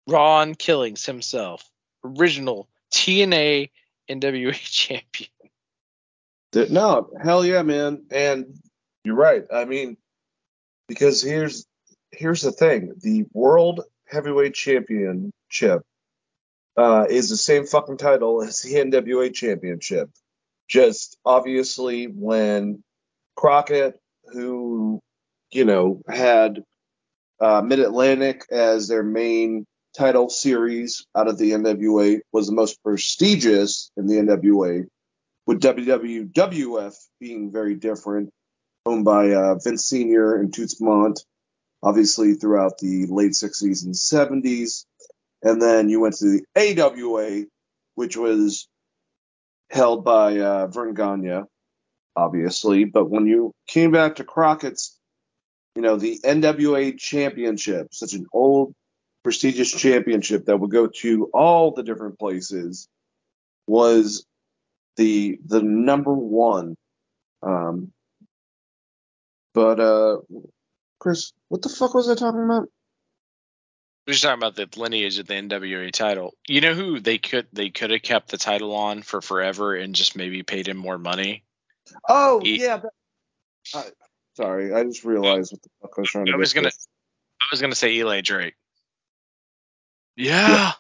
[0.07, 1.69] Ron Killings himself,
[2.03, 3.72] original TNA
[4.10, 5.30] NWA champion.
[6.53, 8.06] No, hell yeah, man.
[8.10, 8.60] And
[9.03, 9.44] you're right.
[9.53, 9.98] I mean,
[10.88, 11.65] because here's
[12.11, 15.84] here's the thing: the World Heavyweight Championship
[16.77, 20.10] uh, is the same fucking title as the NWA Championship.
[20.68, 22.84] Just obviously when
[23.36, 23.99] Crockett,
[24.31, 25.02] who
[25.52, 26.64] you know had
[27.40, 29.65] uh, Mid Atlantic as their main
[29.98, 34.86] title series out of the NWA, was the most prestigious in the NWA
[35.49, 38.30] with WWF being very different,
[38.86, 40.36] owned by uh, Vince Sr.
[40.36, 41.23] and Toots Mondt,
[41.81, 44.85] obviously throughout the late 60s and 70s.
[45.41, 47.45] And then you went to the AWA,
[47.95, 48.68] which was
[49.69, 51.43] held by uh, Verne Gagne,
[52.15, 52.85] obviously.
[52.85, 54.97] But when you came back to Crockett's,
[55.76, 58.73] you know, the NWA Championship, such an old,
[59.23, 62.88] prestigious championship that would go to all the different places,
[63.68, 64.26] was
[64.97, 66.76] the the number one.
[67.41, 67.91] Um,
[69.53, 70.18] but uh,
[70.99, 72.69] Chris, what the fuck was I talking about?
[74.05, 76.34] We're just talking about the lineage of the NWA title.
[76.47, 79.93] You know who they could they could have kept the title on for forever and
[79.93, 81.43] just maybe paid him more money.
[82.07, 82.77] Oh E- yeah.
[82.77, 82.91] That,
[83.76, 83.85] I,
[84.35, 86.31] sorry, I just realized what the fuck I was trying to.
[86.34, 86.77] I was gonna to.
[87.41, 88.55] I was gonna say Eli Drake.
[90.15, 90.73] Yeah.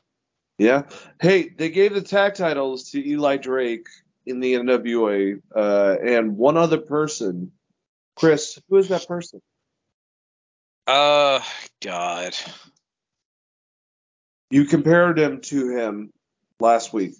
[0.57, 0.83] Yeah.
[1.21, 3.87] Hey, they gave the tag titles to Eli Drake
[4.25, 7.51] in the NWA, uh, and one other person.
[8.15, 9.41] Chris, who is that person?
[10.89, 11.39] Uh,
[11.83, 12.35] God.
[14.49, 16.11] You compared him to him
[16.59, 17.13] last week.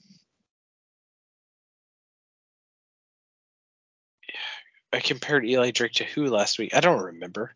[4.92, 6.76] I compared Eli Drake to who last week?
[6.76, 7.54] I don't remember.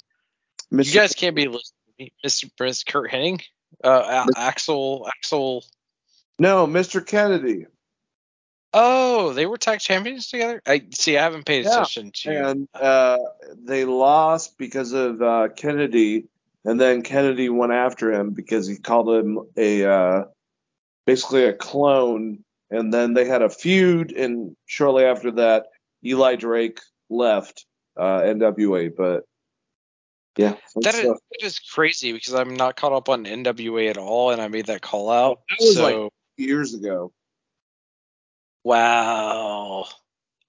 [0.72, 0.86] Mr.
[0.86, 2.14] You guys can't be listening to me.
[2.24, 2.48] Mr.
[2.56, 3.42] Prince, Curt Hennig?
[3.84, 5.66] Uh, A- Axel, Axel.
[6.38, 7.04] No, Mr.
[7.04, 7.66] Kennedy.
[8.74, 10.62] Oh, they were tag champions together.
[10.66, 11.16] I see.
[11.18, 12.50] I haven't paid Yeah, attention to.
[12.50, 13.20] And uh,
[13.56, 16.26] they lost because of uh, Kennedy,
[16.66, 20.24] and then Kennedy went after him because he called him a uh,
[21.06, 22.44] basically a clone.
[22.72, 25.68] And then they had a feud, and shortly after that,
[26.04, 28.92] Eli Drake left uh, NWA.
[28.96, 29.26] But
[30.36, 34.32] Yeah, that is, that is, crazy because I'm not caught up on NWA at all,
[34.32, 35.42] and I made that call out.
[35.50, 37.12] That was so years ago.
[38.64, 39.86] Wow.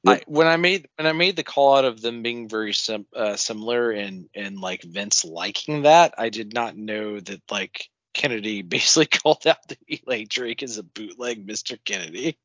[0.05, 0.19] Yep.
[0.19, 3.07] I, when I made when I made the call out of them being very sim,
[3.16, 8.62] uh, similar and and like Vince liking that, I did not know that like Kennedy
[8.62, 11.78] basically called out that Eli Drake as a bootleg Mr.
[11.82, 12.39] Kennedy.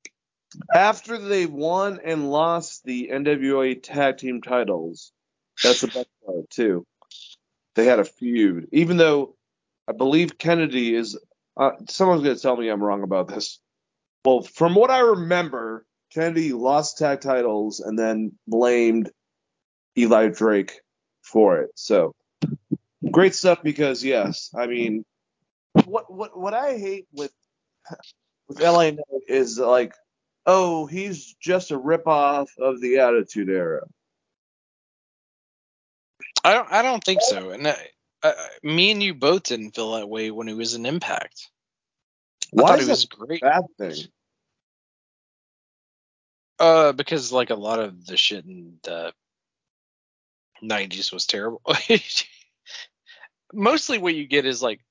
[0.73, 5.11] After they won and lost the NWA tag team titles,
[5.61, 6.87] that's the best part too.
[7.75, 9.35] They had a feud, even though
[9.87, 11.17] I believe Kennedy is.
[11.57, 13.59] Uh, someone's gonna tell me I'm wrong about this.
[14.25, 19.11] Well, from what I remember, Kennedy lost tag titles and then blamed
[19.97, 20.81] Eli Drake
[21.21, 21.71] for it.
[21.75, 22.15] So
[23.11, 25.05] great stuff because yes, I mean,
[25.85, 27.31] what what what I hate with
[28.47, 29.93] with LA Knight is like,
[30.45, 33.85] oh, he's just a ripoff of the Attitude Era.
[36.43, 37.51] I don't I don't think so.
[37.51, 37.75] And uh,
[38.23, 38.33] uh,
[38.63, 41.49] me and you both didn't feel that way when he was in Impact.
[42.57, 43.41] I Why thought is that was great.
[43.43, 44.05] a bad thing?
[46.59, 49.13] Uh, because like a lot of the shit in the
[50.63, 51.61] '90s was terrible.
[53.53, 54.81] Mostly, what you get is like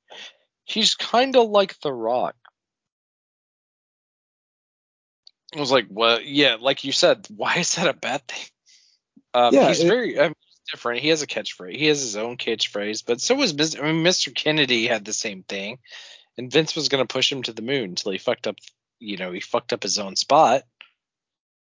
[0.64, 2.34] he's kind of like The Rock.
[5.56, 8.46] I was like, well, yeah, like you said, why is that a bad thing?
[9.34, 10.34] Um, Yeah, he's it- very I mean,
[10.70, 11.00] different.
[11.00, 11.76] He has a catchphrase.
[11.76, 13.82] He has his own catchphrase, but so was Mr.
[13.82, 14.34] I mean, Mr.
[14.34, 15.78] Kennedy had the same thing,
[16.38, 18.56] and Vince was going to push him to the moon until he fucked up.
[19.00, 20.62] You know, he fucked up his own spot.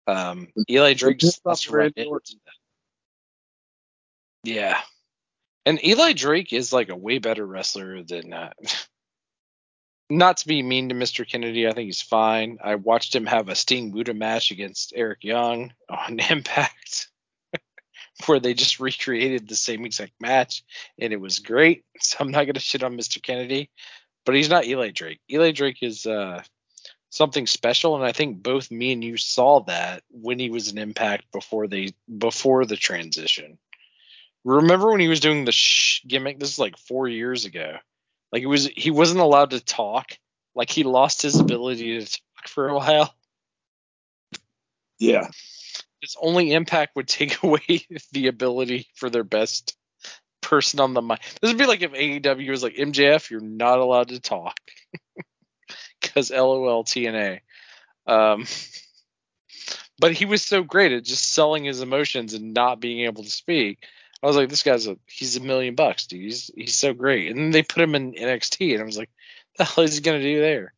[0.07, 2.41] Um, Eli Drake just must off run Randy into Orton.
[2.47, 2.53] that.
[4.51, 4.81] Yeah,
[5.67, 8.33] and Eli Drake is like a way better wrestler than.
[8.33, 8.53] Uh,
[10.11, 11.29] not to be mean to Mr.
[11.29, 12.59] Kennedy, I think he's fine.
[12.65, 17.09] I watched him have a Sting Buddha match against Eric Young on Impact,
[18.27, 20.65] where they just recreated the same exact match,
[20.99, 21.85] and it was great.
[22.01, 23.23] So I'm not gonna shit on Mr.
[23.23, 23.71] Kennedy,
[24.25, 25.21] but he's not Eli Drake.
[25.31, 26.43] Eli Drake is uh,
[27.11, 30.79] something special, and I think both me and you saw that when he was an
[30.79, 33.59] Impact before they before the transition.
[34.45, 36.39] Remember when he was doing the shh gimmick?
[36.39, 37.77] This is like four years ago.
[38.33, 40.17] Like it was he wasn't allowed to talk.
[40.55, 43.15] Like he lost his ability to talk for a while.
[44.99, 45.29] Yeah.
[46.01, 49.77] His only impact would take away the ability for their best
[50.51, 51.21] person on the mic.
[51.41, 54.61] This would be like if AEW was like MJF, you're not allowed to talk
[56.01, 57.41] because LOL TNA.
[58.05, 58.45] Um,
[60.01, 63.31] but he was so great at just selling his emotions and not being able to
[63.31, 63.87] speak.
[64.23, 66.21] I was like, this guy's a he's a million bucks, dude.
[66.21, 67.31] He's he's so great.
[67.31, 69.11] And then they put him in NXT, and I was like,
[69.57, 70.75] the hell is he gonna do there?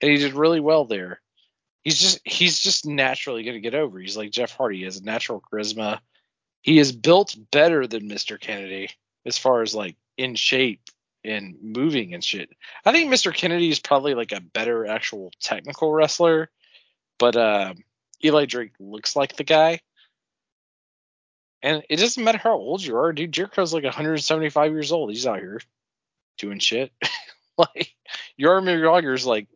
[0.00, 1.20] And he did really well there.
[1.84, 4.00] He's just he's just naturally gonna get over.
[4.00, 4.78] He's like Jeff Hardy.
[4.78, 6.00] He has a natural charisma.
[6.62, 8.40] He is built better than Mr.
[8.40, 8.88] Kennedy
[9.26, 10.80] as far as like in shape
[11.24, 12.50] and moving and shit.
[12.84, 13.32] I think Mr.
[13.34, 16.50] Kennedy is probably like a better actual technical wrestler,
[17.18, 17.74] but uh,
[18.24, 19.80] Eli Drake looks like the guy.
[21.62, 23.30] And it doesn't matter how old you are, dude.
[23.30, 25.10] Jericho's like 175 years old.
[25.10, 25.60] He's out here
[26.38, 26.90] doing shit.
[27.58, 27.94] like
[28.40, 29.46] Jaromir Jagr's like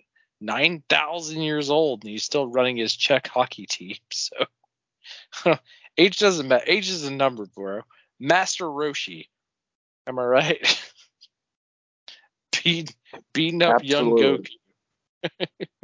[0.41, 3.97] 9,000 years old and he's still running his Czech hockey team.
[4.11, 4.47] So
[5.99, 6.65] age doesn't matter.
[6.67, 7.83] Age is a number, bro.
[8.19, 9.29] Master Roshi.
[10.07, 10.83] Am I right?
[12.65, 12.95] Beat,
[13.33, 14.59] beating up young Absolutely.
[15.25, 15.47] Goku.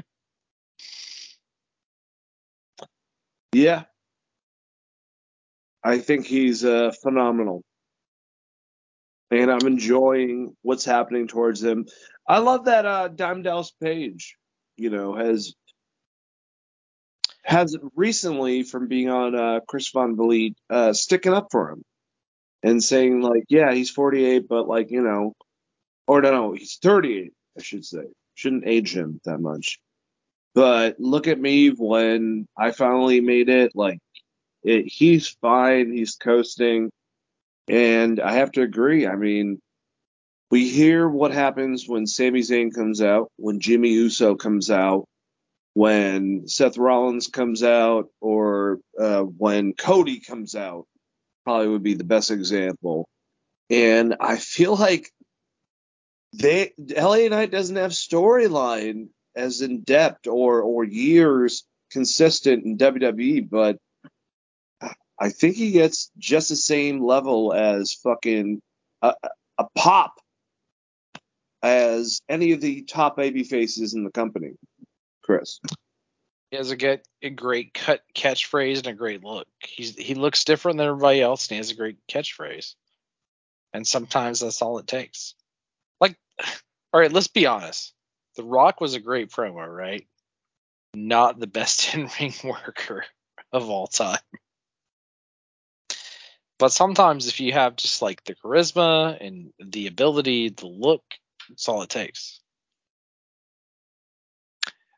[3.52, 3.84] Yeah.
[5.84, 7.62] I think he's uh, phenomenal.
[9.30, 11.86] And I'm enjoying what's happening towards him.
[12.26, 14.36] I love that uh, Diamond Dallas Page,
[14.76, 15.54] you know, has
[17.44, 21.82] has recently from being on uh, Chris Van Vliet uh, sticking up for him
[22.62, 25.34] and saying like, yeah, he's 48, but like you know,
[26.06, 28.04] or no, no, he's 38, I should say.
[28.34, 29.78] Shouldn't age him that much.
[30.54, 33.72] But look at me when I finally made it.
[33.74, 33.98] Like,
[34.62, 35.92] it, he's fine.
[35.92, 36.90] He's coasting.
[37.68, 39.06] And I have to agree.
[39.06, 39.60] I mean,
[40.50, 45.06] we hear what happens when Sami Zayn comes out, when Jimmy Uso comes out,
[45.72, 50.86] when Seth Rollins comes out, or uh, when Cody comes out.
[51.44, 53.08] Probably would be the best example.
[53.70, 55.10] And I feel like
[56.32, 63.48] they LA Knight doesn't have storyline as in depth or or years consistent in WWE,
[63.48, 63.78] but
[65.18, 68.60] I think he gets just the same level as fucking
[69.02, 69.14] a,
[69.58, 70.14] a pop
[71.62, 74.52] as any of the top baby faces in the company.
[75.22, 75.60] Chris.
[76.52, 79.48] He has a get a great cut catchphrase and a great look.
[79.60, 82.74] He's he looks different than everybody else and he has a great catchphrase.
[83.72, 85.34] and sometimes that's all it takes.
[85.98, 86.14] Like,
[86.92, 87.94] all right, let's be honest.
[88.36, 90.06] The Rock was a great promo, right?
[90.92, 93.06] Not the best in ring worker
[93.50, 94.20] of all time.
[96.58, 101.02] But sometimes if you have just like the charisma and the ability, the look,
[101.48, 102.41] that's all it takes.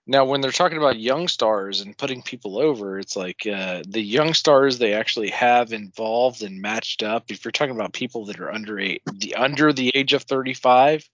[0.06, 4.02] Now, when they're talking about young stars and putting people over, it's like uh, the
[4.02, 7.30] young stars they actually have involved and matched up.
[7.30, 11.08] If you're talking about people that are under eight, the under the age of 35,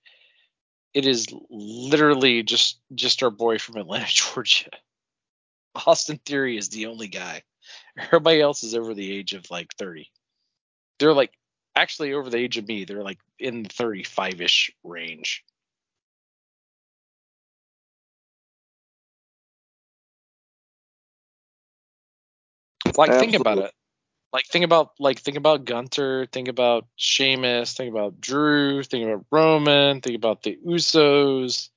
[0.92, 4.70] it is literally just just our boy from Atlanta, Georgia.
[5.86, 7.42] Austin Theory is the only guy.
[7.96, 10.10] Everybody else is over the age of like 30.
[10.98, 11.32] They're like
[11.76, 12.84] actually over the age of me.
[12.84, 15.44] They're like in the 35 ish range.
[22.96, 23.72] Like think about it.
[24.32, 29.26] Like think about like think about Gunther, think about Sheamus, think about Drew, think about
[29.30, 31.68] Roman, think about the Usos.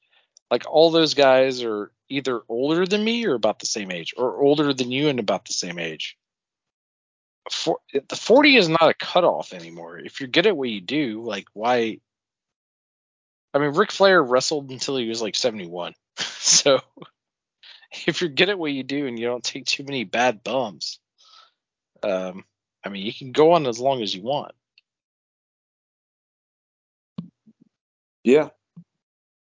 [0.51, 4.39] Like all those guys are either older than me or about the same age, or
[4.39, 6.15] older than you and about the same age.
[7.51, 9.97] For, the 40 is not a cutoff anymore.
[9.97, 11.99] If you're good at what you do, like why?
[13.53, 15.93] I mean, Ric Flair wrestled until he was like 71.
[16.43, 16.81] So
[18.05, 20.99] if you're good at what you do and you don't take too many bad bumps,
[22.03, 22.45] um,
[22.83, 24.53] I mean, you can go on as long as you want.
[28.23, 28.49] Yeah,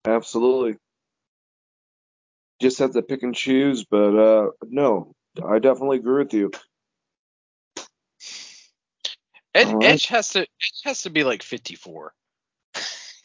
[0.06, 0.76] absolutely.
[2.60, 5.12] Just have to pick and choose, but uh, no,
[5.44, 6.50] I definitely agree with you.
[9.54, 9.84] Ed, right.
[9.84, 12.12] Edge has to Edge has to be like 54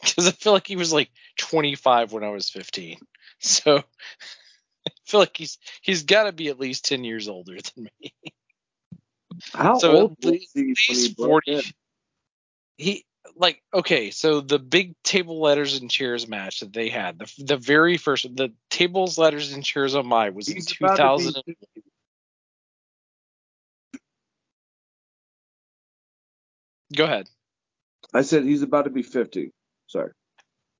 [0.00, 2.98] because I feel like he was like 25 when I was 15.
[3.42, 3.78] So
[4.86, 8.12] I feel like he's he's got to be at least 10 years older than me.
[9.52, 11.52] How So old was he when he He's broke 40.
[11.52, 11.62] in?
[12.78, 13.04] He
[13.36, 17.56] like okay, so the big table ladders and chairs match that they had, the the
[17.56, 21.34] very first the tables ladders and chairs on my was in He's to 2000.
[26.96, 27.28] Go ahead.
[28.14, 29.52] I said he's about to be 50.
[29.86, 30.12] Sorry.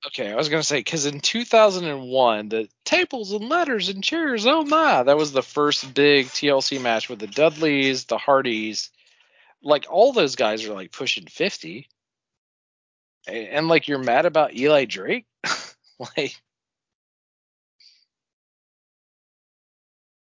[0.06, 4.64] Okay, I was gonna say because in 2001, the tables and ladders and chairs, oh
[4.64, 8.90] my, that was the first big TLC match with the Dudleys, the Hardys,
[9.62, 11.86] like all those guys are like pushing 50,
[13.26, 15.26] and, and like you're mad about Eli Drake,
[16.16, 16.34] like.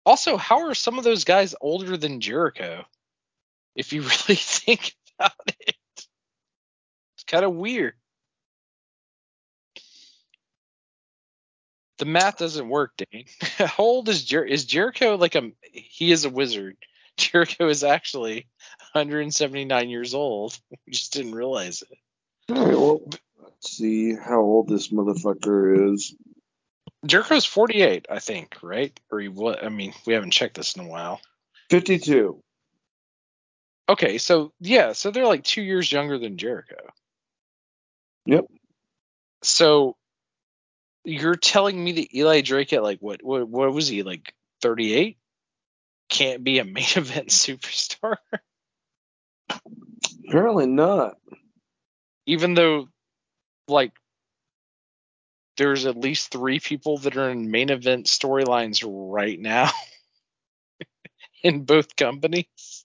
[0.07, 2.85] Also, how are some of those guys older than Jericho?
[3.74, 7.94] If you really think about it, it's kind of weird.
[11.98, 13.24] The math doesn't work, Dane.
[13.59, 15.16] How old is Jer- is Jericho?
[15.16, 16.77] Like a he is a wizard.
[17.16, 18.47] Jericho is actually
[18.93, 20.59] 179 years old.
[20.86, 21.98] We just didn't realize it.
[22.55, 23.01] All right, well,
[23.43, 26.14] let's see how old this motherfucker is.
[27.05, 28.98] Jericho's 48, I think, right?
[29.10, 29.64] Or he what?
[29.64, 31.20] I mean, we haven't checked this in a while.
[31.70, 32.40] 52.
[33.89, 36.77] Okay, so yeah, so they're like two years younger than Jericho.
[38.27, 38.47] Yep.
[39.43, 39.97] So
[41.07, 45.16] you're telling me that Eli Drake at like what what, what was he like 38
[46.09, 48.16] can't be a main event superstar,
[50.28, 51.16] Apparently not.
[52.27, 52.89] even though
[53.69, 53.93] like
[55.57, 59.70] there's at least three people that are in main event storylines right now
[61.43, 62.85] in both companies.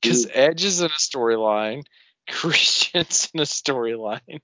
[0.00, 1.84] Because Edge is in a storyline,
[2.28, 4.40] Christian's in a storyline.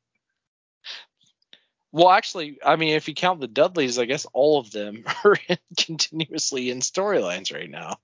[1.98, 5.34] Well, actually, I mean, if you count the Dudleys, I guess all of them are
[5.48, 7.96] in, continuously in storylines right now.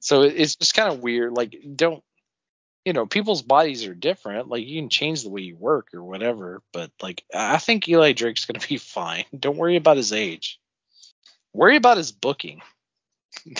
[0.00, 1.34] So it's just kind of weird.
[1.34, 2.02] Like, don't
[2.84, 3.06] you know?
[3.06, 4.48] People's bodies are different.
[4.48, 6.62] Like, you can change the way you work or whatever.
[6.72, 9.24] But like, I think Eli Drake's gonna be fine.
[9.38, 10.58] Don't worry about his age.
[11.52, 12.60] Worry about his booking.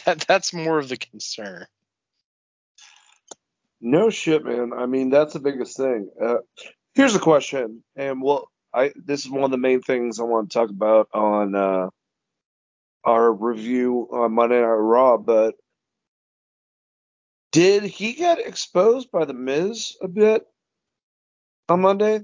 [0.04, 1.66] That that's more of the concern.
[3.80, 4.72] No shit, man.
[4.76, 6.10] I mean, that's the biggest thing.
[6.20, 6.38] Uh,
[6.94, 10.50] here's a question, and well, I this is one of the main things I want
[10.50, 11.88] to talk about on uh,
[13.04, 15.16] our review on Monday Night Raw.
[15.16, 15.54] But
[17.52, 20.46] did he get exposed by the Miz a bit
[21.68, 22.20] on Monday?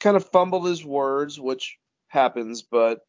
[0.00, 1.76] Kind of fumbled his words, which
[2.08, 3.00] happens, but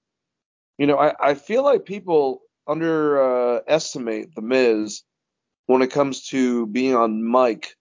[0.77, 5.03] you know, I, I feel like people underestimate the Miz
[5.65, 7.75] when it comes to being on mic.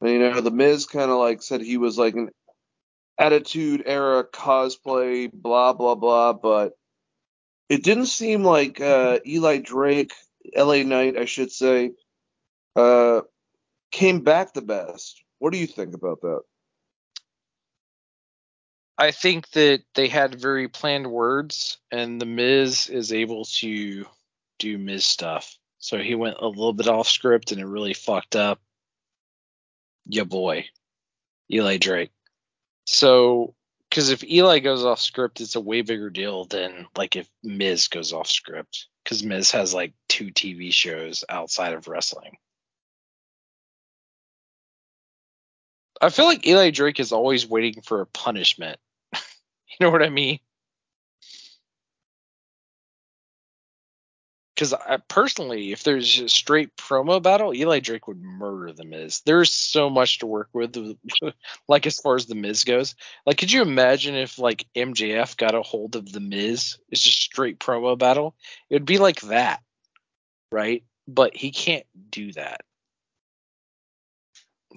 [0.00, 2.30] And, you know, the Miz kind of like said he was like an
[3.18, 6.72] attitude era cosplay, blah blah blah, but
[7.68, 10.12] it didn't seem like uh, Eli Drake,
[10.54, 10.84] L.A.
[10.84, 11.92] Knight, I should say,
[12.76, 13.22] uh,
[13.90, 15.22] came back the best.
[15.38, 16.40] What do you think about that?
[18.98, 24.06] I think that they had very planned words, and the Miz is able to
[24.58, 25.56] do Miz stuff.
[25.78, 28.60] So he went a little bit off script, and it really fucked up.
[30.06, 30.66] Ya boy,
[31.52, 32.12] Eli Drake.
[32.86, 33.54] So,
[33.90, 37.88] because if Eli goes off script, it's a way bigger deal than like if Miz
[37.88, 38.86] goes off script.
[39.04, 42.38] Because Miz has like two TV shows outside of wrestling.
[46.00, 48.78] I feel like Eli Drake is always waiting for a punishment.
[49.14, 50.38] you know what I mean?
[54.56, 59.20] Because I personally, if there's a straight promo battle, Eli Drake would murder the Miz.
[59.26, 60.74] There's so much to work with,
[61.68, 62.94] like as far as the Miz goes.
[63.26, 66.78] Like, could you imagine if like MJF got a hold of the Miz?
[66.90, 68.34] It's just straight promo battle.
[68.70, 69.60] It would be like that,
[70.50, 70.82] right?
[71.06, 72.62] But he can't do that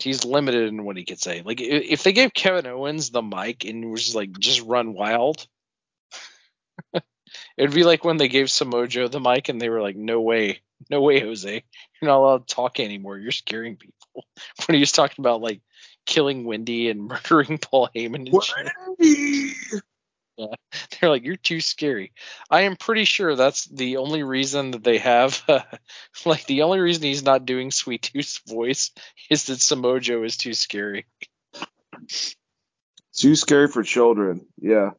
[0.04, 1.42] he's limited in what he could say.
[1.44, 5.46] Like if they gave Kevin Owens the mic and was like just run wild,
[7.58, 10.22] it'd be like when they gave Samoa Joe the mic and they were like, "No
[10.22, 11.64] way, no way, Jose,
[12.02, 13.18] you're not allowed to talk anymore.
[13.18, 13.94] You're scaring people."
[14.68, 15.62] When he was talking about like
[16.06, 18.28] killing Wendy and murdering Paul Heyman.
[18.28, 18.42] And
[18.98, 19.54] Wendy.
[20.40, 20.56] Yeah.
[21.00, 22.14] They're like, you're too scary.
[22.50, 25.60] I am pretty sure that's the only reason that they have, uh,
[26.26, 28.92] like, the only reason he's not doing Sweet Tooth's voice
[29.30, 31.06] is that Samoa Joe is too scary.
[33.14, 34.46] Too scary for children.
[34.58, 34.92] Yeah.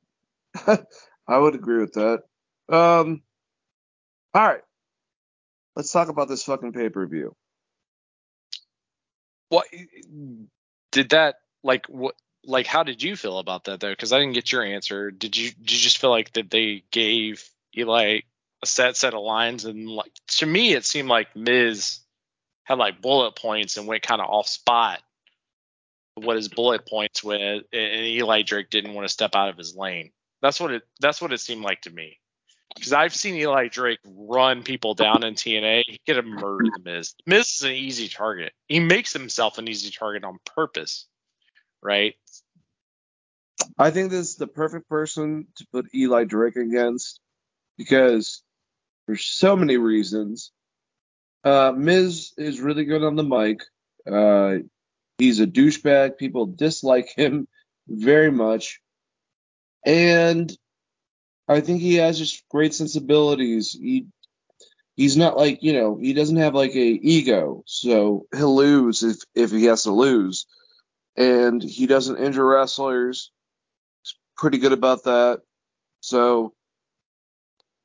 [1.31, 2.24] I would agree with that.
[2.69, 3.23] Um,
[4.35, 4.62] all right.
[5.77, 7.35] Let's talk about this fucking pay per view.
[9.48, 9.66] What
[10.90, 11.86] did that like?
[11.86, 13.90] What like how did you feel about that though?
[13.90, 15.12] Because I didn't get your answer.
[15.12, 18.20] Did you did you just feel like that they gave Eli
[18.62, 22.01] a set set of lines and like to me it seemed like Miz
[22.65, 25.01] had like bullet points and went kind of off spot
[26.15, 29.74] what his bullet points with and Eli Drake didn't want to step out of his
[29.74, 30.11] lane.
[30.43, 32.19] That's what it that's what it seemed like to me.
[32.75, 35.83] Because I've seen Eli Drake run people down in TNA.
[35.87, 37.15] He could have murdered the Miz.
[37.27, 38.53] Miz is an easy target.
[38.69, 41.07] He makes himself an easy target on purpose
[41.83, 42.15] right?
[43.79, 47.21] I think this is the perfect person to put Eli Drake against
[47.77, 48.43] because
[49.07, 50.53] there's so many reasons.
[51.45, 53.62] Uh, Miz is really good on the mic.
[54.11, 54.65] Uh,
[55.19, 56.19] he's a douchebag.
[56.19, 57.49] People dislike him
[57.89, 58.81] very much.
[59.85, 60.57] And
[61.48, 63.73] I think he has just great sensibilities.
[63.73, 64.07] He
[64.97, 69.19] he's not like, you know, he doesn't have like a ego, so he'll lose if
[69.35, 70.47] if he has to lose
[71.16, 73.31] and he doesn't injure wrestlers.
[74.02, 75.43] He's pretty good about that.
[76.01, 76.55] So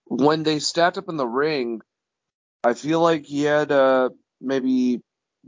[0.06, 1.82] when they stacked up in the ring,
[2.64, 4.10] I feel like he had uh,
[4.40, 5.02] maybe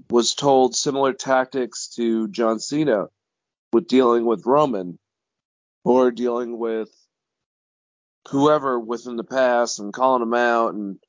[0.09, 3.07] was told similar tactics to John Cena
[3.73, 4.99] with dealing with Roman
[5.87, 6.89] or dealing with
[8.29, 10.99] whoever within the past and calling them out and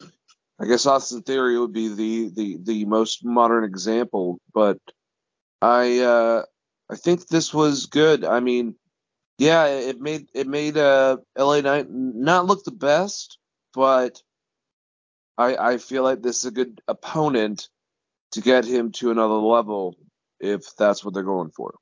[0.61, 4.79] I guess Austin Theory would be the the the most modern example, but
[5.63, 6.43] I uh
[6.91, 8.25] I think this was good.
[8.25, 8.75] I mean,
[9.39, 13.39] yeah, it made it made uh, LA Knight not look the best,
[13.73, 14.21] but
[15.37, 17.69] I I feel like this is a good opponent
[18.33, 19.95] to get him to another level
[20.41, 21.75] if that's what they're going for.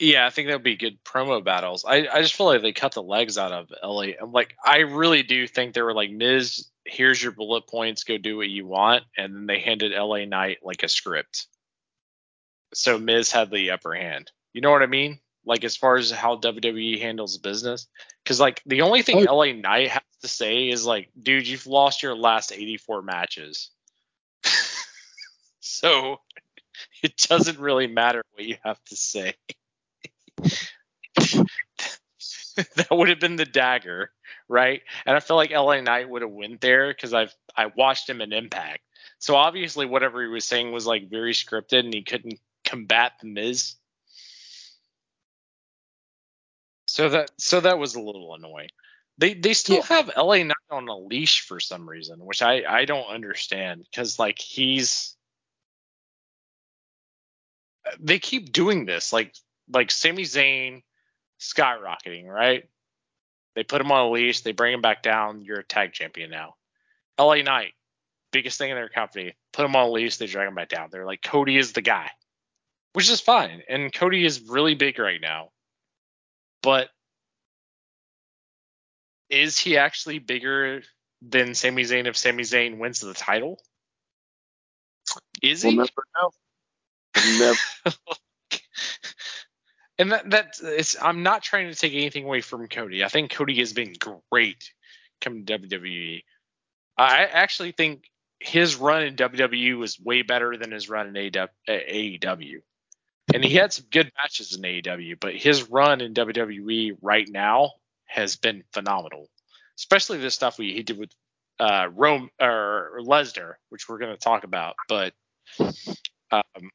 [0.00, 1.84] Yeah, I think that would be good promo battles.
[1.86, 4.14] I, I just feel like they cut the legs out of LA.
[4.20, 8.16] I'm like, I really do think they were like, Miz, here's your bullet points, go
[8.16, 11.46] do what you want, and then they handed LA Knight like a script
[12.74, 14.30] so Miz had the upper hand.
[14.52, 15.18] You know what I mean?
[15.44, 17.86] Like as far as how WWE handles business,
[18.22, 19.36] because like the only thing oh.
[19.36, 23.70] LA Knight has to say is like, dude, you've lost your last 84 matches,
[25.60, 26.20] so
[27.02, 29.34] it doesn't really matter what you have to say.
[32.76, 34.10] that would have been the dagger,
[34.48, 34.82] right?
[35.06, 38.20] And I feel like LA Knight would have went there because I've I watched him
[38.20, 38.80] in Impact.
[39.18, 43.28] So obviously whatever he was saying was like very scripted and he couldn't combat the
[43.28, 43.74] Miz.
[46.86, 48.70] So that so that was a little annoying.
[49.18, 49.86] They they still yeah.
[49.86, 54.18] have LA Knight on a leash for some reason, which I I don't understand because
[54.18, 55.16] like he's
[57.98, 59.34] they keep doing this like
[59.72, 60.82] like Sami Zayn
[61.40, 62.68] skyrocketing right.
[63.54, 65.44] They put him on a leash, they bring him back down.
[65.44, 66.54] You're a tag champion now.
[67.18, 67.72] LA Knight,
[68.32, 69.34] biggest thing in their company.
[69.52, 70.88] Put him on a leash, they drag him back down.
[70.90, 72.10] They're like Cody is the guy
[72.92, 73.62] which is fine.
[73.68, 75.50] And Cody is really big right now.
[76.62, 76.88] But
[79.28, 80.82] is he actually bigger
[81.22, 83.60] than Sami Zayn if Sami Zayn wins the title?
[85.42, 85.78] Is We'll he?
[85.78, 86.30] never know.
[87.38, 87.58] Never.
[90.00, 93.04] and that that it's I'm not trying to take anything away from Cody.
[93.04, 93.92] I think Cody has been
[94.30, 94.72] great
[95.20, 96.22] coming to WWE.
[96.96, 98.10] I actually think
[98.40, 102.60] his run in WWE was way better than his run in AEW.
[103.32, 107.72] And he had some good matches in AEW, but his run in WWE right now
[108.06, 109.28] has been phenomenal.
[109.78, 111.10] Especially the stuff we, he did with
[111.60, 114.74] uh, Rome or Lesnar, which we're going to talk about.
[114.88, 115.12] But
[116.32, 116.70] um,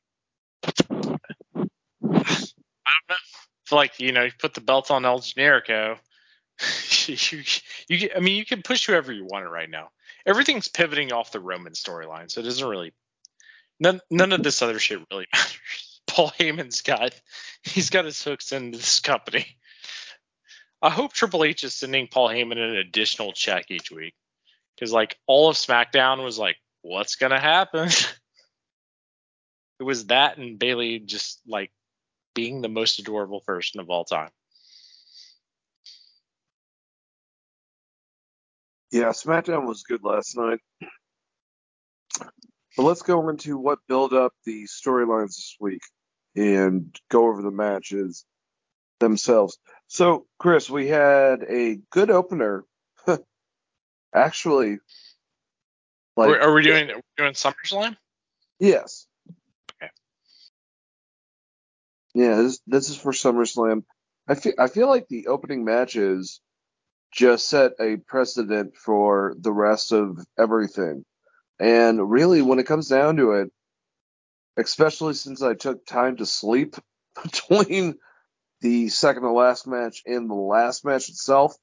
[2.85, 3.15] I don't know.
[3.71, 5.97] I like you know, you put the belt on El Generico.
[7.07, 7.43] you,
[7.89, 9.89] you, I mean, you can push whoever you want right now.
[10.25, 12.93] Everything's pivoting off the Roman storyline, so it doesn't really.
[13.79, 16.01] None, none of this other shit really matters.
[16.07, 17.13] Paul Heyman's got,
[17.63, 19.45] he's got his hooks into this company.
[20.81, 24.13] I hope Triple H is sending Paul Heyman an additional check each week,
[24.75, 27.89] because like all of SmackDown was like, what's gonna happen?
[29.79, 31.71] it was that and Bayley just like
[32.35, 34.29] being the most adorable person of all time.
[38.91, 40.59] Yeah, SmackDown was good last night.
[42.77, 45.81] But let's go into what build up the storylines this week
[46.35, 48.25] and go over the matches
[48.99, 49.57] themselves.
[49.87, 52.65] So, Chris, we had a good opener.
[54.13, 54.79] Actually,
[56.17, 57.97] like are, we doing are we doing SummerSlam?
[58.59, 59.07] yes.
[59.81, 59.91] Okay.
[62.15, 63.83] Yeah, this this is for SummerSlam.
[64.27, 66.39] I feel I feel like the opening matches
[67.11, 71.03] just set a precedent for the rest of everything.
[71.59, 73.51] And really, when it comes down to it,
[74.57, 76.75] especially since I took time to sleep
[77.23, 77.95] between
[78.61, 81.53] the second to last match and the last match itself,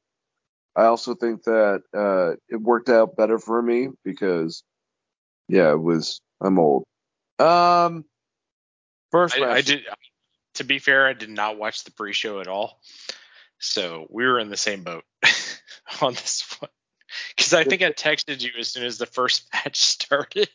[0.77, 4.63] I also think that uh, it worked out better for me because,
[5.49, 6.85] yeah, it was I'm old.
[7.39, 8.05] Um,
[9.11, 9.81] first I, match, I did.
[10.55, 12.81] To be fair, I did not watch the pre-show at all,
[13.59, 15.05] so we were in the same boat
[16.01, 16.71] on this one.
[17.37, 20.49] Because I think I texted you as soon as the first match started,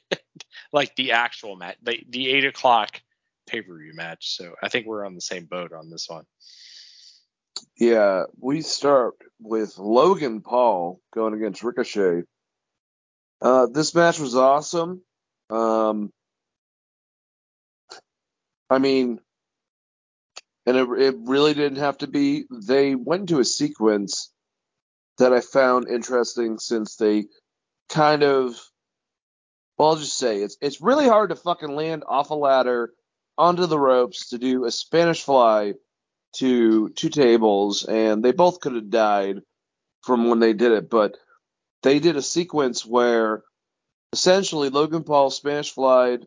[0.71, 3.01] like the actual match, the, the eight o'clock
[3.47, 4.35] pay-per-view match.
[4.35, 6.25] So I think we're on the same boat on this one.
[7.79, 12.23] Yeah, we start with Logan Paul going against Ricochet.
[13.41, 15.01] Uh, this match was awesome.
[15.49, 16.11] Um,
[18.69, 19.19] I mean,
[20.67, 22.45] and it, it really didn't have to be.
[22.51, 24.31] They went into a sequence
[25.17, 27.25] that I found interesting since they
[27.89, 28.59] kind of,
[29.77, 32.91] well, I'll just say it's it's really hard to fucking land off a ladder
[33.37, 35.73] onto the ropes to do a Spanish fly
[36.35, 39.37] to two tables, and they both could have died
[40.01, 41.17] from when they did it, but
[41.81, 43.43] they did a sequence where
[44.11, 46.25] essentially Logan Paul Spanish flied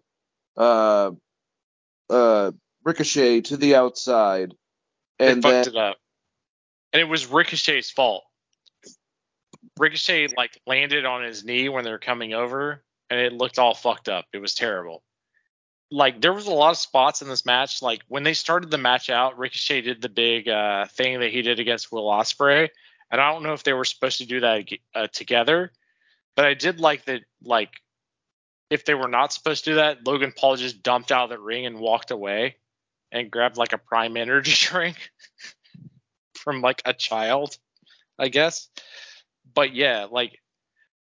[0.57, 1.11] uh,
[2.09, 2.53] uh,
[2.85, 4.55] Ricochet to the outside,
[5.19, 5.97] They and fucked then it up,
[6.93, 8.25] and it was Ricochet's fault.
[9.79, 13.75] Ricochet like landed on his knee when they were coming over, and it looked all
[13.75, 14.27] fucked up.
[14.33, 15.03] It was terrible.
[15.91, 17.83] Like there was a lot of spots in this match.
[17.83, 21.43] Like when they started the match out, Ricochet did the big uh, thing that he
[21.43, 22.69] did against Will Ospreay,
[23.11, 25.73] and I don't know if they were supposed to do that uh, together,
[26.37, 27.23] but I did like that.
[27.43, 27.71] Like
[28.71, 31.39] if they were not supposed to do that, Logan Paul just dumped out of the
[31.39, 32.57] ring and walked away,
[33.13, 34.97] and grabbed like a Prime Energy drink
[36.35, 37.57] from like a child,
[38.19, 38.69] I guess.
[39.53, 40.39] But yeah, like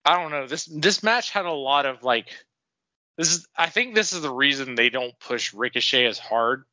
[0.04, 0.46] I don't know.
[0.46, 2.28] This this match had a lot of like
[3.16, 6.64] this is I think this is the reason they don't push Ricochet as hard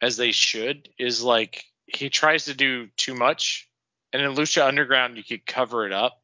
[0.00, 3.68] as they should is like he tries to do too much
[4.12, 6.20] and in Lucha Underground you could cover it up.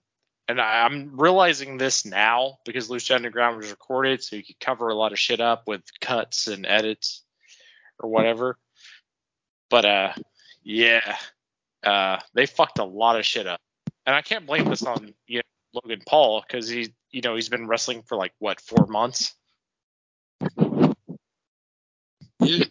[0.49, 4.89] And I, I'm realizing this now because Lucha Underground was recorded, so you could cover
[4.89, 7.23] a lot of shit up with cuts and edits
[8.01, 8.57] or whatever.
[9.69, 10.13] But uh
[10.63, 11.17] yeah.
[11.83, 13.61] Uh they fucked a lot of shit up.
[14.07, 15.43] And I can't blame this on you know,
[15.83, 19.35] Logan Paul because he you know he's been wrestling for like what four months.
[22.41, 22.65] Yeah.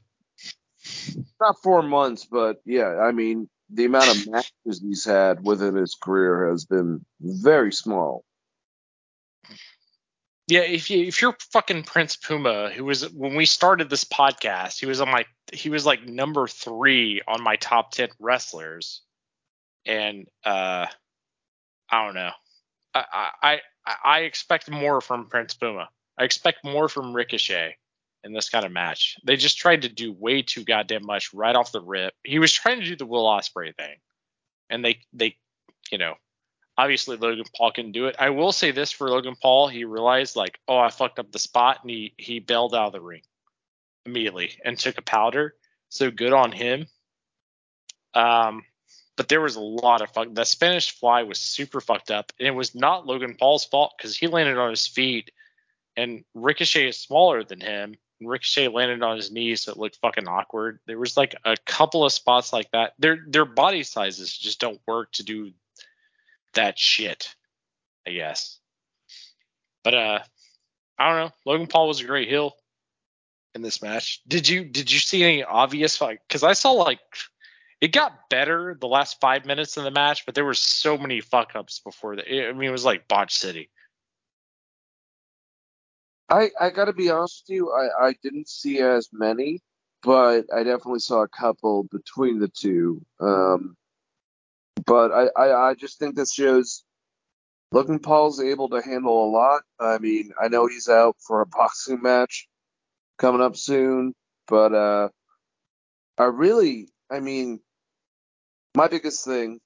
[1.40, 5.96] not four months, but yeah, I mean the amount of matches he's had within his
[5.96, 8.24] career has been very small.
[10.50, 14.80] Yeah, if you if you're fucking Prince Puma, who was when we started this podcast,
[14.80, 19.04] he was on my he was like number three on my top ten wrestlers,
[19.86, 20.88] and uh,
[21.92, 22.32] I don't know,
[22.96, 25.88] I I I, I expect more from Prince Puma.
[26.18, 27.78] I expect more from Ricochet
[28.24, 29.18] in this kind of match.
[29.24, 32.16] They just tried to do way too goddamn much right off the rip.
[32.24, 33.98] He was trying to do the Will Ospreay thing,
[34.68, 35.38] and they they,
[35.92, 36.16] you know,
[36.80, 38.16] obviously Logan Paul can do it.
[38.18, 41.40] I will say this for Logan Paul, he realized like, oh, I fucked up the
[41.40, 43.22] spot, and he he bailed out of the ring
[44.06, 45.56] immediately and took a powder.
[45.90, 46.88] So good on him.
[48.14, 48.64] Um,
[49.18, 50.34] but there was a lot of fuck.
[50.34, 54.16] The Spanish Fly was super fucked up, and it was not Logan Paul's fault because
[54.16, 55.32] he landed on his feet,
[55.98, 57.96] and Ricochet is smaller than him.
[58.22, 60.80] And Ricochet landed on his knees, so it looked fucking awkward.
[60.88, 62.94] There was like a couple of spots like that.
[63.00, 65.52] Their their body sizes just don't work to do
[66.60, 67.34] that shit.
[68.06, 68.60] I guess.
[69.84, 70.20] But uh,
[70.98, 71.34] I don't know.
[71.46, 72.54] Logan Paul was a great heel
[73.56, 74.22] in this match.
[74.28, 76.22] Did you did you see any obvious like?
[76.28, 77.00] Because I saw like
[77.82, 81.22] it got better the last five minutes of the match, but there were so many
[81.22, 82.26] fuck ups before that.
[82.30, 83.70] I mean, it was like botch city.
[86.30, 87.72] I I got to be honest with you.
[87.72, 89.62] I I didn't see as many,
[90.04, 93.02] but I definitely saw a couple between the two.
[93.20, 93.78] Um,
[94.86, 96.84] but I I, I just think this shows
[97.72, 99.62] Logan Paul's able to handle a lot.
[99.80, 102.48] I mean, I know he's out for a boxing match
[103.18, 104.16] coming up soon,
[104.48, 105.10] but uh,
[106.18, 107.60] I really, I mean,
[108.76, 109.60] my biggest thing,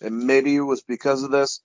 [0.00, 1.60] and maybe it was because of this,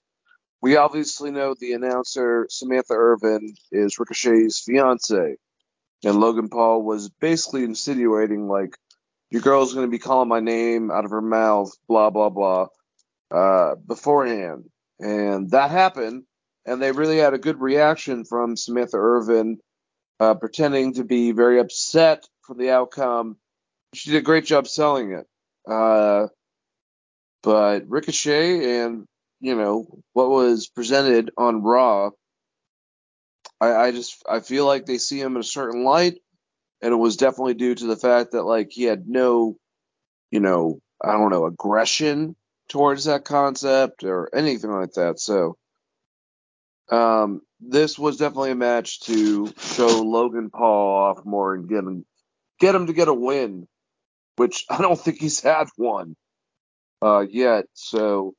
[0.62, 5.36] we obviously know the announcer Samantha Irvin is Ricochet's fiance,
[6.04, 8.76] and Logan Paul was basically insinuating like,
[9.30, 12.68] "Your girl's going to be calling my name out of her mouth," blah blah blah,
[13.30, 14.64] uh, beforehand,
[14.98, 16.24] and that happened,
[16.66, 19.58] and they really had a good reaction from Samantha Irvin,
[20.18, 23.36] uh, pretending to be very upset for the outcome.
[23.94, 25.26] She did a great job selling it.
[25.70, 26.28] Uh,
[27.42, 29.06] but Ricochet and
[29.40, 32.10] you know what was presented on Raw,
[33.60, 36.18] I, I just I feel like they see him in a certain light,
[36.82, 39.56] and it was definitely due to the fact that like he had no,
[40.30, 42.36] you know, I don't know, aggression
[42.70, 45.20] towards that concept or anything like that.
[45.20, 45.56] So,
[46.90, 52.06] um, this was definitely a match to show Logan Paul off more and get him
[52.58, 53.68] get him to get a win,
[54.36, 56.16] which I don't think he's had one
[57.02, 57.66] uh, yet.
[57.74, 58.34] So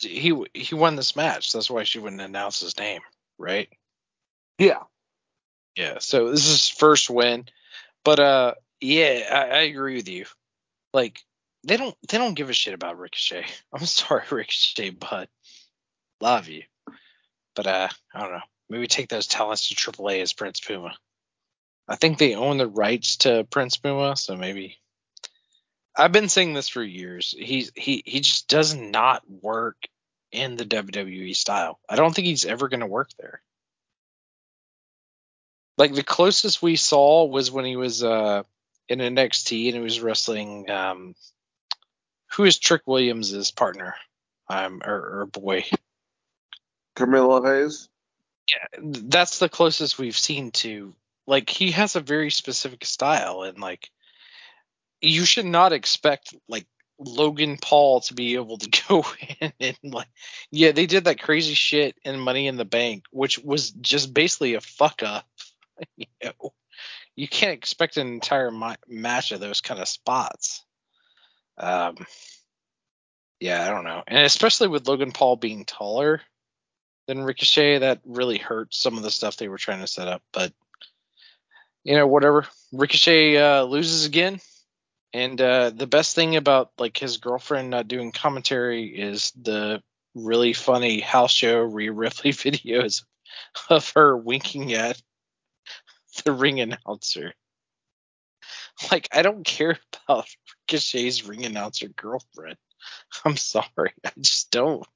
[0.00, 1.52] he he won this match.
[1.52, 3.00] That's why she wouldn't announce his name,
[3.38, 3.68] right?
[4.58, 4.82] yeah,
[5.76, 5.98] Yeah.
[6.00, 7.46] So this is his first win,
[8.04, 10.26] but uh, yeah, I, I agree with you.
[10.92, 11.20] Like
[11.64, 13.44] they don't they don't give a shit about Ricochet.
[13.72, 15.28] I'm sorry, Ricochet, but
[16.20, 16.62] love you.
[17.54, 18.40] But uh, I don't know.
[18.68, 20.94] Maybe take those talents to AAA as Prince Puma.
[21.86, 24.78] I think they own the rights to Prince Puma, so maybe.
[25.96, 27.34] I've been saying this for years.
[27.38, 29.76] He's he he just does not work
[30.32, 31.78] in the WWE style.
[31.88, 33.40] I don't think he's ever going to work there.
[35.78, 38.42] Like the closest we saw was when he was uh
[38.88, 41.14] in NXT and he was wrestling um
[42.32, 43.94] who is Trick Williams' partner?
[44.48, 45.64] Um or, or boy.
[46.96, 47.88] Carmelo Hayes.
[48.50, 50.94] Yeah, that's the closest we've seen to
[51.26, 53.90] like he has a very specific style and like
[55.00, 56.66] you should not expect like
[56.98, 59.04] Logan Paul to be able to go
[59.40, 60.08] in and like
[60.50, 64.54] yeah they did that crazy shit in Money in the Bank which was just basically
[64.54, 65.26] a fuck up
[65.96, 66.52] you know
[67.16, 70.64] you can't expect an entire ma- match of those kind of spots
[71.58, 71.96] um
[73.40, 74.02] yeah I don't know.
[74.06, 76.20] And especially with Logan Paul being taller
[77.06, 80.22] than Ricochet that really hurt some of the stuff they were trying to set up.
[80.32, 80.52] But
[81.84, 82.46] you know whatever.
[82.72, 84.40] Ricochet uh, loses again.
[85.12, 89.80] And uh, the best thing about like his girlfriend not doing commentary is the
[90.14, 93.04] really funny house show Rhea Ripley videos
[93.68, 95.00] of her winking at
[96.24, 97.34] the ring announcer.
[98.90, 99.78] Like I don't care
[100.08, 100.26] about
[100.70, 102.56] Ricochet's ring announcer girlfriend.
[103.24, 104.86] I'm sorry, I just don't.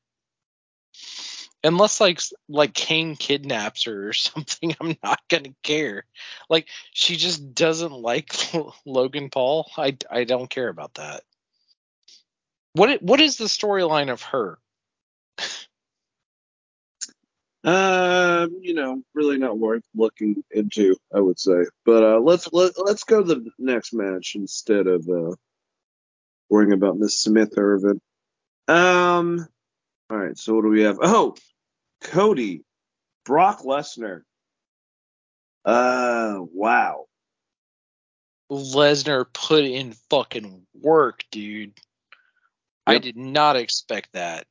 [1.65, 6.05] Unless like like Kane kidnaps her or something, I'm not gonna care.
[6.49, 8.35] Like she just doesn't like
[8.87, 9.71] Logan Paul.
[9.77, 11.23] I I don't care about that.
[12.75, 14.59] What what is the storyline of her?
[17.65, 21.65] Um, you know, really not worth looking into, I would say.
[21.85, 25.35] But uh, let's let, let's go to the next match instead of uh,
[26.49, 28.01] worrying about Miss Smith Irvin.
[28.67, 29.47] Um,
[30.11, 30.37] all right.
[30.37, 30.99] So what do we have?
[31.01, 31.35] Oh,
[32.03, 32.63] Cody,
[33.25, 34.23] Brock Lesnar.
[35.65, 37.07] Uh, wow.
[38.51, 41.75] Lesnar put in fucking work, dude.
[42.87, 44.47] I did not expect that.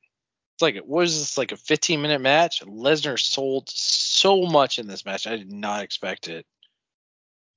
[0.55, 2.61] It's like what is this like a 15 minute match?
[2.61, 5.25] Lesnar sold so much in this match.
[5.25, 6.45] I did not expect it,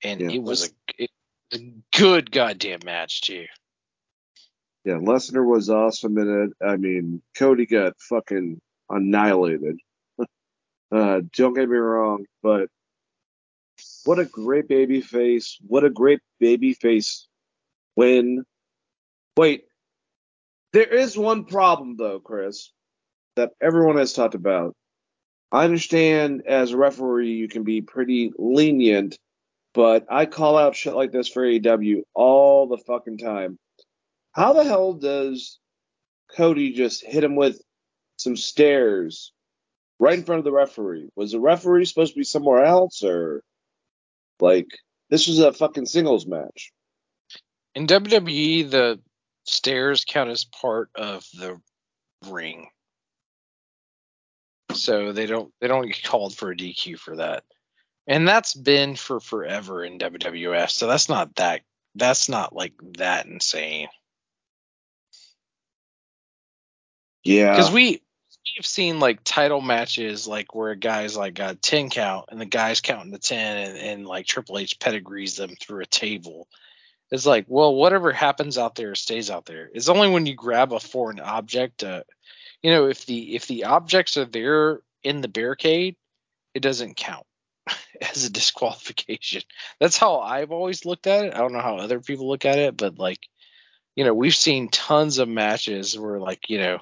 [0.02, 1.10] and Yeah, it was a it
[1.52, 3.46] was a good goddamn match too.
[4.84, 6.66] Yeah, Lesnar was awesome in it.
[6.66, 9.78] I mean, Cody got fucking annihilated.
[10.92, 12.68] uh, don't get me wrong, but
[14.04, 15.58] what a great baby face.
[15.66, 17.28] What a great baby face
[17.96, 18.44] win.
[19.36, 19.64] Wait,
[20.72, 22.72] there is one problem though, Chris,
[23.36, 24.74] that everyone has talked about.
[25.52, 29.18] I understand as a referee you can be pretty lenient,
[29.74, 33.58] but I call out shit like this for AEW all the fucking time.
[34.32, 35.58] How the hell does
[36.36, 37.60] Cody just hit him with
[38.16, 39.32] some stairs
[39.98, 41.10] right in front of the referee?
[41.16, 43.42] Was the referee supposed to be somewhere else or
[44.40, 44.68] like
[45.08, 46.72] this was a fucking singles match?
[47.74, 49.00] In WWE, the
[49.44, 51.60] stairs count as part of the
[52.26, 52.68] ring,
[54.74, 57.44] so they don't they don't get called for a DQ for that,
[58.06, 60.70] and that's been for forever in WWF.
[60.70, 61.62] So that's not that
[61.94, 63.88] that's not like that insane.
[67.24, 67.52] Yeah.
[67.52, 68.02] Because we
[68.56, 72.40] we've seen like title matches like where a guys like got a ten count and
[72.40, 76.48] the guys counting the ten and, and like Triple H pedigrees them through a table.
[77.10, 79.68] It's like, well, whatever happens out there stays out there.
[79.74, 82.04] It's only when you grab a foreign object, uh,
[82.62, 85.96] you know, if the if the objects are there in the barricade,
[86.54, 87.26] it doesn't count
[88.00, 89.42] as a disqualification.
[89.80, 91.34] That's how I've always looked at it.
[91.34, 93.26] I don't know how other people look at it, but like,
[93.96, 96.78] you know, we've seen tons of matches where like, you know,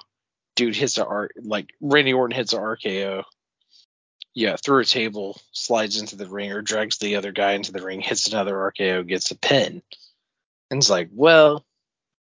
[0.59, 3.23] dude hits a R like Randy Orton hits a RKO.
[4.35, 7.81] Yeah, through a table, slides into the ring or drags the other guy into the
[7.81, 9.81] ring, hits another RKO, gets a pin.
[10.69, 11.65] And it's like, well,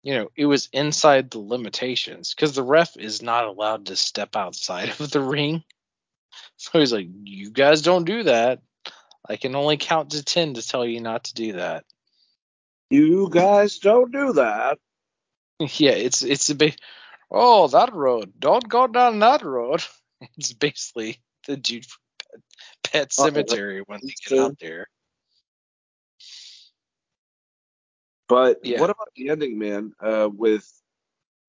[0.03, 4.35] you know, it was inside the limitations because the ref is not allowed to step
[4.35, 5.63] outside of the ring.
[6.57, 8.61] So he's like, you guys don't do that.
[9.29, 11.85] I can only count to 10 to tell you not to do that.
[12.89, 14.79] You guys don't do that.
[15.59, 16.77] yeah, it's it's a big
[17.33, 18.33] oh that road.
[18.39, 19.83] Don't go down that road.
[20.39, 22.01] It's basically the dude from
[22.85, 24.89] Pet, Pet Oh, Cemetery when they get out there.
[28.29, 28.81] But Yeah.
[28.81, 29.93] what about the ending, man?
[30.01, 30.71] Uh, with,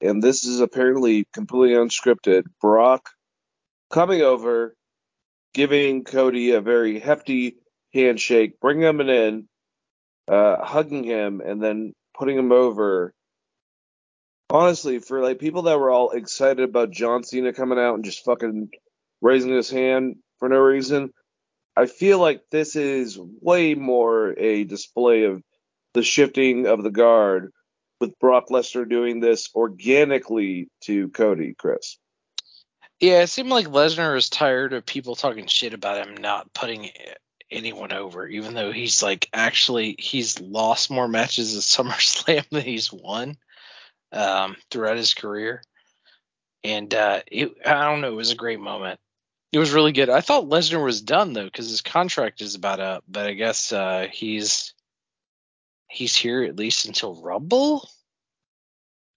[0.01, 2.45] and this is apparently completely unscripted.
[2.60, 3.11] Brock
[3.91, 4.76] coming over,
[5.53, 7.57] giving Cody a very hefty
[7.93, 9.47] handshake, bringing him in,
[10.27, 13.14] uh, hugging him, and then putting him over.
[14.53, 18.23] Honestly, for like people that were all excited about John Cena coming out and just
[18.23, 18.69] fucking
[19.19, 21.11] raising his hand for no reason,
[21.75, 25.41] I feel like this is way more a display of
[25.95, 27.51] the shifting of the guard
[27.99, 31.97] with Brock Lesnar doing this organically to Cody, Chris.
[32.99, 36.91] Yeah, it seemed like Lesnar is tired of people talking shit about him not putting
[37.49, 42.93] anyone over, even though he's like actually he's lost more matches at SummerSlam than he's
[42.93, 43.35] won
[44.14, 45.61] um, throughout his career.
[46.64, 48.99] And uh, it, I don't know, it was a great moment.
[49.52, 50.10] It was really good.
[50.10, 53.72] I thought Lesnar was done though, because his contract is about up, but I guess
[53.72, 54.73] uh, he's
[55.90, 57.88] he's here at least until Rumble.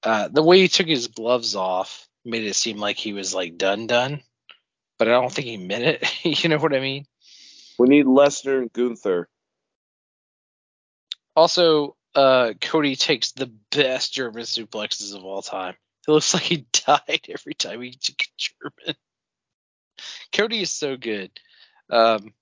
[0.02, 3.56] Uh, the way he took his gloves off made it seem like he was like
[3.56, 4.20] done done,
[4.98, 6.24] but I don't think he meant it.
[6.42, 7.06] you know what I mean?
[7.78, 9.28] We need Lesnar and Gunther.
[11.34, 15.74] Also, uh, Cody takes the best German suplexes of all time.
[16.08, 18.96] It looks like he died every time he took a German.
[20.32, 21.30] Cody is so good.
[21.90, 22.32] Um,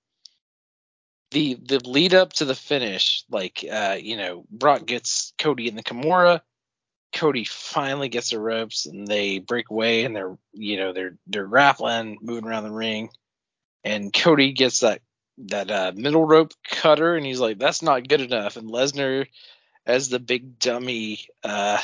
[1.31, 5.75] the the lead up to the finish, like uh, you know, Brock gets Cody in
[5.75, 6.41] the Kimura.
[7.13, 11.47] Cody finally gets the ropes and they break away and they're you know they're they're
[11.47, 13.09] grappling, moving around the ring,
[13.83, 15.01] and Cody gets that
[15.37, 19.27] that uh, middle rope cutter and he's like that's not good enough and Lesnar
[19.85, 21.79] as the big dummy uh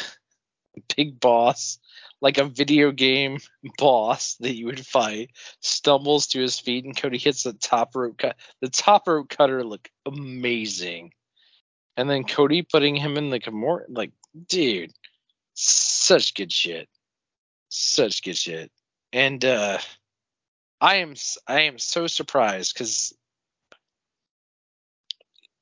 [0.95, 1.79] big boss
[2.21, 3.39] like a video game
[3.77, 8.17] boss that you would fight stumbles to his feet and Cody hits the top rope
[8.17, 11.11] cut the top rope cutter looked amazing.
[11.97, 14.11] And then Cody putting him in the Kimura like
[14.47, 14.93] dude
[15.53, 16.87] such good shit.
[17.69, 18.71] Such good shit.
[19.11, 19.79] And uh
[20.79, 21.15] I am
[21.47, 23.13] I am so surprised because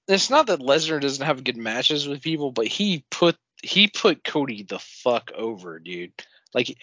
[0.09, 4.23] it's not that Lesnar doesn't have good matches with people, but he put he put
[4.23, 6.13] Cody the fuck over, dude.
[6.53, 6.77] Like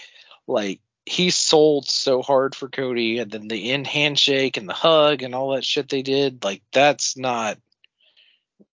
[0.47, 5.23] like he sold so hard for Cody, and then the end handshake and the hug
[5.23, 6.44] and all that shit they did.
[6.44, 7.59] Like that's not.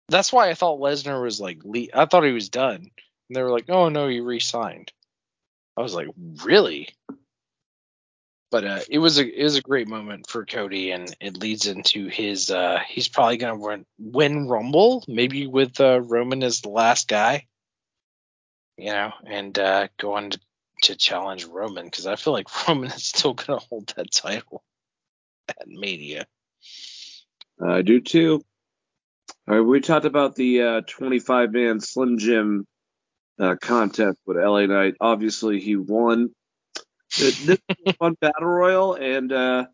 [0.10, 1.62] That's why I thought Lesnar was like
[1.94, 2.76] I thought he was done,
[3.30, 4.94] and they were like, oh no, he re-signed.
[5.76, 6.08] I was like,
[6.44, 6.90] really?
[8.52, 11.68] But uh, it was a it was a great moment for Cody, and it leads
[11.68, 12.50] into his.
[12.52, 17.46] Uh, he's probably gonna win, win Rumble, maybe with uh, Roman as the last guy.
[18.78, 20.40] you know, and uh, go on to,
[20.84, 24.64] to challenge Roman because I feel like Roman is still to hold that title
[25.50, 26.26] at Mania.
[27.62, 28.44] I do too.
[29.48, 32.66] All right, we talked about the uh, 25 man Slim Jim
[33.40, 34.96] uh, contest with LA Knight.
[35.00, 36.30] Obviously, he won.
[37.18, 37.60] This
[38.00, 39.66] fun battle royal, and uh,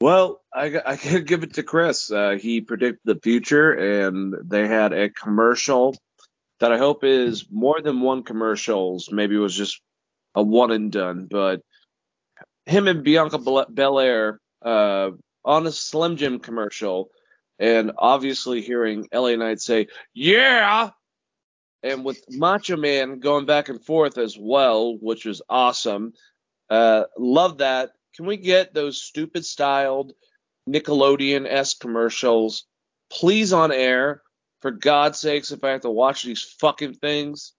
[0.00, 2.10] well, I, I can give it to Chris.
[2.10, 5.96] Uh, he predicted the future, and they had a commercial
[6.60, 9.10] that I hope is more than one commercials.
[9.10, 9.80] Maybe it was just
[10.34, 11.60] a one and done, but
[12.66, 15.10] him and Bianca Belair uh,
[15.44, 17.10] on a Slim Jim commercial,
[17.58, 20.90] and obviously hearing LA Knight say, "Yeah,"
[21.82, 26.12] and with Macho Man going back and forth as well, which was awesome.
[26.72, 27.90] Uh, love that.
[28.16, 30.14] Can we get those stupid styled
[30.66, 32.64] Nickelodeon esque commercials,
[33.10, 34.22] please, on air?
[34.62, 37.52] For God's sakes, if I have to watch these fucking things,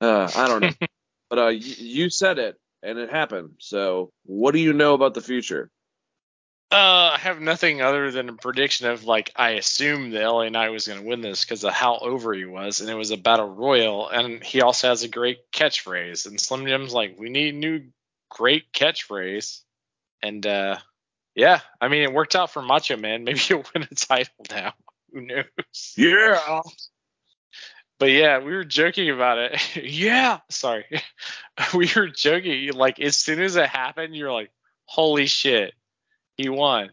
[0.00, 0.70] uh, I don't know.
[1.28, 3.56] but uh, you, you said it, and it happened.
[3.58, 5.70] So, what do you know about the future?
[6.70, 10.70] Uh, I have nothing other than a prediction of like I assumed the LA Knight
[10.70, 13.18] was going to win this because of how over he was, and it was a
[13.18, 16.26] battle royal, and he also has a great catchphrase.
[16.26, 17.82] And Slim Jim's like, we need new
[18.30, 19.60] great catchphrase,
[20.22, 20.78] and uh,
[21.34, 23.24] yeah, I mean it worked out for Macho Man.
[23.24, 24.72] Maybe he'll win a title now.
[25.12, 25.94] Who knows?
[25.96, 26.62] Yeah.
[27.98, 29.76] But yeah, we were joking about it.
[29.84, 30.86] yeah, sorry,
[31.74, 32.72] we were joking.
[32.72, 34.50] Like as soon as it happened, you're like,
[34.86, 35.74] holy shit
[36.40, 36.90] he won.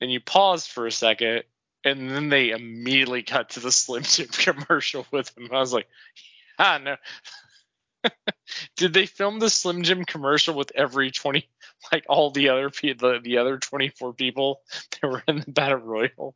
[0.00, 1.42] And you pause for a second,
[1.84, 5.48] and then they immediately cut to the Slim Jim commercial with him.
[5.52, 5.88] I was like,
[6.58, 6.96] ah, no.
[8.76, 11.48] Did they film the Slim Jim commercial with every 20,
[11.92, 14.60] like all the other the, the other 24 people
[15.00, 16.34] that were in the Battle Royal?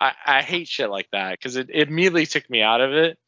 [0.00, 3.18] I, I hate shit like that because it, it immediately took me out of it.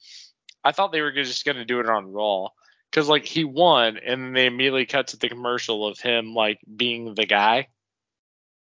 [0.65, 2.49] I thought they were just going to do it on Raw
[2.91, 7.15] because like he won, and they immediately cut to the commercial of him like being
[7.15, 7.69] the guy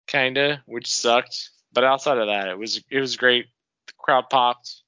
[0.08, 1.50] kinda, which sucked.
[1.74, 3.48] But outside of that, it was it was great.
[3.88, 4.82] The crowd popped.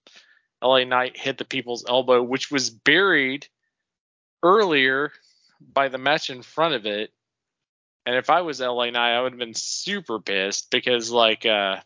[0.62, 3.48] LA Knight hit the people's elbow, which was buried
[4.44, 5.12] earlier
[5.74, 7.12] by the match in front of it.
[8.06, 11.78] And if I was LA Knight, I would have been super pissed because like uh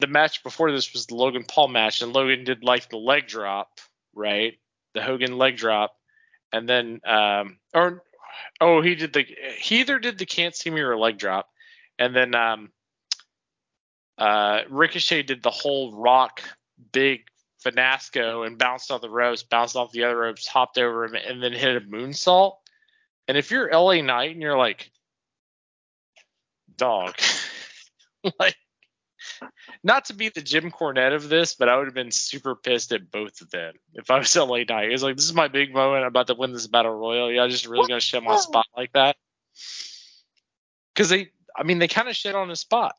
[0.00, 3.26] the match before this was the Logan Paul match, and Logan did like the leg
[3.26, 3.80] drop,
[4.14, 4.58] right?
[4.94, 5.96] The Hogan leg drop,
[6.52, 8.02] and then um or
[8.60, 9.24] Oh, he did the
[9.58, 11.48] he either did the can't see me or leg drop,
[11.98, 12.70] and then um,
[14.18, 16.42] uh, Ricochet did the whole rock
[16.92, 17.24] big
[17.64, 21.42] finasco and bounced off the ropes, bounced off the other ropes, hopped over him, and
[21.42, 22.56] then hit a moonsault.
[23.26, 24.90] And if you're LA Knight and you're like,
[26.76, 27.14] dog,
[28.38, 28.56] like
[29.82, 32.92] not to be the Jim Cornette of this, but I would have been super pissed
[32.92, 34.92] at both of them if I was LA Knight.
[34.92, 36.02] It's like this is my big moment.
[36.02, 37.32] I'm about to win this battle royal.
[37.32, 39.16] Yeah, I just really gonna shit my spot like that.
[40.94, 42.94] Because they, I mean, they kind of shit on his spot.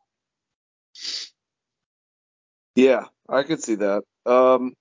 [2.76, 4.04] Yeah, I could see that.
[4.26, 4.74] Um,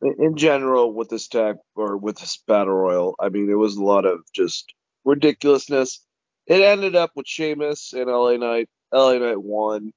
[0.00, 3.82] in general, with this tag or with this battle royal, I mean, there was a
[3.82, 4.72] lot of just
[5.04, 6.04] ridiculousness.
[6.46, 9.92] It ended up with Sheamus and LA Knight LA Knight won.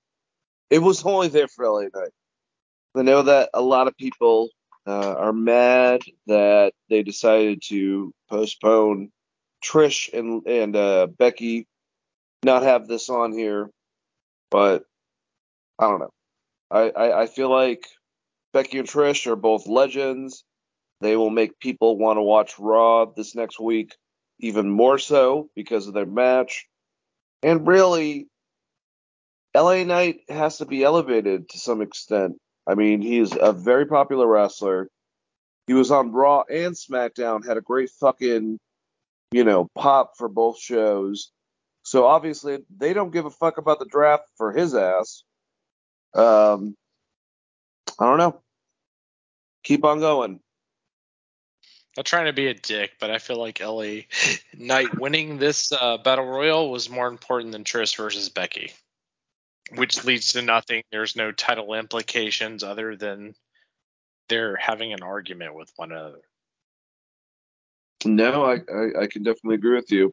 [0.69, 2.11] It was only there for LA Knight.
[2.95, 4.49] I know that a lot of people
[4.85, 9.11] uh, are mad that they decided to postpone
[9.63, 11.67] Trish and and uh, Becky
[12.43, 13.69] not have this on here,
[14.49, 14.83] but
[15.81, 16.13] I don't know.
[16.69, 17.85] I, I, I feel like
[18.53, 20.43] Becky and Trish are both legends.
[21.01, 23.95] They will make people want to watch Raw this next week
[24.39, 26.67] even more so because of their match.
[27.43, 28.27] And really,
[29.55, 32.37] LA Knight has to be elevated to some extent.
[32.67, 34.87] I mean, he's a very popular wrestler.
[35.67, 38.59] He was on Raw and SmackDown, had a great fucking,
[39.31, 41.31] you know, pop for both shows.
[41.83, 45.23] So obviously they don't give a fuck about the draft for his ass.
[46.13, 46.75] Um,
[47.99, 48.41] I don't know.
[49.63, 50.39] Keep on going.
[51.97, 54.03] I'm trying to be a dick, but I feel like LA
[54.57, 58.71] Knight winning this uh, battle royal was more important than Trish versus Becky
[59.75, 60.83] which leads to nothing.
[60.91, 63.35] There's no title implications other than
[64.29, 66.21] they're having an argument with one another.
[68.05, 70.11] No, I, I, I can definitely agree with you.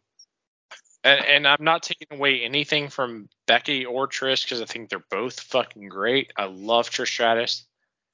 [1.04, 5.04] And, and, I'm not taking away anything from Becky or Trish because I think they're
[5.10, 6.32] both fucking great.
[6.36, 7.64] I love Trish Stratus.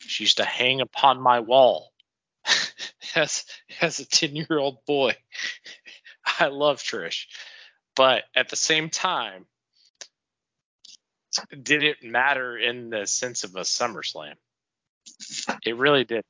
[0.01, 1.93] She used to hang upon my wall
[3.15, 3.45] as
[3.81, 5.17] as a 10 year old boy.
[6.41, 7.27] I love Trish,
[7.97, 9.47] but at the same time,
[11.51, 14.35] did it matter in the sense of a SummerSlam?
[15.65, 16.25] It really did.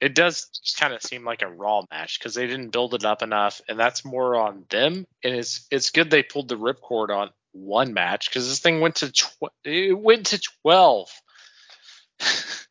[0.00, 3.22] It does kind of seem like a raw match because they didn't build it up
[3.22, 5.06] enough, and that's more on them.
[5.22, 8.96] And it's it's good they pulled the ripcord on one match because this thing went
[8.96, 11.10] to tw- it went to twelve.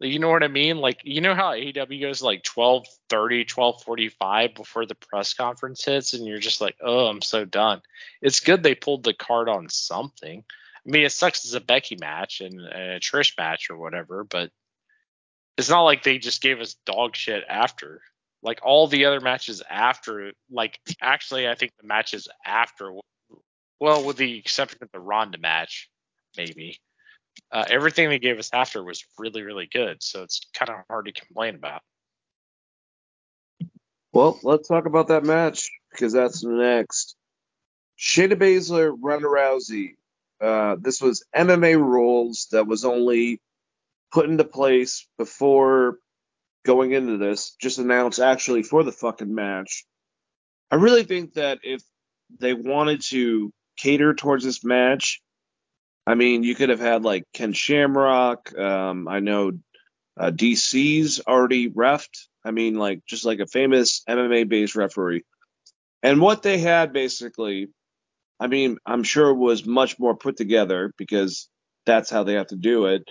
[0.00, 0.78] you know what I mean?
[0.78, 5.84] Like you know how AEW goes like 12 30, 12 45 before the press conference
[5.84, 7.82] hits, and you're just like, oh, I'm so done.
[8.20, 10.42] It's good they pulled the card on something.
[10.86, 14.50] I mean, it sucks as a Becky match and a Trish match or whatever, but
[15.56, 18.00] it's not like they just gave us dog shit after.
[18.42, 22.92] Like all the other matches after, like actually, I think the matches after,
[23.80, 25.88] well, with the exception of the Ronda match,
[26.36, 26.78] maybe
[27.50, 30.02] uh, everything they gave us after was really, really good.
[30.02, 31.82] So it's kind of hard to complain about.
[34.12, 37.16] Well, let's talk about that match because that's next.
[37.98, 39.94] Shayna Baszler, Ronda Rousey.
[40.40, 43.40] Uh, this was MMA rules that was only
[44.12, 45.98] put into place before
[46.64, 49.84] going into this, just announced actually for the fucking match.
[50.70, 51.82] I really think that if
[52.40, 55.20] they wanted to cater towards this match,
[56.06, 58.56] I mean, you could have had like Ken Shamrock.
[58.56, 59.52] Um, I know
[60.18, 62.26] uh, DC's already refed.
[62.44, 65.24] I mean, like just like a famous MMA based referee.
[66.02, 67.68] And what they had basically,
[68.38, 71.48] I mean, I'm sure was much more put together because
[71.86, 73.02] that's how they have to do it.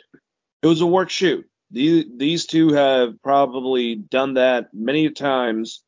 [0.61, 1.47] It was a work shoot.
[1.71, 5.83] These, these two have probably done that many times,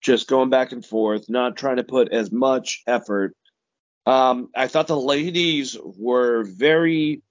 [0.00, 3.36] just going back and forth, not trying to put as much effort
[4.06, 7.22] um, I thought the ladies were very.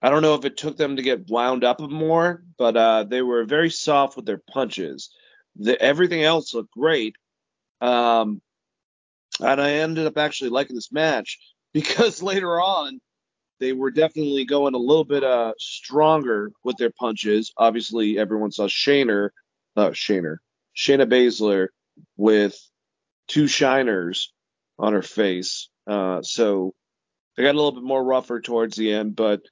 [0.00, 3.22] I don't know if it took them to get wound up more, but uh, they
[3.22, 5.10] were very soft with their punches.
[5.56, 7.14] The, everything else looked great.
[7.80, 8.42] Um,
[9.38, 11.38] and I ended up actually liking this match
[11.72, 13.00] because later on
[13.62, 17.52] they were definitely going a little bit uh, stronger with their punches.
[17.56, 19.30] Obviously, everyone saw Shayner,
[19.76, 20.38] uh, Shayner,
[20.76, 21.68] Shayna Baszler
[22.16, 22.58] with
[23.28, 24.32] two shiners
[24.80, 25.68] on her face.
[25.86, 26.74] Uh, so
[27.36, 29.42] they got a little bit more rougher towards the end, but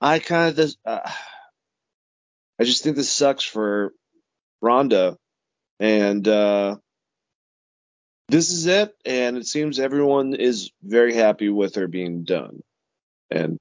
[0.00, 1.08] I kind of just, uh,
[2.58, 3.92] I just think this sucks for
[4.60, 5.16] Ronda,
[5.78, 6.76] and uh,
[8.28, 8.94] this is it.
[9.04, 12.62] And it seems everyone is very happy with her being done,
[13.32, 13.58] and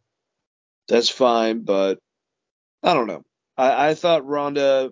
[0.87, 1.61] that's fine.
[1.61, 1.99] But
[2.83, 3.23] I don't know.
[3.57, 4.91] I, I thought Ronda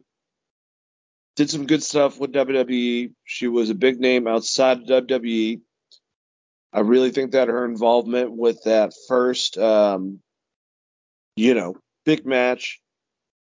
[1.35, 3.14] did some good stuff with WWE.
[3.23, 5.61] She was a big name outside of WWE.
[6.72, 10.19] I really think that her involvement with that first, um,
[11.35, 11.76] you know,
[12.06, 12.80] big match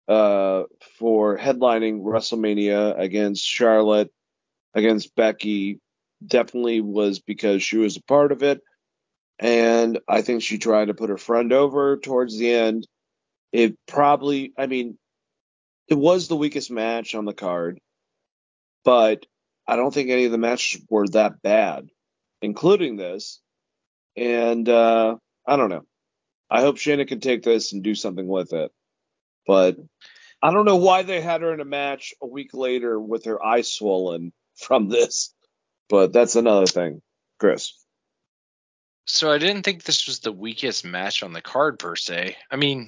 [0.07, 0.63] uh,
[0.97, 4.11] for headlining WrestleMania against Charlotte,
[4.73, 5.79] against Becky,
[6.25, 8.61] definitely was because she was a part of it.
[9.39, 12.87] And I think she tried to put her friend over towards the end.
[13.51, 14.97] It probably, I mean,
[15.87, 17.79] it was the weakest match on the card,
[18.85, 19.25] but
[19.67, 21.89] I don't think any of the matches were that bad
[22.43, 23.39] including this.
[24.15, 25.15] And uh,
[25.47, 25.85] I don't know.
[26.51, 28.71] I hope Shayna can take this and do something with it.
[29.47, 29.77] But
[30.41, 33.43] I don't know why they had her in a match a week later with her
[33.43, 35.33] eye swollen from this.
[35.89, 37.01] But that's another thing.
[37.39, 37.73] Chris.
[39.05, 42.37] So I didn't think this was the weakest match on the card per se.
[42.49, 42.87] I mean,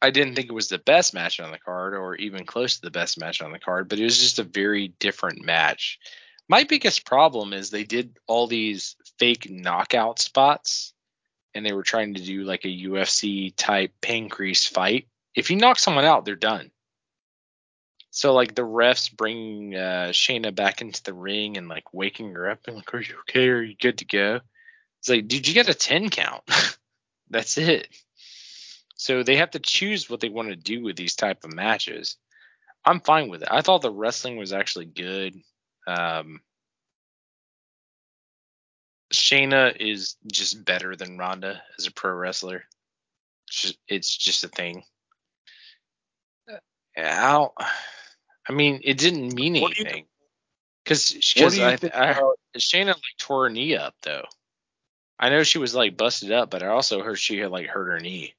[0.00, 2.82] I didn't think it was the best match on the card or even close to
[2.82, 5.98] the best match on the card, but it was just a very different match.
[6.48, 10.92] My biggest problem is they did all these fake knockout spots
[11.54, 15.06] and they were trying to do like a UFC type Pancrase fight.
[15.34, 16.70] If you knock someone out, they're done.
[18.14, 22.50] So like the refs bringing uh, Shayna back into the ring and like waking her
[22.50, 23.48] up and like, are you okay?
[23.48, 24.40] Are you good to go?
[25.00, 26.42] It's like, did you get a 10 count?
[27.30, 27.88] That's it.
[28.96, 32.18] So they have to choose what they want to do with these type of matches.
[32.84, 33.48] I'm fine with it.
[33.50, 35.40] I thought the wrestling was actually good.
[35.86, 36.42] Um,
[39.10, 42.64] Shayna is just better than Ronda as a pro wrestler.
[43.48, 44.84] It's just, it's just a thing.
[46.94, 47.54] How?
[48.48, 50.06] I mean, it didn't mean anything.
[50.84, 52.20] Because because I, I
[52.58, 54.24] Shayna like tore her knee up though.
[55.18, 57.92] I know she was like busted up, but I also heard she had like hurt
[57.92, 58.34] her knee.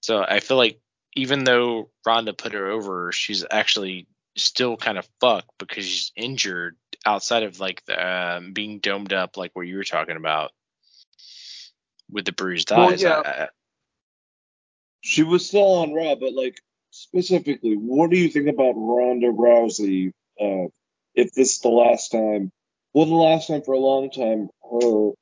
[0.00, 0.80] So I feel like
[1.14, 4.06] even though Ronda put her over, she's actually
[4.36, 9.36] still kind of fucked because she's injured outside of like the um, being domed up,
[9.36, 10.52] like what you were talking about
[12.10, 13.02] with the bruised well, eyes.
[13.02, 13.22] Yeah.
[13.24, 13.48] I, I,
[15.00, 16.60] she was still on Raw, but like
[17.02, 20.12] specifically, what do you think about Ronda Rousey?
[20.40, 20.68] Uh,
[21.14, 22.52] if this is the last time,
[22.92, 25.12] well, the last time for a long time, her,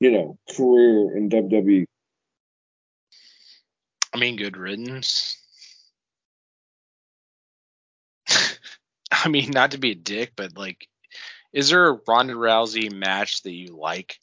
[0.00, 1.86] you know, career in WWE.
[4.14, 5.36] I mean, good riddance.
[9.12, 10.88] I mean, not to be a dick, but like,
[11.52, 14.18] is there a Ronda Rousey match that you like?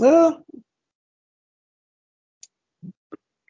[0.00, 0.32] Uh,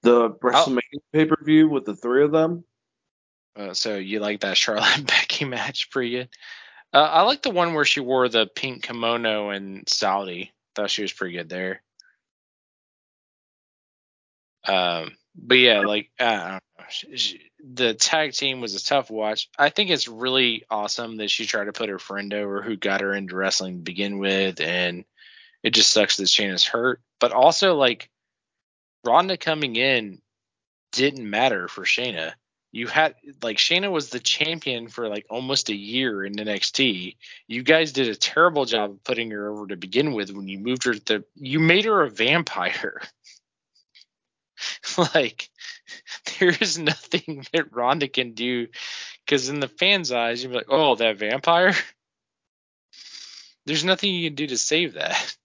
[0.03, 2.65] the WrestleMania pay per view with the three of them.
[3.57, 6.29] Uh, so you like that Charlotte and Becky match pretty good?
[6.93, 10.53] Uh, I like the one where she wore the pink kimono in Saudi.
[10.75, 11.83] Thought she was pretty good there.
[14.67, 16.59] Um, but yeah, like I don't know.
[16.91, 19.49] She- she- the tag team was a tough watch.
[19.57, 23.01] I think it's really awesome that she tried to put her friend over who got
[23.03, 25.05] her into wrestling to begin with, and
[25.63, 27.01] it just sucks that Shayna's hurt.
[27.21, 28.11] But also, like
[29.05, 30.21] Ronda coming in
[30.93, 32.33] didn't matter for Shayna.
[32.71, 37.17] You had like Shayna was the champion for like almost a year in NXT.
[37.47, 40.59] You guys did a terrible job of putting her over to begin with when you
[40.59, 43.03] moved her to you made her a vampire.
[45.15, 45.51] like
[46.39, 48.69] there is nothing that Ronda can do
[49.25, 51.75] because in the fans' eyes, you'd be like, "Oh, that vampire."
[53.67, 55.37] There's nothing you can do to save that.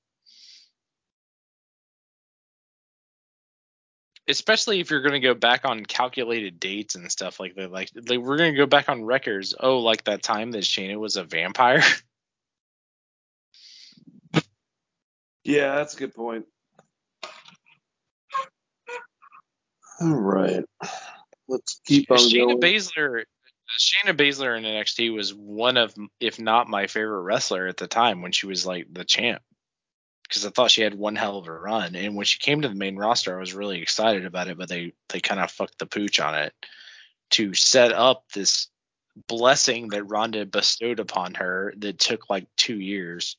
[4.29, 7.71] Especially if you're going to go back on calculated dates and stuff like that.
[7.71, 9.55] Like, like we're going to go back on records.
[9.57, 11.81] Oh, like that time that Shayna was a vampire.
[15.47, 16.45] Yeah, that's a good point.
[20.01, 20.65] All right,
[21.47, 22.59] let's keep on Shayna going.
[22.59, 23.23] Baszler,
[23.79, 28.21] Shayna Baszler in NXT was one of, if not my favorite wrestler at the time
[28.21, 29.41] when she was like the champ.
[30.27, 32.67] Because I thought she had one hell of a run, and when she came to
[32.67, 34.57] the main roster, I was really excited about it.
[34.57, 36.53] But they they kind of fucked the pooch on it
[37.31, 38.67] to set up this
[39.27, 43.37] blessing that Ronda bestowed upon her that took like two years.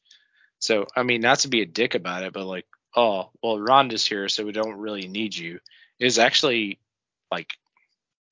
[0.58, 2.66] So I mean, not to be a dick about it, but like,
[2.96, 5.60] oh well, Ronda's here, so we don't really need you.
[5.98, 6.78] Is actually
[7.30, 7.52] like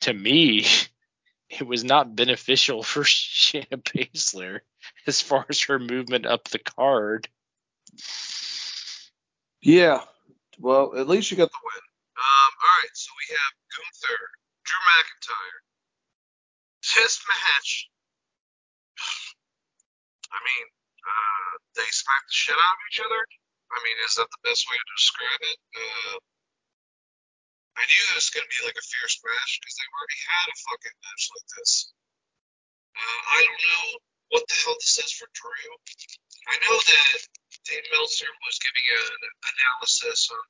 [0.03, 0.67] to me,
[1.51, 4.61] it was not beneficial for Shayna Baszler
[5.07, 7.29] as far as her movement up the card.
[9.63, 10.01] Yeah,
[10.59, 11.85] well, at least you got the win.
[12.17, 14.21] Um, all right, so we have Gunther,
[14.65, 15.59] Drew McIntyre.
[16.97, 17.91] This match,
[20.31, 20.67] I mean,
[21.03, 23.23] uh, they smacked the shit out of each other.
[23.75, 25.59] I mean, is that the best way to describe it?
[25.77, 26.17] Uh,
[27.77, 30.47] I knew it was going to be like a fierce match because they've already had
[30.49, 31.73] a fucking match like this.
[32.97, 33.87] Uh, I don't know
[34.33, 35.69] what the hell this is for Drew.
[36.49, 37.19] I know that
[37.67, 40.45] Dave Meltzer was giving an analysis on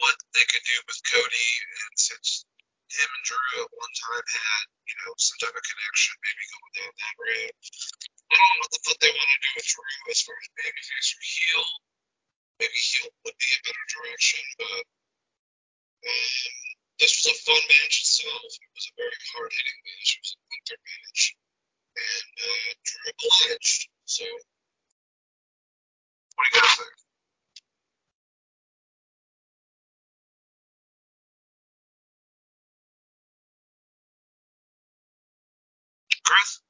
[0.00, 1.50] what they could do with Cody,
[1.84, 2.48] and since
[2.90, 6.74] him and Drew at one time had, you know, some type of connection, maybe going
[6.80, 7.54] down that road.
[8.30, 10.48] I don't know what the fuck they want to do with Drew as far as
[10.58, 11.64] babyface or heel.
[12.58, 14.84] Maybe heel would be a better direction, but
[16.08, 16.54] um,
[16.98, 18.48] this was a fun match itself.
[18.48, 20.08] It was a very hard hitting match.
[20.16, 21.22] It was a winter match.
[22.00, 23.80] And uh, Drew obliged.
[24.08, 24.24] So,
[26.40, 26.90] what do you guys think?
[36.24, 36.60] Chris?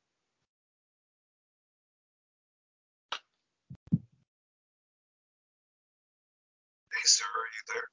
[6.93, 7.85] Hey, sir, are you there?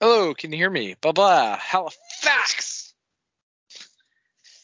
[0.00, 0.94] Hello, can you hear me?
[1.00, 1.56] Blah blah.
[1.58, 2.94] Halifax.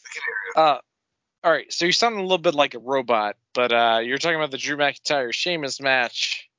[0.05, 0.42] I can hear you.
[0.55, 0.77] Uh,
[1.43, 1.71] all right.
[1.71, 4.57] So you sound a little bit like a robot, but uh, you're talking about the
[4.57, 6.49] Drew McIntyre Sheamus match.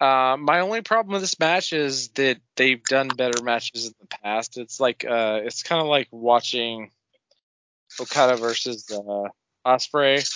[0.00, 4.06] Uh, my only problem with this match is that they've done better matches in the
[4.06, 4.58] past.
[4.58, 6.90] It's like uh, it's kind of like watching
[8.00, 9.28] Okada versus uh,
[9.64, 10.28] Ospreay,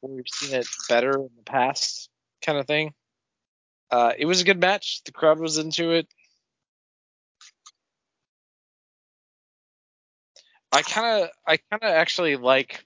[0.00, 2.10] where we've seen it better in the past,
[2.44, 2.92] kind of thing.
[3.90, 5.02] Uh, it was a good match.
[5.04, 6.08] The crowd was into it.
[10.72, 12.84] I kind of, I kind of actually like.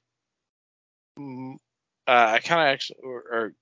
[1.19, 1.57] Uh,
[2.07, 3.55] I kind of actually, or, or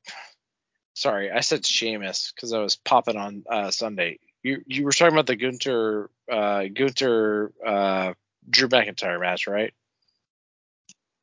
[0.94, 4.18] sorry, I said Sheamus because I was popping on uh, Sunday.
[4.42, 8.14] You you were talking about the Gunther uh, Gunther uh,
[8.48, 9.74] Drew McIntyre match, right?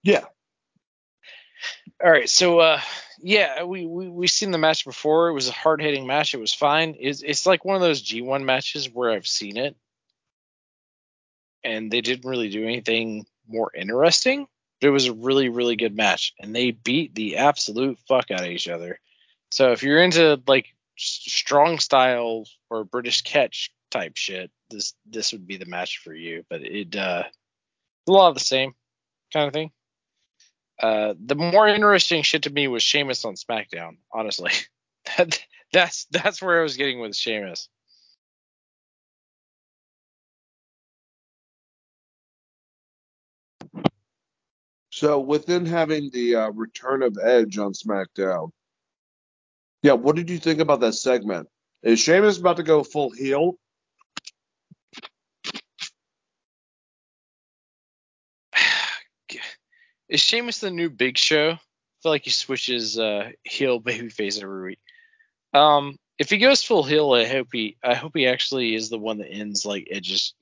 [0.04, 0.26] Yeah.
[2.04, 2.80] All right, so uh,
[3.20, 5.30] yeah, we we we seen the match before.
[5.30, 6.34] It was a hard hitting match.
[6.34, 6.96] It was fine.
[7.00, 9.76] It's it's like one of those G1 matches where I've seen it,
[11.68, 14.48] and they didn't really do anything more interesting.
[14.80, 18.42] But it was a really really good match, and they beat the absolute fuck out
[18.42, 19.00] of each other.
[19.52, 20.68] So if you're into like
[20.98, 26.46] strong style or British catch type shit, this this would be the match for you.
[26.50, 27.24] But it uh,
[28.08, 28.74] a lot of the same
[29.34, 29.72] kind of thing.
[30.80, 33.98] Uh, the more interesting shit to me was Sheamus on SmackDown.
[34.12, 34.52] Honestly,
[35.18, 35.40] that,
[35.74, 37.70] that's that's where I was getting with Sheamus.
[44.98, 48.50] So within having the uh, return of Edge on SmackDown,
[49.84, 51.48] yeah, what did you think about that segment?
[51.84, 53.60] Is Sheamus about to go full heel?
[60.10, 61.52] Is Sheamus the new Big Show?
[61.52, 61.60] I
[62.02, 64.80] feel like he switches uh, heel babyface every week.
[65.54, 68.98] Um, if he goes full heel, I hope he I hope he actually is the
[68.98, 70.34] one that ends like Edge's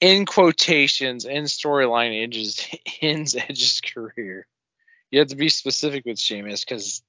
[0.00, 2.66] in quotations in storyline Edge's
[3.02, 4.46] ends Edge's career.
[5.10, 7.02] You have to be specific with Sheamus because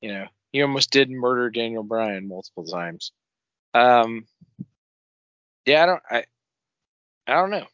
[0.00, 3.12] you know he almost did murder Daniel Bryan multiple times.
[3.74, 4.26] Um,
[5.64, 6.24] yeah, I don't I
[7.26, 7.66] I don't know.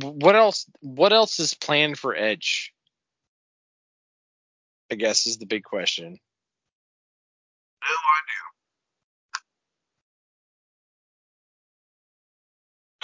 [0.00, 0.66] What else?
[0.80, 2.72] What else is planned for Edge?
[4.90, 6.18] I guess is the big question.
[7.82, 8.43] No idea.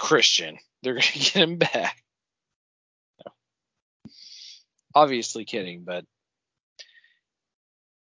[0.01, 0.57] Christian.
[0.81, 2.01] They're gonna get him back.
[3.21, 3.31] No.
[4.97, 6.09] Obviously kidding, but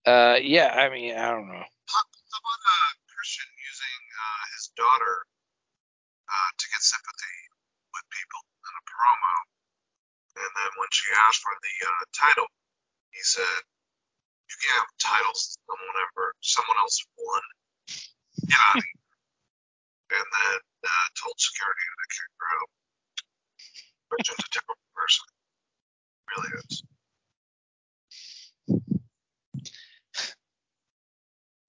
[0.08, 0.72] uh, yeah.
[0.72, 1.60] I mean, I don't know.
[1.60, 2.02] How,
[2.40, 5.16] about uh, Christian using uh, his daughter
[6.32, 7.38] uh, to get sympathy
[7.92, 9.36] with people in a promo?
[10.40, 12.48] And then when she asked for the uh, title,
[13.12, 13.60] he said,
[14.48, 17.44] "You can't have titles someone someone else won.
[18.48, 19.04] Get out of here."
[20.10, 22.70] and then uh, told security to kick her out.
[24.10, 25.26] Christian's a typical person.
[26.36, 26.84] Really is.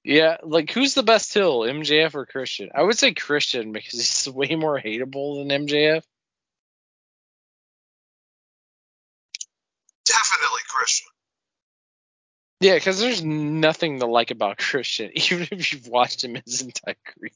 [0.02, 2.70] Yeah, like who's the best hill, MJF or Christian?
[2.74, 6.02] I would say Christian because he's way more hateable than MJF.
[10.06, 11.08] Definitely Christian.
[12.60, 16.96] Yeah, because there's nothing to like about Christian, even if you've watched him his entire
[17.06, 17.30] career.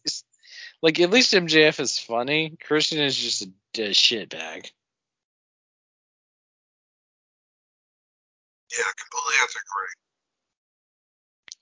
[0.83, 2.57] Like at least MJF is funny.
[2.63, 4.71] Christian is just a, a shitbag.
[8.71, 9.89] Yeah, completely have to agree.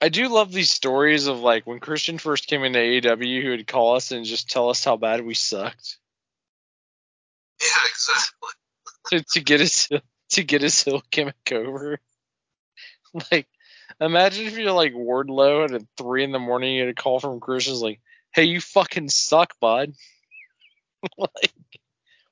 [0.01, 3.67] I do love these stories of like when Christian first came into AEW, he would
[3.67, 5.97] call us and just tell us how bad we sucked
[7.61, 8.49] Yeah, exactly.
[9.11, 9.89] to, to get his
[10.31, 11.99] to get his heel gimmick over.
[13.31, 13.47] Like,
[14.01, 17.19] imagine if you're like Wardlow and at three in the morning you get a call
[17.19, 18.01] from Christian's like,
[18.33, 19.93] "Hey, you fucking suck, bud."
[21.17, 21.53] like,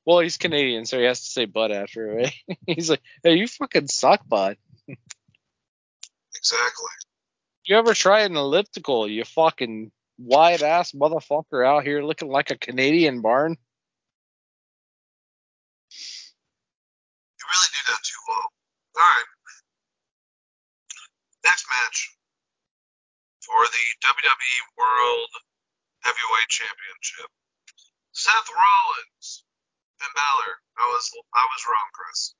[0.05, 2.05] well, he's Canadian, so he has to say "bud" after.
[2.05, 2.33] Right?
[2.67, 4.57] he's like, "Hey, you fucking suck, bud."
[6.35, 6.89] Exactly.
[7.65, 9.07] You ever try an elliptical?
[9.07, 13.51] You fucking wide ass motherfucker out here looking like a Canadian barn.
[13.51, 13.57] You
[17.45, 18.51] really do that too well.
[18.97, 19.25] All right.
[21.43, 22.15] Next match
[23.45, 25.29] for the WWE World
[26.01, 27.29] Heavyweight Championship.
[28.13, 29.45] Seth Rollins
[30.01, 30.53] and Balor.
[30.81, 32.35] I was I was wrong, Chris.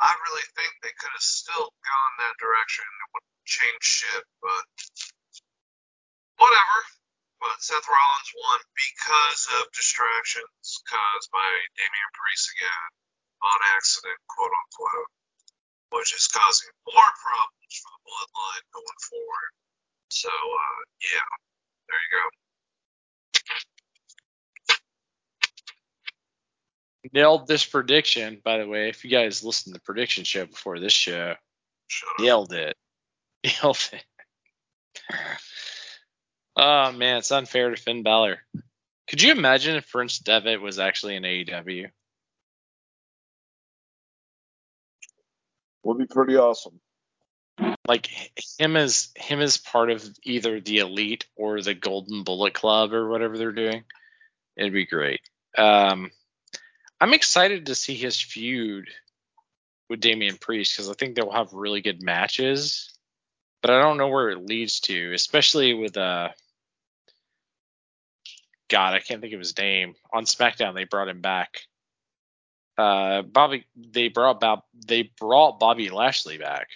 [0.00, 2.84] I really think they could have still gone that direction.
[2.86, 4.64] It would change shit, but
[6.38, 6.78] whatever.
[7.42, 12.88] But Seth Rollins won because of distractions caused by Damian Priest again
[13.42, 15.10] on accident, quote unquote,
[15.90, 19.50] which is causing more problems for the bloodline going forward.
[20.10, 20.80] So, uh,
[21.14, 21.30] yeah,
[21.88, 22.28] there you go.
[27.12, 28.88] Nailed this prediction, by the way.
[28.88, 31.34] If you guys listened to the prediction show before this show,
[32.18, 32.76] nailed it.
[33.44, 34.04] Nailed it.
[36.54, 38.38] Oh man, it's unfair to Finn Balor.
[39.08, 41.90] Could you imagine if Prince Devitt was actually in AEW?
[45.82, 46.80] Would be pretty awesome.
[47.86, 48.08] Like
[48.58, 53.08] him as him as part of either the Elite or the Golden Bullet Club or
[53.08, 53.84] whatever they're doing.
[54.56, 55.20] It'd be great.
[55.58, 56.10] Um,
[57.00, 58.88] I'm excited to see his feud
[59.88, 62.94] with Damian Priest because I think they'll have really good matches.
[63.60, 66.30] But I don't know where it leads to, especially with uh
[68.70, 69.94] God, I can't think of his name.
[70.12, 71.62] On SmackDown they brought him back.
[72.78, 76.68] Uh Bobby they brought Bob they brought Bobby Lashley back.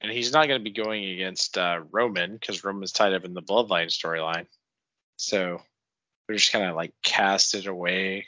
[0.00, 3.34] And he's not going to be going against uh, Roman because Roman's tied up in
[3.34, 4.46] the Bloodline storyline.
[5.16, 5.60] So
[6.26, 8.26] they're just kind of like cast it away.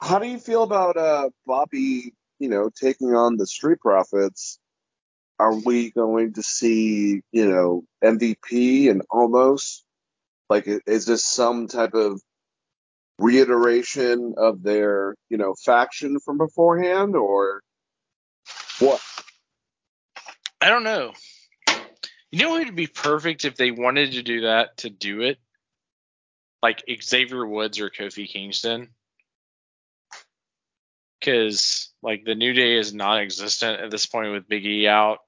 [0.00, 4.58] How do you feel about uh, Bobby, you know, taking on the Street Profits?
[5.38, 9.84] Are we going to see, you know, MVP and almost?
[10.48, 12.20] Like, is this some type of
[13.18, 17.62] reiteration of their, you know, faction from beforehand, or
[18.80, 19.00] what?
[20.60, 21.12] I don't know.
[22.30, 25.38] You know, it'd be perfect if they wanted to do that to do it,
[26.62, 28.88] like Xavier Woods or Kofi Kingston,
[31.18, 35.18] because like the New Day is non-existent at this point with Big E out.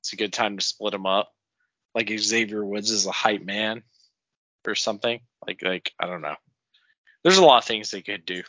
[0.00, 1.30] It's a good time to split them up.
[1.94, 3.82] Like Xavier Woods is a hype man
[4.66, 5.20] or something.
[5.46, 6.36] Like like I don't know.
[7.22, 8.42] There's a lot of things they could do.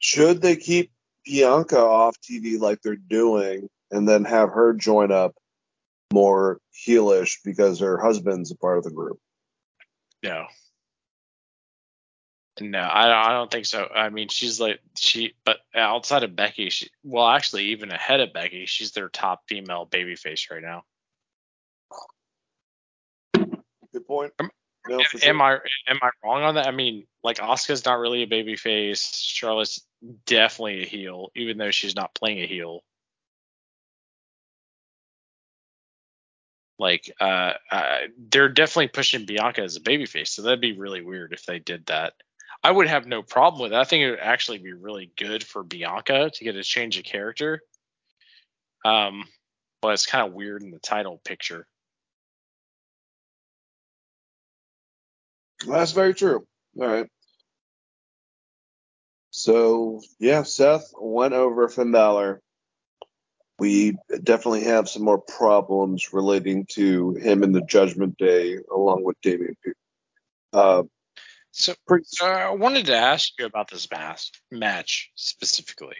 [0.00, 0.90] Should they keep
[1.24, 5.34] Bianca off TV like they're doing, and then have her join up
[6.12, 9.18] more heelish because her husband's a part of the group?
[10.22, 10.46] No.
[12.60, 13.86] No, I, I don't think so.
[13.94, 18.32] I mean, she's like she, but outside of Becky, she well, actually, even ahead of
[18.32, 20.82] Becky, she's their top female babyface right now.
[23.92, 24.32] Good point.
[24.38, 24.50] Am-
[24.88, 25.40] No, am sure.
[25.40, 26.66] I am I wrong on that?
[26.66, 29.14] I mean, like Asuka's not really a babyface.
[29.14, 29.80] Charlotte's
[30.26, 32.80] definitely a heel, even though she's not playing a heel.
[36.82, 41.32] Like, uh, uh, they're definitely pushing Bianca as a babyface, so that'd be really weird
[41.32, 42.14] if they did that.
[42.64, 43.78] I would have no problem with it.
[43.78, 47.04] I think it would actually be really good for Bianca to get a change of
[47.04, 47.60] character.
[48.84, 49.22] Um,
[49.80, 51.68] but it's kind of weird in the title picture.
[55.64, 56.44] That's very true.
[56.80, 57.06] All right.
[59.30, 62.42] So yeah, Seth went over Finn Balor.
[63.62, 69.20] We definitely have some more problems relating to him in the Judgment Day, along with
[69.20, 69.78] Damian Priest.
[70.52, 70.82] Uh,
[71.52, 75.98] So, so I wanted to ask you about this match match specifically,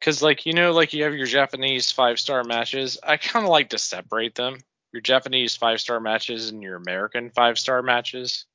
[0.00, 2.98] because like you know, like you have your Japanese five star matches.
[3.02, 4.60] I kind of like to separate them.
[4.90, 8.46] Your Japanese five star matches and your American five star matches.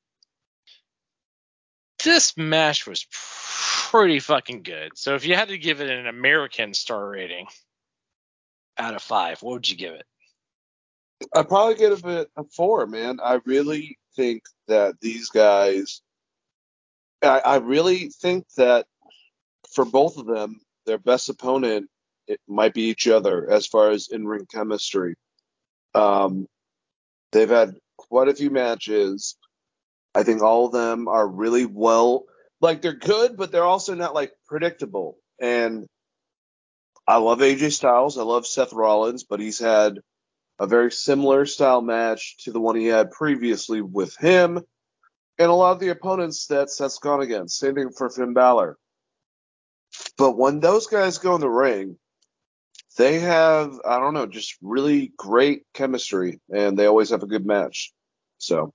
[2.02, 4.98] This match was pretty fucking good.
[4.98, 7.46] So if you had to give it an American star rating
[8.80, 10.04] out of five, what would you give it?
[11.34, 13.18] I'd probably give it a four, man.
[13.22, 16.00] I really think that these guys,
[17.22, 18.86] I, I really think that
[19.72, 21.88] for both of them, their best opponent
[22.26, 25.16] it might be each other as far as in ring chemistry.
[25.94, 26.46] Um,
[27.32, 29.36] they've had quite a few matches.
[30.14, 32.24] I think all of them are really well,
[32.60, 35.18] like they're good, but they're also not like predictable.
[35.40, 35.86] And
[37.10, 38.16] I love AJ Styles.
[38.16, 39.98] I love Seth Rollins, but he's had
[40.60, 44.60] a very similar style match to the one he had previously with him,
[45.36, 47.58] and a lot of the opponents that Seth's gone against.
[47.58, 48.78] Same thing for Finn Balor.
[50.18, 51.98] But when those guys go in the ring,
[52.96, 57.44] they have I don't know, just really great chemistry, and they always have a good
[57.44, 57.92] match.
[58.38, 58.72] So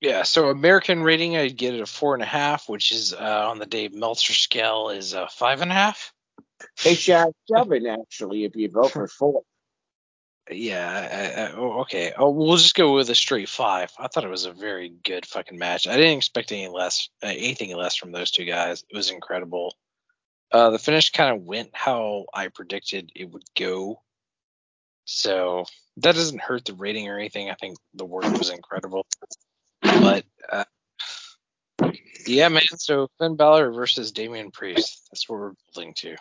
[0.00, 3.48] Yeah, so American rating, I'd get it a four and a half, which is uh,
[3.50, 6.12] on the Dave Meltzer scale is a five and a half.
[6.78, 9.42] Hey, Shaq, seven actually, if you go for four.
[10.50, 12.12] Yeah, I, I, oh, okay.
[12.16, 13.92] Oh, we'll just go with a straight five.
[13.98, 15.86] I thought it was a very good fucking match.
[15.86, 18.82] I didn't expect any less, uh, anything less from those two guys.
[18.88, 19.76] It was incredible.
[20.50, 24.00] Uh, the finish kind of went how I predicted it would go.
[25.04, 25.66] So
[25.98, 27.50] that doesn't hurt the rating or anything.
[27.50, 29.06] I think the work was incredible.
[29.82, 30.64] But uh,
[32.26, 32.62] yeah, man.
[32.76, 35.08] So Finn Balor versus Damian Priest.
[35.10, 36.16] That's what we're building to.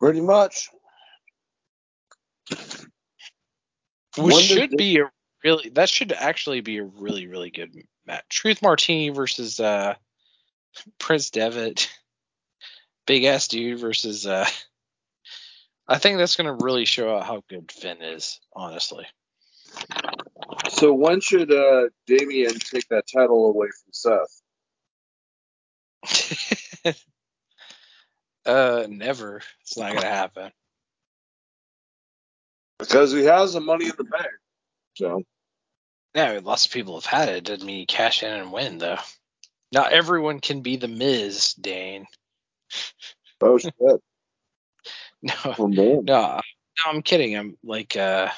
[0.00, 0.70] pretty much.
[2.50, 2.74] Which
[4.16, 5.10] When should be a
[5.44, 7.74] really that should actually be a really really good
[8.06, 8.24] match.
[8.28, 9.94] Truth Martini versus uh
[10.98, 11.88] Prince Devitt,
[13.06, 14.46] big ass dude versus uh.
[15.90, 19.06] I think that's gonna really show out how good Finn is, honestly.
[20.78, 24.22] So when should uh, Damian take that title away from
[26.04, 26.94] Seth?
[28.46, 29.42] uh, never.
[29.62, 30.52] It's not gonna happen.
[32.78, 34.28] Because he has the money in the bank.
[34.94, 35.24] So
[36.14, 37.42] Yeah, lots of people have had it.
[37.42, 38.98] Doesn't mean you cash in and win though.
[39.72, 42.06] Not everyone can be the Miz, Dane.
[43.40, 43.72] oh shit.
[45.20, 45.66] No, Oh.
[45.66, 46.40] No, no,
[46.86, 47.36] I'm kidding.
[47.36, 48.28] I'm like, uh,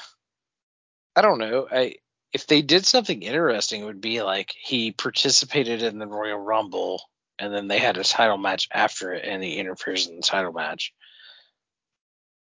[1.15, 1.67] I don't know.
[1.71, 1.97] I
[2.33, 7.01] if they did something interesting, it would be like he participated in the Royal Rumble,
[7.37, 10.53] and then they had a title match after it, and he interferes in the title
[10.53, 10.93] match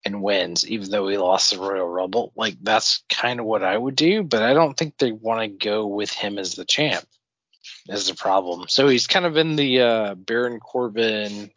[0.04, 2.32] and wins, even though he lost the Royal Rumble.
[2.36, 5.48] Like that's kind of what I would do, but I don't think they want to
[5.66, 7.04] go with him as the champ.
[7.88, 8.66] Is the problem?
[8.68, 11.50] So he's kind of in the uh, Baron Corbin,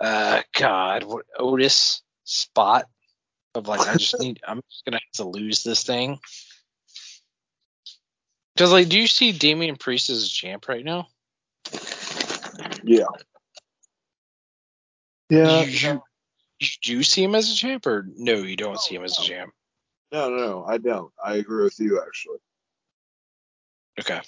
[0.00, 2.86] uh, God, what Otis spot
[3.54, 6.18] of like I just need I'm just gonna have to lose this thing.
[8.56, 11.08] Because like, do you see Damian Priest as a champ right now?
[12.82, 13.04] Yeah.
[15.28, 15.60] Yeah.
[15.60, 16.00] You,
[16.58, 18.36] you do see him as a champ, or no?
[18.36, 19.52] You don't see him as a champ.
[20.10, 21.12] No, no, no, I don't.
[21.22, 22.38] I agree with you actually.
[24.00, 24.22] Okay.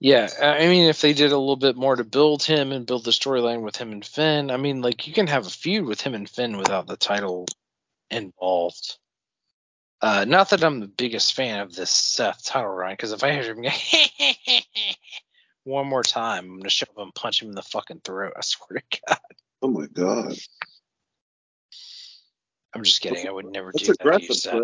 [0.00, 2.86] Yeah, I I mean, if they did a little bit more to build him and
[2.86, 5.84] build the storyline with him and Finn, I mean, like you can have a feud
[5.84, 7.44] with him and Finn without the title
[8.10, 8.96] involved.
[10.00, 13.32] Uh, not that I'm the biggest fan of this Seth title run, because if I
[13.32, 13.70] hear him go
[15.64, 18.34] one more time, I'm gonna shove him and punch him in the fucking throat.
[18.36, 19.18] I swear to God.
[19.62, 20.34] Oh my god.
[22.74, 23.26] I'm just kidding.
[23.26, 24.62] I would never do that to you, Seth.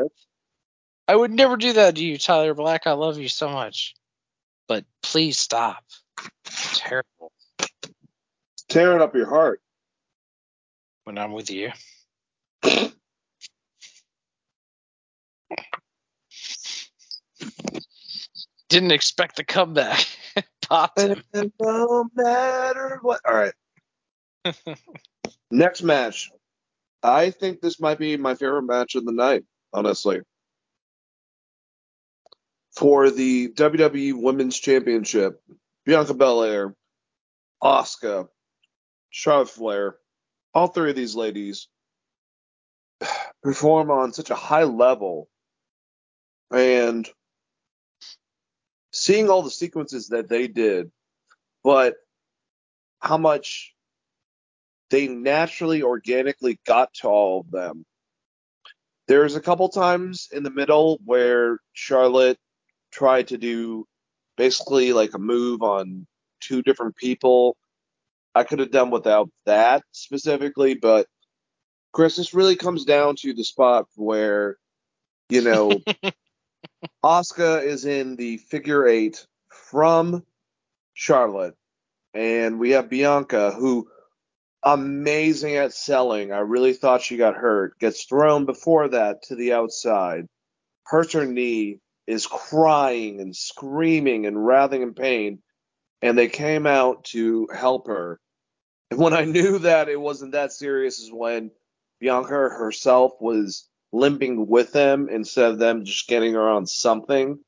[1.09, 2.87] I would never do that to you, Tyler Black.
[2.87, 3.95] I love you so much.
[4.69, 5.85] But please stop.
[6.45, 7.33] Terrible
[8.69, 9.61] Tearing up your heart.
[11.05, 11.71] when I'm with you.
[18.75, 20.05] Didn't expect the comeback.
[20.63, 21.23] Popped him.
[21.33, 23.21] And no matter what.
[23.25, 23.55] All right.
[25.53, 26.33] Next match.
[27.01, 30.23] I think this might be my favorite match of the night, honestly.
[32.75, 35.41] For the WWE Women's Championship,
[35.87, 36.75] Bianca Belair,
[37.63, 38.27] Asuka,
[39.11, 39.99] Charlotte Flair,
[40.53, 41.69] all three of these ladies
[43.45, 45.29] perform on such a high level.
[46.53, 47.09] And
[48.95, 50.91] seeing all the sequences that they did,
[51.65, 51.97] but
[53.01, 53.75] how much
[54.91, 57.85] they naturally, organically got to all of them.
[59.09, 62.39] There's a couple times in the middle where Charlotte
[62.93, 63.87] tried to do
[64.37, 66.07] basically like a move on
[66.41, 67.57] two different people.
[68.35, 71.07] I could have done without that specifically, but
[71.93, 74.57] Chris, this really comes down to the spot where,
[75.29, 75.81] you know,
[77.05, 80.25] Asuka is in the figure eight from
[80.95, 81.55] Charlotte,
[82.13, 83.89] and we have Bianca, who
[84.63, 86.33] amazing at selling.
[86.33, 87.79] I really thought she got hurt.
[87.79, 90.27] Gets thrown before that to the outside,
[90.85, 95.41] hurts her knee, is crying and screaming and writhing in pain,
[96.03, 98.21] and they came out to help her.
[98.91, 101.51] And when I knew that it wasn't that serious is when
[102.01, 107.39] Bianca herself was limping with them instead of them just getting her on something,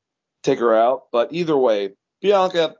[0.43, 1.03] take her out.
[1.11, 2.75] But either way, Bianca,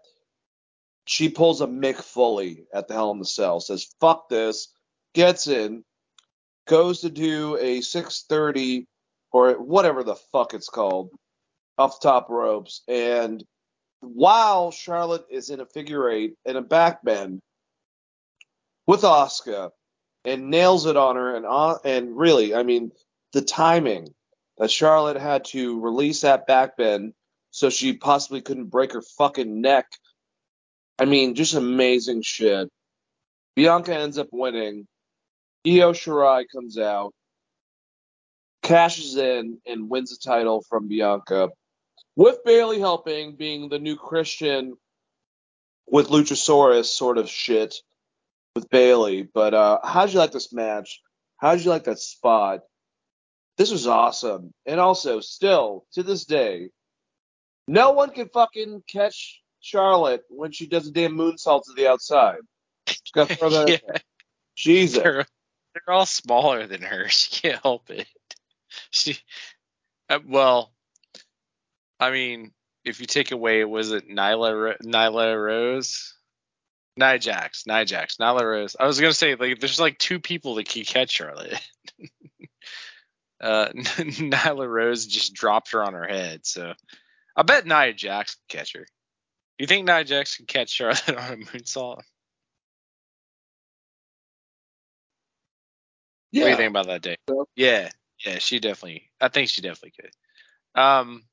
[1.05, 4.69] she pulls a Mick Foley at the Hell in the Cell, says, fuck this,
[5.13, 5.83] gets in,
[6.67, 8.87] goes to do a 630
[9.31, 11.09] or whatever the fuck it's called,
[11.77, 12.83] off top ropes.
[12.87, 13.43] And
[13.99, 17.41] while Charlotte is in a figure eight and a back bend
[18.85, 19.71] with Asuka
[20.23, 22.91] and nails it on her, and, uh, and really, I mean,
[23.33, 24.13] the timing
[24.57, 27.13] that Charlotte had to release that back bend
[27.51, 29.87] so she possibly couldn't break her fucking neck.
[30.99, 32.69] I mean, just amazing shit.
[33.55, 34.87] Bianca ends up winning.
[35.65, 37.13] Io Shirai comes out,
[38.61, 41.49] cashes in, and wins the title from Bianca.
[42.15, 44.75] With Bayley helping, being the new Christian
[45.87, 47.75] with Luchasaurus sort of shit
[48.55, 49.23] with Bayley.
[49.23, 51.01] But uh, how'd you like this match?
[51.37, 52.61] How'd you like that spot?
[53.57, 54.53] This was awesome.
[54.65, 56.69] And also, still to this day,
[57.67, 62.39] no one can fucking catch Charlotte when she does a damn moonsault to the outside.
[62.85, 63.69] Just gotta throw that.
[63.69, 63.77] Yeah.
[63.85, 64.01] there.
[64.55, 65.03] Jesus.
[65.03, 65.25] They're,
[65.73, 67.07] they're all smaller than her.
[67.09, 68.07] She can't help it.
[68.91, 69.17] She,
[70.09, 70.71] uh, well,
[71.99, 72.51] I mean,
[72.85, 76.13] if you take away, was it Nyla Nyla Rose?
[76.97, 78.75] Nia Jax, Nia Nyla Rose.
[78.79, 81.61] I was gonna say like there's like two people that can catch Charlotte.
[83.41, 86.73] uh, Nyla Rose just dropped her on her head, so
[87.35, 88.85] I bet Nia Jax can catch her.
[89.57, 92.01] You think Nia Jax can catch Charlotte on a moonsault?
[96.31, 97.17] What do you think about that, Dave?
[97.29, 97.89] So- Yeah,
[98.25, 99.09] yeah, she definitely.
[99.19, 100.81] I think she definitely could.
[100.81, 101.23] Um,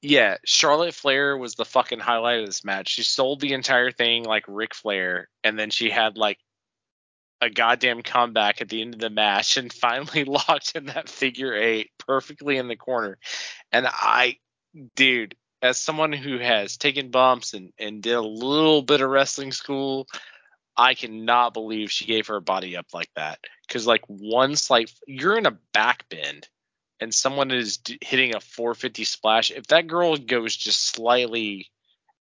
[0.00, 2.88] yeah, Charlotte Flair was the fucking highlight of this match.
[2.88, 6.38] She sold the entire thing like Ric Flair, and then she had like
[7.40, 11.54] a goddamn comeback at the end of the match and finally locked in that figure
[11.54, 13.18] eight perfectly in the corner.
[13.72, 14.38] And I,
[14.96, 19.52] dude, as someone who has taken bumps and, and did a little bit of wrestling
[19.52, 20.06] school,
[20.76, 23.40] I cannot believe she gave her body up like that.
[23.66, 26.48] Because like one slight, you're in a back bend,
[27.00, 29.50] and someone is d- hitting a 450 splash.
[29.50, 31.66] If that girl goes just slightly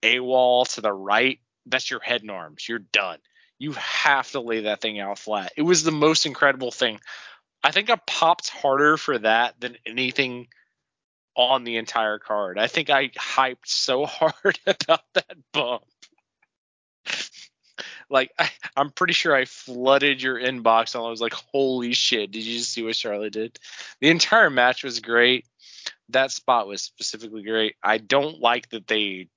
[0.03, 2.67] AWOL to the right, that's your head and arms.
[2.67, 3.19] You're done.
[3.59, 5.51] You have to lay that thing out flat.
[5.57, 6.99] It was the most incredible thing.
[7.61, 10.47] I think I popped harder for that than anything
[11.35, 12.57] on the entire card.
[12.57, 15.83] I think I hyped so hard about that bump.
[18.09, 22.31] like I, I'm pretty sure I flooded your inbox and I was like, "Holy shit!
[22.31, 23.59] Did you just see what Charlotte did?"
[23.99, 25.45] The entire match was great.
[26.09, 27.75] That spot was specifically great.
[27.83, 29.27] I don't like that they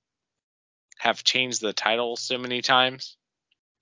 [0.99, 3.17] have changed the title so many times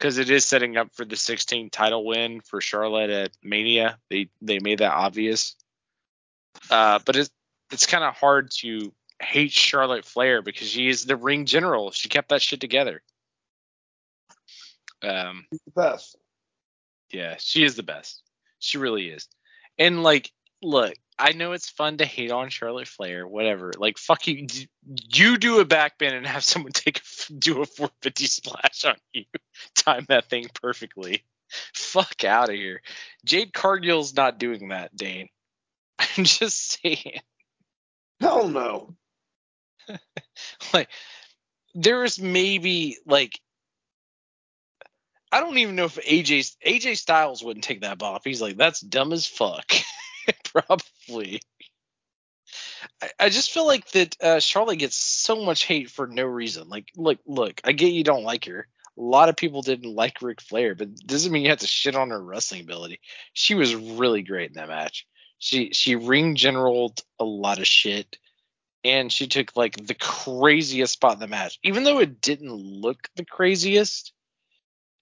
[0.01, 3.99] because it is setting up for the 16 title win for Charlotte at Mania.
[4.09, 5.55] They they made that obvious.
[6.71, 7.31] Uh, but it's
[7.71, 11.91] it's kind of hard to hate Charlotte Flair because she is the ring general.
[11.91, 13.03] She kept that shit together.
[15.03, 16.17] Um, She's the best.
[17.13, 18.23] yeah, she is the best.
[18.59, 19.29] She really is.
[19.79, 20.31] And like,
[20.63, 23.73] look, I know it's fun to hate on Charlotte Flair, whatever.
[23.77, 24.47] Like, fuck you.
[24.87, 29.25] You do a backbend and have someone take a, do a 450 splash on you.
[29.75, 31.25] Time that thing perfectly.
[31.75, 32.81] Fuck out of here.
[33.25, 35.29] Jade Cargill's not doing that, Dane.
[35.99, 37.21] I'm just saying.
[38.21, 38.95] Hell no.
[40.73, 40.89] like
[41.75, 43.39] there is maybe like
[45.33, 48.23] I don't even know if AJ AJ Styles wouldn't take that bump.
[48.25, 49.73] He's like, that's dumb as fuck.
[50.45, 50.85] Probably.
[53.03, 56.69] I, I just feel like that uh, Charlotte gets so much hate for no reason.
[56.69, 58.67] Like, look, look, I get you don't like her.
[58.99, 61.97] A lot of people didn't like Ric Flair, but doesn't mean you have to shit
[61.97, 63.01] on her wrestling ability.
[63.33, 65.07] She was really great in that match.
[65.39, 68.19] She she ring generaled a lot of shit
[68.85, 73.09] and she took like the craziest spot in the match, even though it didn't look
[73.17, 74.13] the craziest.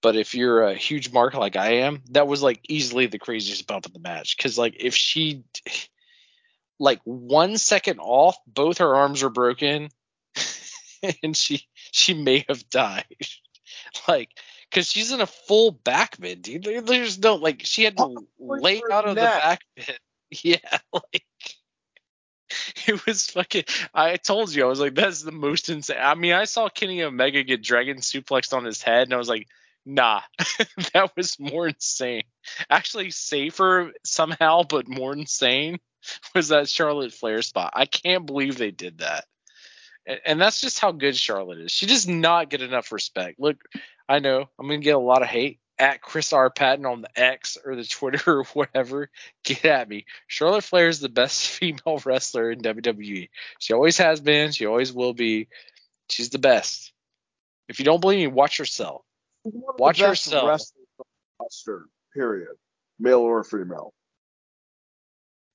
[0.01, 3.67] But if you're a huge mark like I am, that was like easily the craziest
[3.67, 4.37] bump in the match.
[4.37, 5.43] Because like if she,
[6.79, 9.89] like one second off, both her arms were broken,
[11.23, 13.05] and she she may have died.
[14.09, 14.31] like
[14.71, 16.87] because she's in a full back bend, dude.
[16.87, 19.43] There's no like she had to lay out of the neck.
[19.43, 19.99] back bend.
[20.43, 20.59] Yeah,
[20.93, 21.25] like
[22.87, 23.65] it was fucking.
[23.95, 25.97] I told you, I was like, that's the most insane.
[25.99, 29.29] I mean, I saw Kenny Omega get dragon suplexed on his head, and I was
[29.31, 29.49] like,
[29.89, 30.21] nah,
[30.93, 32.25] that was more insane.
[32.71, 35.79] Actually, safer somehow, but more insane
[36.35, 37.73] was that Charlotte Flair spot.
[37.75, 39.25] I can't believe they did that.
[40.07, 41.73] And, and that's just how good Charlotte is.
[41.73, 43.41] She does not get enough respect.
[43.41, 43.57] Look,
[44.09, 46.51] I know I'm gonna get a lot of hate at Chris R.
[46.51, 49.11] Patton on the X or the Twitter or whatever.
[49.43, 50.05] Get at me.
[50.27, 53.31] Charlotte Flair is the best female wrestler in WWE.
[53.59, 54.53] She always has been.
[54.53, 55.49] She always will be.
[56.11, 56.93] She's the best.
[57.69, 59.03] If you don't believe me, watch yourself.
[59.45, 60.61] She's one of the Watch yourself.
[61.41, 62.49] roster, period.
[62.99, 63.93] Male or female.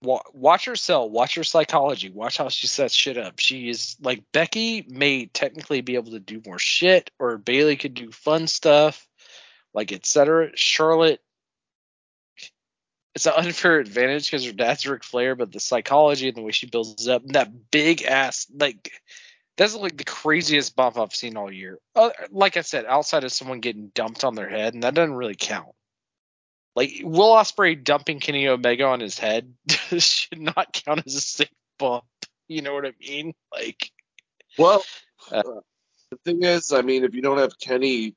[0.01, 1.09] Watch her sell.
[1.09, 2.09] Watch her psychology.
[2.09, 3.39] Watch how she sets shit up.
[3.39, 7.93] She is like Becky may technically be able to do more shit, or Bayley could
[7.93, 9.07] do fun stuff,
[9.73, 10.51] like etc.
[10.55, 11.21] Charlotte,
[13.15, 16.51] it's an unfair advantage because her dad's Ric Flair, but the psychology and the way
[16.51, 18.91] she builds it up, and that big ass like
[19.57, 21.79] that's like the craziest bump I've seen all year.
[21.95, 25.15] Uh, like I said, outside of someone getting dumped on their head, and that doesn't
[25.15, 25.69] really count.
[26.75, 29.53] Like Will Ospreay dumping Kenny Omega on his head
[29.97, 32.05] should not count as a sick bump.
[32.47, 33.33] You know what I mean?
[33.51, 33.91] Like,
[34.57, 34.83] Well,
[35.31, 35.43] Uh,
[36.11, 38.15] the thing is, I mean, if you don't have Kenny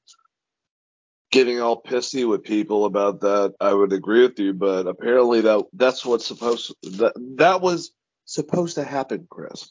[1.30, 4.52] getting all pissy with people about that, I would agree with you.
[4.52, 7.92] But apparently, that that's what's supposed that that was
[8.24, 9.70] supposed to happen, Chris.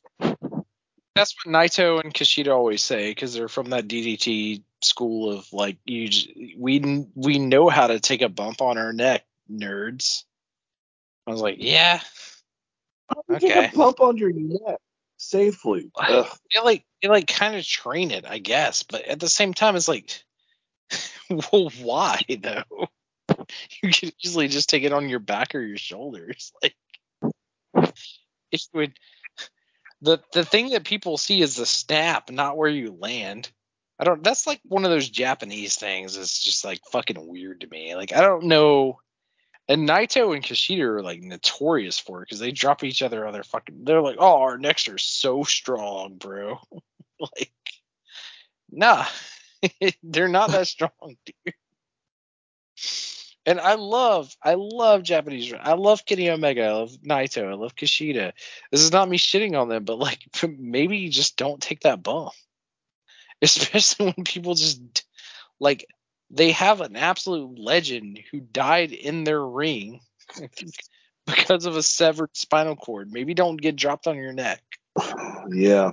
[1.15, 5.77] That's what Naito and Kushida always say because they're from that DDT school of like
[5.85, 6.09] you.
[6.57, 10.23] We we know how to take a bump on our neck, nerds.
[11.25, 12.01] I was like, yeah,
[13.29, 13.47] You Okay.
[13.49, 14.79] Take a bump on your neck
[15.17, 15.91] safely.
[15.97, 16.27] Ugh.
[16.53, 19.75] you like you like kind of train it, I guess, but at the same time,
[19.75, 20.23] it's like,
[21.29, 22.63] well, why though?
[23.83, 26.51] You could easily just take it on your back or your shoulders.
[26.63, 27.93] Like,
[28.51, 28.93] it would.
[30.01, 33.49] The the thing that people see is the snap, not where you land.
[33.99, 34.23] I don't.
[34.23, 36.17] That's like one of those Japanese things.
[36.17, 37.95] It's just like fucking weird to me.
[37.95, 38.99] Like I don't know.
[39.67, 43.33] And Naito and Kushida are like notorious for it because they drop each other on
[43.33, 43.83] their fucking.
[43.83, 46.59] They're like, oh, our necks are so strong, bro.
[47.19, 47.51] like,
[48.69, 49.05] nah,
[50.03, 50.91] they're not that strong,
[51.25, 51.53] dude.
[53.45, 55.53] And I love, I love Japanese.
[55.53, 56.63] I love Kenny Omega.
[56.63, 57.47] I love Naito.
[57.47, 58.33] I love Kushida.
[58.71, 60.25] This is not me shitting on them, but like
[60.57, 62.31] maybe you just don't take that bump,
[63.41, 65.05] especially when people just
[65.59, 65.85] like
[66.31, 69.99] they have an absolute legend who died in their ring
[71.27, 73.11] because of a severed spinal cord.
[73.11, 74.63] Maybe don't get dropped on your neck.
[75.51, 75.91] Yeah.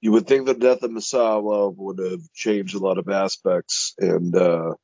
[0.00, 4.34] You would think the death of Misawa would have changed a lot of aspects, and
[4.34, 4.74] uh,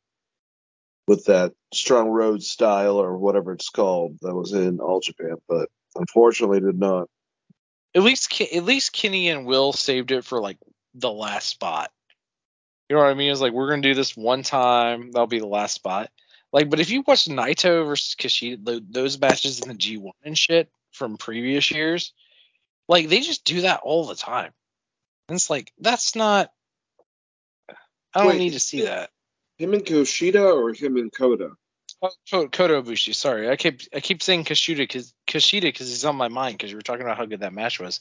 [1.09, 5.71] with that strong road style or whatever it's called that was in All Japan, but
[5.97, 7.09] unfortunately did not.
[7.95, 10.59] At least at least Kenny and Will saved it for like
[10.95, 11.91] the last spot.
[12.89, 13.33] You know what I mean?
[13.33, 15.11] It's like we're gonna do this one time.
[15.11, 16.11] That'll be the last spot.
[16.53, 20.71] Like, but if you watch Naito versus Kushida, those matches in the G1 and shit
[20.93, 22.13] from previous years,
[22.87, 24.53] like they just do that all the time.
[25.29, 26.53] And it's like that's not.
[28.15, 29.11] I don't Wait, need to see that.
[29.59, 31.51] Him and Kushida or him and Kota?
[32.01, 33.15] Oh, Kota Ibushi.
[33.15, 36.71] Sorry, I keep I keep saying Kushida because Kushida because he's on my mind because
[36.71, 38.01] you were talking about how good that match was.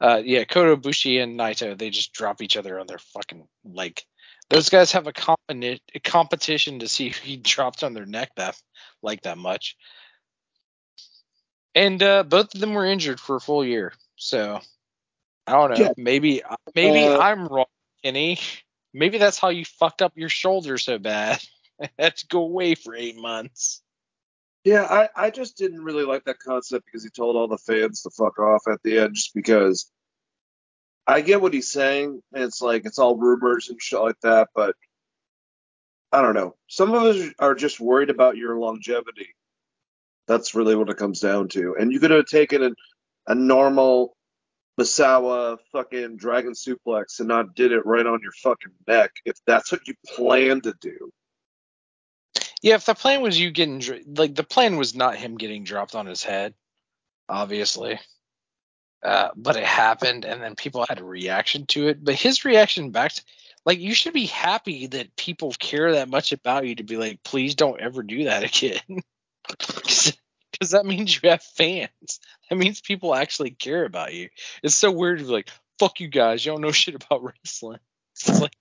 [0.00, 4.04] Uh, yeah, Kota Ibushi and Naito they just drop each other on their fucking like.
[4.48, 8.56] Those guys have a, competi- a competition to see who drops on their neck that
[9.02, 9.76] like that much.
[11.74, 14.60] And uh, both of them were injured for a full year, so
[15.46, 15.76] I don't know.
[15.76, 15.92] Yeah.
[15.98, 16.42] Maybe
[16.74, 17.66] maybe Uh, I'm wrong,
[18.02, 18.38] Kenny.
[18.96, 21.38] Maybe that's how you fucked up your shoulder so bad.
[21.98, 23.82] had to go away for eight months.
[24.64, 28.00] Yeah, I, I just didn't really like that concept because he told all the fans
[28.02, 29.92] to fuck off at the end just because
[31.06, 32.22] I get what he's saying.
[32.32, 34.74] It's like it's all rumors and shit like that, but
[36.10, 36.56] I don't know.
[36.66, 39.28] Some of us are just worried about your longevity.
[40.26, 41.76] That's really what it comes down to.
[41.78, 42.70] And you could have taken a,
[43.26, 44.15] a normal
[44.78, 49.72] Misawa fucking dragon suplex and not did it right on your fucking neck if that's
[49.72, 51.10] what you plan to do.
[52.62, 55.94] Yeah, if the plan was you getting like the plan was not him getting dropped
[55.94, 56.54] on his head,
[57.28, 57.98] obviously.
[59.02, 62.02] Uh, but it happened, and then people had a reaction to it.
[62.02, 63.22] But his reaction back, to,
[63.64, 67.22] like you should be happy that people care that much about you to be like,
[67.22, 69.02] please don't ever do that again,
[70.58, 72.20] because that means you have fans.
[72.48, 74.30] That means people actually care about you.
[74.62, 77.80] It's so weird to be like, fuck you guys, you don't know shit about wrestling.
[78.18, 78.56] It's like,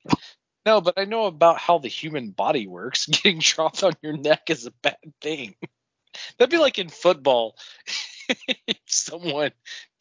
[0.65, 3.05] no, but I know about how the human body works.
[3.07, 5.55] Getting dropped on your neck is a bad thing.
[6.37, 7.55] That'd be like in football.
[8.67, 9.51] if someone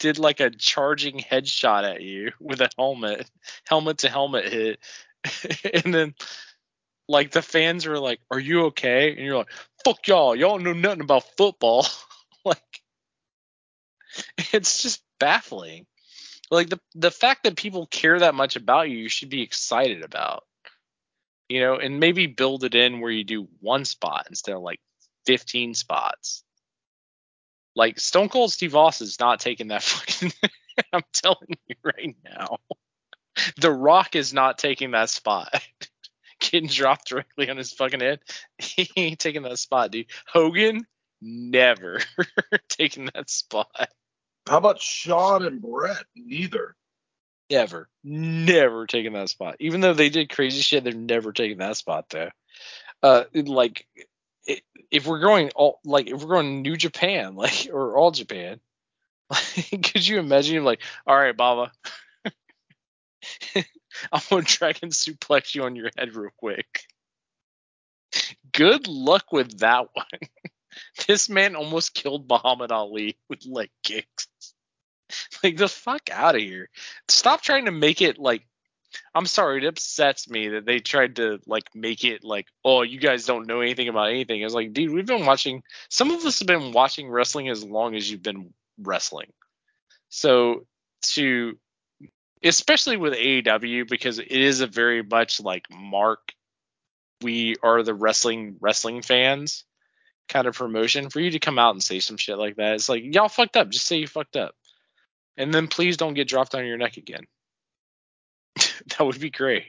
[0.00, 3.30] did like a charging headshot at you with a helmet,
[3.64, 4.80] helmet to helmet hit,
[5.84, 6.14] and then
[7.08, 9.52] like the fans are like, "Are you okay?" And you're like,
[9.84, 11.86] "Fuck y'all, y'all know nothing about football."
[12.44, 12.82] like,
[14.52, 15.86] it's just baffling.
[16.50, 20.02] Like the the fact that people care that much about you, you should be excited
[20.02, 20.44] about.
[21.48, 24.80] You know, and maybe build it in where you do one spot instead of like
[25.26, 26.42] 15 spots.
[27.76, 30.32] Like Stone Cold Steve Austin is not taking that fucking.
[30.92, 32.58] I'm telling you right now,
[33.58, 35.48] The Rock is not taking that spot.
[36.50, 38.20] Getting dropped directly on his fucking head.
[38.58, 40.06] He ain't taking that spot, dude.
[40.26, 40.86] Hogan
[41.20, 42.00] never
[42.68, 43.88] taking that spot.
[44.46, 46.04] How about Shawn and Bret?
[46.14, 46.76] Neither.
[47.50, 47.88] Ever.
[48.02, 49.56] Never taking that spot.
[49.60, 52.30] Even though they did crazy shit, they're never taking that spot though.
[53.02, 53.86] Uh, like
[54.90, 58.60] if we're going all like if we're going New Japan, like or All Japan,
[59.30, 61.72] like, could you imagine like, all right, Baba,
[64.12, 66.84] I'm gonna dragon suplex you on your head real quick.
[68.52, 70.06] Good luck with that one.
[71.06, 74.28] this man almost killed Muhammad Ali with leg kicks.
[75.44, 76.70] Like the fuck out of here.
[77.08, 78.44] Stop trying to make it like
[79.14, 82.98] I'm sorry, it upsets me that they tried to like make it like, oh, you
[82.98, 84.42] guys don't know anything about anything.
[84.42, 87.94] It's like, dude, we've been watching some of us have been watching wrestling as long
[87.94, 89.32] as you've been wrestling.
[90.08, 90.66] So
[91.12, 91.58] to
[92.42, 96.32] especially with AEW because it is a very much like Mark
[97.22, 99.64] we are the wrestling wrestling fans
[100.28, 102.74] kind of promotion for you to come out and say some shit like that.
[102.74, 103.70] It's like y'all fucked up.
[103.70, 104.54] Just say you fucked up.
[105.36, 107.24] And then please don't get dropped on your neck again.
[108.56, 109.64] that would be great.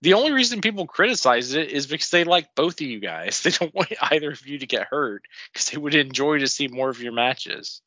[0.00, 3.42] The only reason people criticize it is because they like both of you guys.
[3.42, 6.68] They don't want either of you to get hurt because they would enjoy to see
[6.68, 7.82] more of your matches.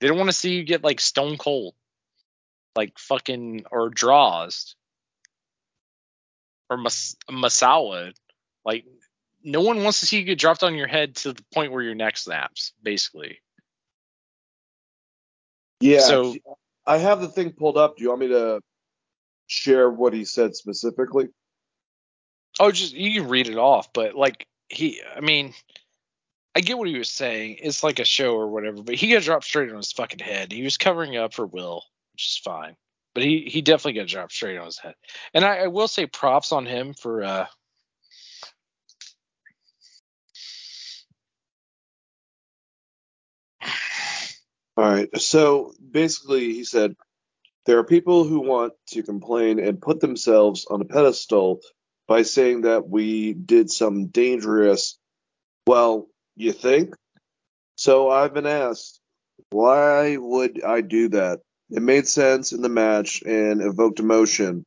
[0.00, 1.74] They don't want to see you get like stone cold,
[2.76, 4.74] like fucking or draws
[6.68, 8.12] or mas- Misawa.
[8.64, 8.84] Like
[9.42, 11.82] no one wants to see you get dropped on your head to the point where
[11.82, 13.40] your neck snaps, basically.
[15.80, 16.00] Yeah.
[16.00, 16.34] So-
[16.86, 17.96] I have the thing pulled up.
[17.96, 18.60] Do you want me to
[19.46, 21.28] share what he said specifically?
[22.58, 25.54] Oh, just you can read it off, but like he, I mean,
[26.54, 27.58] I get what he was saying.
[27.62, 30.50] It's like a show or whatever, but he got dropped straight on his fucking head.
[30.52, 32.76] He was covering up for Will, which is fine,
[33.14, 34.94] but he he definitely got dropped straight on his head.
[35.34, 37.46] And I, I will say props on him for uh
[44.80, 45.08] All right.
[45.20, 46.96] So basically, he said
[47.66, 51.60] there are people who want to complain and put themselves on a pedestal
[52.08, 54.98] by saying that we did some dangerous.
[55.66, 56.94] Well, you think?
[57.76, 59.00] So I've been asked,
[59.50, 61.40] Why would I do that?
[61.70, 64.64] It made sense in the match and evoked emotion.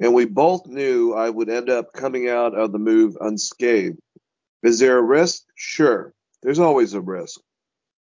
[0.00, 3.98] And we both knew I would end up coming out of the move unscathed.
[4.62, 5.42] Is there a risk?
[5.54, 6.12] Sure.
[6.42, 7.40] There's always a risk.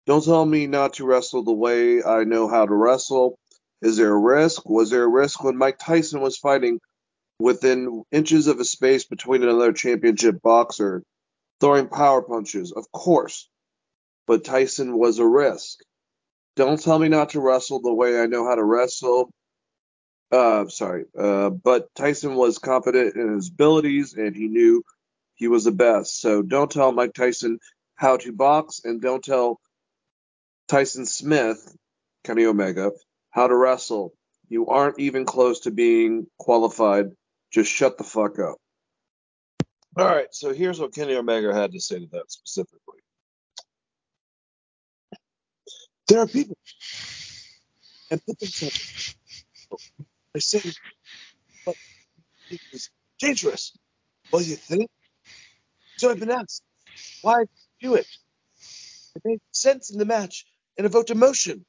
[0.05, 3.37] Don't tell me not to wrestle the way I know how to wrestle.
[3.81, 4.67] Is there a risk?
[4.67, 6.79] Was there a risk when Mike Tyson was fighting
[7.39, 11.03] within inches of a space between another championship boxer,
[11.59, 12.71] throwing power punches?
[12.71, 13.49] Of course.
[14.25, 15.79] But Tyson was a risk.
[16.57, 19.29] Don't tell me not to wrestle the way I know how to wrestle.
[20.31, 21.05] Uh, sorry.
[21.17, 24.83] Uh, but Tyson was confident in his abilities and he knew
[25.35, 26.19] he was the best.
[26.19, 27.59] So don't tell Mike Tyson
[27.93, 29.59] how to box and don't tell
[30.67, 31.77] Tyson Smith,
[32.23, 32.91] Kenny Omega,
[33.29, 34.13] how to wrestle.
[34.49, 37.11] You aren't even close to being qualified.
[37.51, 38.57] Just shut the fuck up.
[39.95, 42.99] All right, so here's what Kenny Omega had to say to that specifically.
[46.07, 46.57] There are people
[48.11, 48.77] and put themselves.
[50.33, 50.61] They say,
[51.65, 51.75] but
[52.49, 53.77] it's dangerous.
[54.31, 54.89] Well, you think?
[55.97, 56.63] So I've been asked,
[57.21, 57.45] why
[57.81, 58.07] do it?
[59.15, 60.45] It made sense in the match
[60.77, 61.65] and evoked emotion.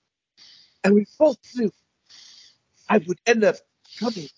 [0.85, 1.71] And we both knew
[2.89, 3.57] I would end up
[4.01, 4.29] coming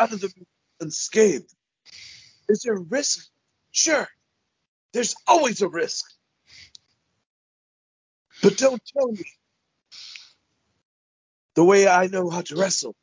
[0.00, 0.46] out of the room
[0.80, 1.52] unscathed.
[2.48, 3.26] Is there a risk?
[3.72, 4.08] Sure.
[4.94, 6.04] There's always a risk.
[8.42, 9.24] But don't tell me
[11.54, 12.94] the way I know how to wrestle.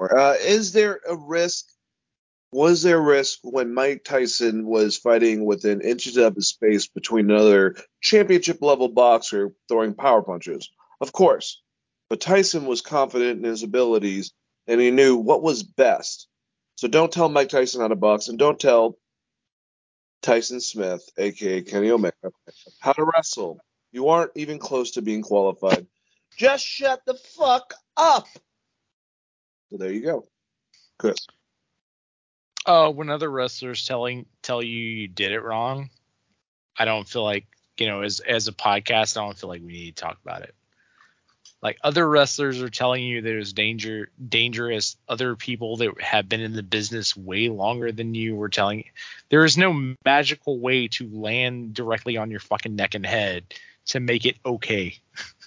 [0.00, 1.66] Uh, is there a risk?
[2.52, 7.76] Was there risk when Mike Tyson was fighting within inches of his space between another
[8.00, 10.70] championship level boxer throwing power punches?
[11.00, 11.60] Of course.
[12.08, 14.32] But Tyson was confident in his abilities
[14.66, 16.26] and he knew what was best.
[16.76, 18.96] So don't tell Mike Tyson how to box and don't tell
[20.22, 22.30] Tyson Smith, aka Kenny Omega,
[22.80, 23.58] how to wrestle.
[23.92, 25.86] You aren't even close to being qualified.
[26.36, 28.26] Just shut the fuck up.
[29.70, 30.26] So there you go.
[30.98, 31.18] Chris.
[32.66, 35.90] Uh, when other wrestlers telling tell you you did it wrong,
[36.76, 37.46] I don't feel like
[37.78, 40.42] you know as as a podcast, I don't feel like we need to talk about
[40.42, 40.54] it.
[41.60, 44.96] Like other wrestlers are telling you there's danger, dangerous.
[45.08, 48.84] Other people that have been in the business way longer than you were telling.
[49.28, 53.54] There is no magical way to land directly on your fucking neck and head
[53.86, 54.98] to make it okay.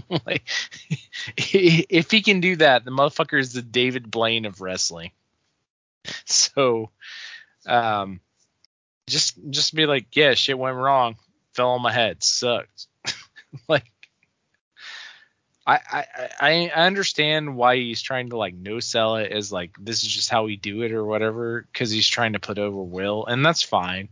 [0.26, 0.42] like,
[1.36, 5.10] if he can do that, the motherfucker is the David Blaine of wrestling.
[6.24, 6.90] So,
[7.66, 8.20] um,
[9.08, 11.16] just just be like, yeah, shit went wrong,
[11.52, 12.86] fell on my head, sucked.
[13.68, 13.90] like,
[15.66, 16.04] I, I
[16.40, 20.30] I understand why he's trying to like no sell it as like this is just
[20.30, 23.62] how we do it or whatever because he's trying to put over Will and that's
[23.62, 24.08] fine.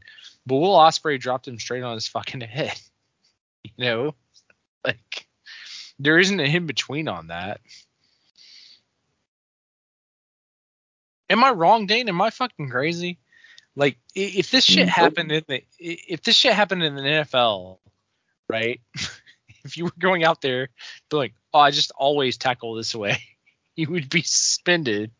[0.47, 2.79] But Will Ospreay dropped him straight on his fucking head.
[3.63, 4.15] You know,
[4.85, 5.24] like
[6.05, 7.61] there isn't a in between on that.
[11.31, 12.09] Am I wrong, Dane?
[12.09, 13.19] Am I fucking crazy?
[13.75, 14.39] Like, mm-hmm.
[14.39, 17.79] if this shit happened in the if this shit happened in the NFL,
[18.49, 18.81] right?
[19.65, 20.69] if you were going out there,
[21.11, 23.19] be like, oh, I just always tackle this way,
[23.75, 25.11] you would be suspended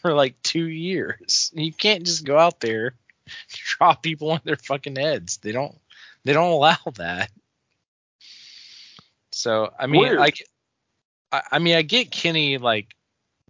[0.00, 1.50] for like two years.
[1.52, 2.94] You can't just go out there
[3.48, 5.38] drop people on their fucking heads.
[5.38, 5.76] They don't
[6.24, 7.30] they don't allow that.
[9.38, 10.18] So I mean, Weird.
[10.18, 10.42] like,
[11.30, 12.88] I, I mean, I get Kenny like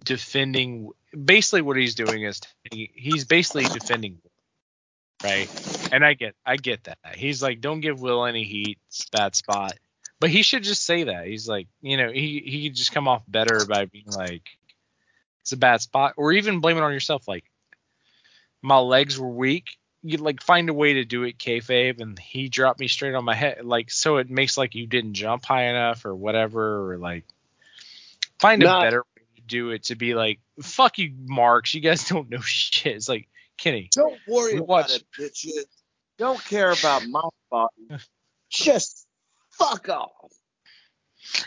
[0.03, 0.91] defending.
[1.11, 4.19] Basically, what he's doing is he, he's basically defending,
[5.23, 5.49] right?
[5.91, 6.99] And I get, I get that.
[7.15, 8.77] He's like, don't give Will any heat.
[8.89, 9.73] It's a bad spot.
[10.19, 11.25] But he should just say that.
[11.25, 14.47] He's like, you know, he he could just come off better by being like,
[15.41, 17.27] it's a bad spot, or even blame it on yourself.
[17.27, 17.45] Like,
[18.61, 19.78] my legs were weak.
[20.01, 23.25] You like find a way to do it, kayfabe, and he dropped me straight on
[23.25, 23.65] my head.
[23.65, 27.25] Like, so it makes like you didn't jump high enough or whatever, or like
[28.39, 31.73] find a better way to do it to be like, fuck you, Marks.
[31.73, 32.95] You guys don't know shit.
[32.95, 33.89] It's like Kenny.
[33.91, 35.65] Don't worry We about watch- it, bitches.
[36.17, 37.21] Don't care about my
[37.51, 37.73] body.
[38.49, 39.05] Just
[39.51, 40.11] fuck off.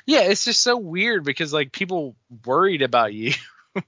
[0.07, 2.15] Yeah, it's just so weird because like people
[2.47, 3.33] worried about you.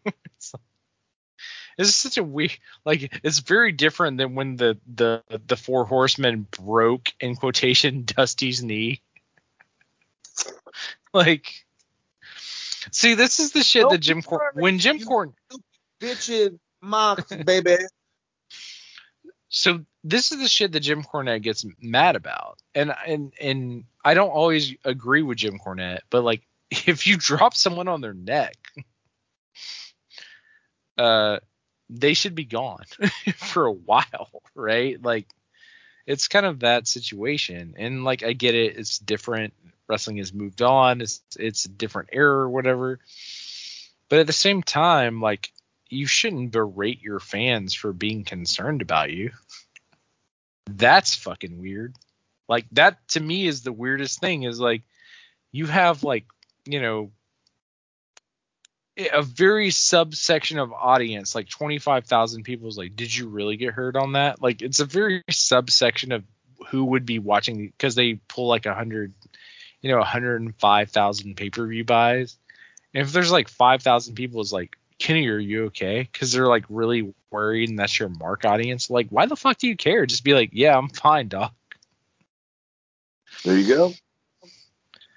[1.77, 5.23] it's, like, it's just such a weird like it's very different than when the the
[5.47, 9.01] the four horsemen broke in quotation Dusty's knee.
[11.15, 11.65] like
[12.91, 15.35] see this is the shit Don't that Jim be Cor- when Jim Corn
[16.01, 17.77] Bitches, Mox, baby.
[19.49, 22.59] so this is the shit that Jim Cornette gets mad about.
[22.75, 27.55] And and and I don't always agree with Jim Cornette, but like if you drop
[27.55, 28.57] someone on their neck,
[30.99, 31.39] uh
[32.01, 32.85] they should be gone
[33.37, 35.03] for a while, right?
[35.03, 35.27] Like
[36.07, 37.75] it's kind of that situation.
[37.79, 39.55] And like I get it, it's different
[39.89, 41.01] wrestling has moved on.
[41.01, 42.99] It's it's a different era or whatever.
[44.09, 45.53] But at the same time, like
[45.89, 49.31] you shouldn't berate your fans for being concerned about you.
[50.67, 51.95] That's fucking weird.
[52.49, 54.83] Like that to me is the weirdest thing is like
[55.53, 56.27] you have like,
[56.65, 57.13] you know,
[58.97, 63.97] a very subsection of audience, like 25,000 people is like, did you really get hurt
[63.97, 64.41] on that?
[64.41, 66.25] Like it's a very subsection of
[66.69, 69.13] who would be watching because they pull like a hundred,
[69.81, 72.37] you know, 105,000 pay-per-view buys.
[72.95, 76.09] And if there's like 5,000 people is like, Kenny, are you okay?
[76.11, 78.89] Because they're like really worried, and that's your mark audience.
[78.89, 80.07] Like, why the fuck do you care?
[80.07, 81.53] Just be like, yeah, I'm fine, doc.
[83.45, 83.93] There you go.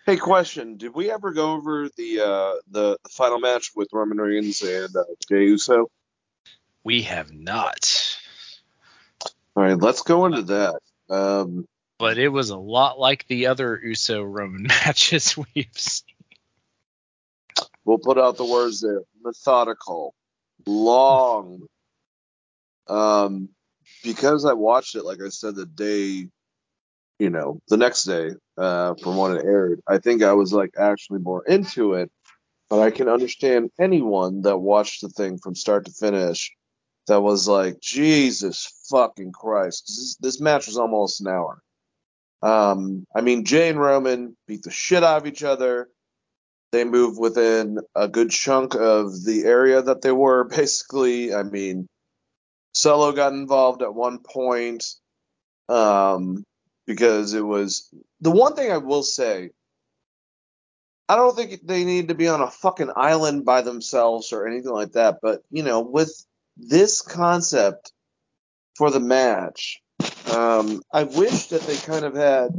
[0.07, 4.17] Hey, question: Did we ever go over the uh, the, the final match with Roman
[4.17, 5.91] Reigns and uh, Jey Uso?
[6.81, 8.17] We have not,
[9.57, 10.79] All right, let's go into that.
[11.09, 11.67] Um,
[11.99, 16.15] but it was a lot like the other Uso Roman matches we've seen.
[17.83, 20.15] we'll put out the words there: methodical,
[20.65, 21.63] long.
[22.87, 23.49] Um,
[24.05, 26.29] because I watched it, like I said, the day,
[27.19, 29.81] you know, the next day uh, from when it aired.
[29.87, 32.11] I think I was like actually more into it,
[32.69, 36.51] but I can understand anyone that watched the thing from start to finish
[37.07, 41.61] that was like, Jesus fucking Christ, this, this match was almost an hour.
[42.41, 45.89] Um, I mean, Jey and Roman beat the shit out of each other.
[46.71, 50.43] They moved within a good chunk of the area that they were.
[50.55, 51.87] Basically, I mean,
[52.73, 54.85] Solo got involved at one point
[55.69, 56.43] um,
[56.87, 59.51] because it was the one thing I will say.
[61.09, 64.73] I don't think they need to be on a fucking island by themselves or anything
[64.73, 65.19] like that.
[65.21, 66.11] But you know, with
[66.57, 67.93] this concept
[68.75, 69.81] for the match,
[70.33, 72.49] um, I wish that they kind of had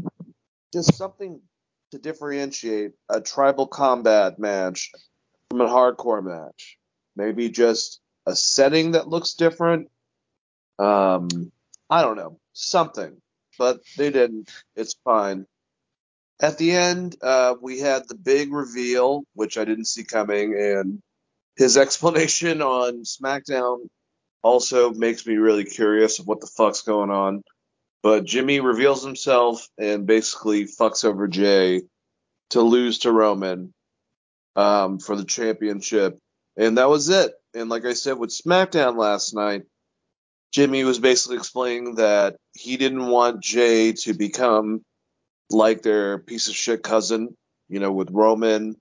[0.72, 1.40] just something
[1.90, 4.92] to differentiate a tribal combat match
[5.50, 6.78] from a hardcore match.
[7.16, 9.90] Maybe just a setting that looks different.
[10.78, 11.28] Um,
[11.90, 13.20] I don't know, something,
[13.58, 14.50] but they didn't.
[14.76, 15.46] It's fine.
[16.40, 21.00] At the end, uh, we had the big reveal, which I didn't see coming, and
[21.56, 23.88] his explanation on SmackDown
[24.42, 27.42] also makes me really curious of what the fuck's going on.
[28.02, 31.82] But Jimmy reveals himself and basically fucks over Jey
[32.50, 33.74] to lose to Roman
[34.54, 36.18] um, for the championship.
[36.56, 37.32] And that was it.
[37.54, 39.62] And like I said with SmackDown last night,
[40.52, 44.82] Jimmy was basically explaining that he didn't want Jey to become
[45.50, 47.36] like their piece of shit cousin,
[47.68, 48.76] you know, with Roman.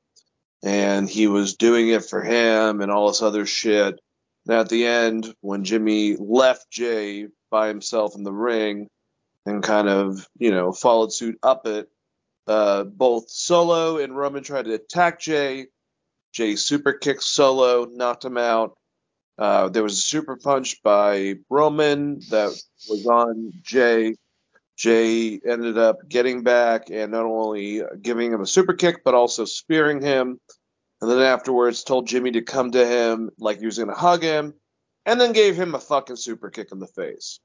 [0.63, 3.99] And he was doing it for him and all this other shit.
[4.47, 8.87] And at the end, when Jimmy left Jey by himself in the ring
[9.45, 11.89] and kind of, you know, followed suit up it,
[12.47, 15.67] uh, both Solo and Roman tried to attack Jey.
[16.33, 18.77] Jey super kicked Solo, knocked him out.
[19.37, 22.49] Uh, there was a super punch by Roman that
[22.89, 24.15] was on Jey.
[24.75, 29.45] Jey ended up getting back and not only giving him a super kick, but also
[29.45, 30.39] spearing him.
[31.01, 34.23] And then afterwards told Jimmy to come to him like he was going to hug
[34.23, 34.53] him,
[35.05, 37.39] and then gave him a fucking super kick in the face.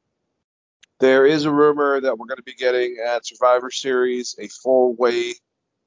[1.01, 4.95] There is a rumor that we're going to be getting at Survivor Series a four
[4.95, 5.35] way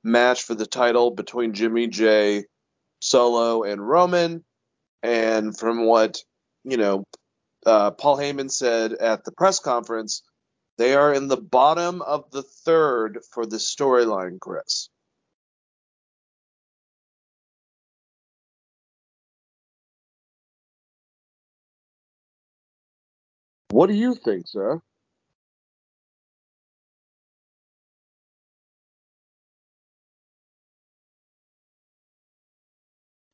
[0.03, 2.43] match for the title between Jimmy, Jey,
[2.99, 4.43] Solo, and Roman.
[5.05, 6.17] And from what,
[6.63, 7.05] you know,
[7.63, 10.23] uh, Paul Heyman said at the press conference,
[10.79, 14.89] they are in the bottom of the third for the storyline, Chris.
[23.69, 24.81] What do you think, sir?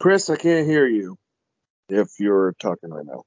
[0.01, 1.17] Chris, I can't hear you
[1.91, 3.23] if you're talking right now.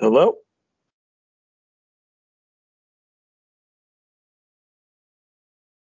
[0.00, 0.36] Hello?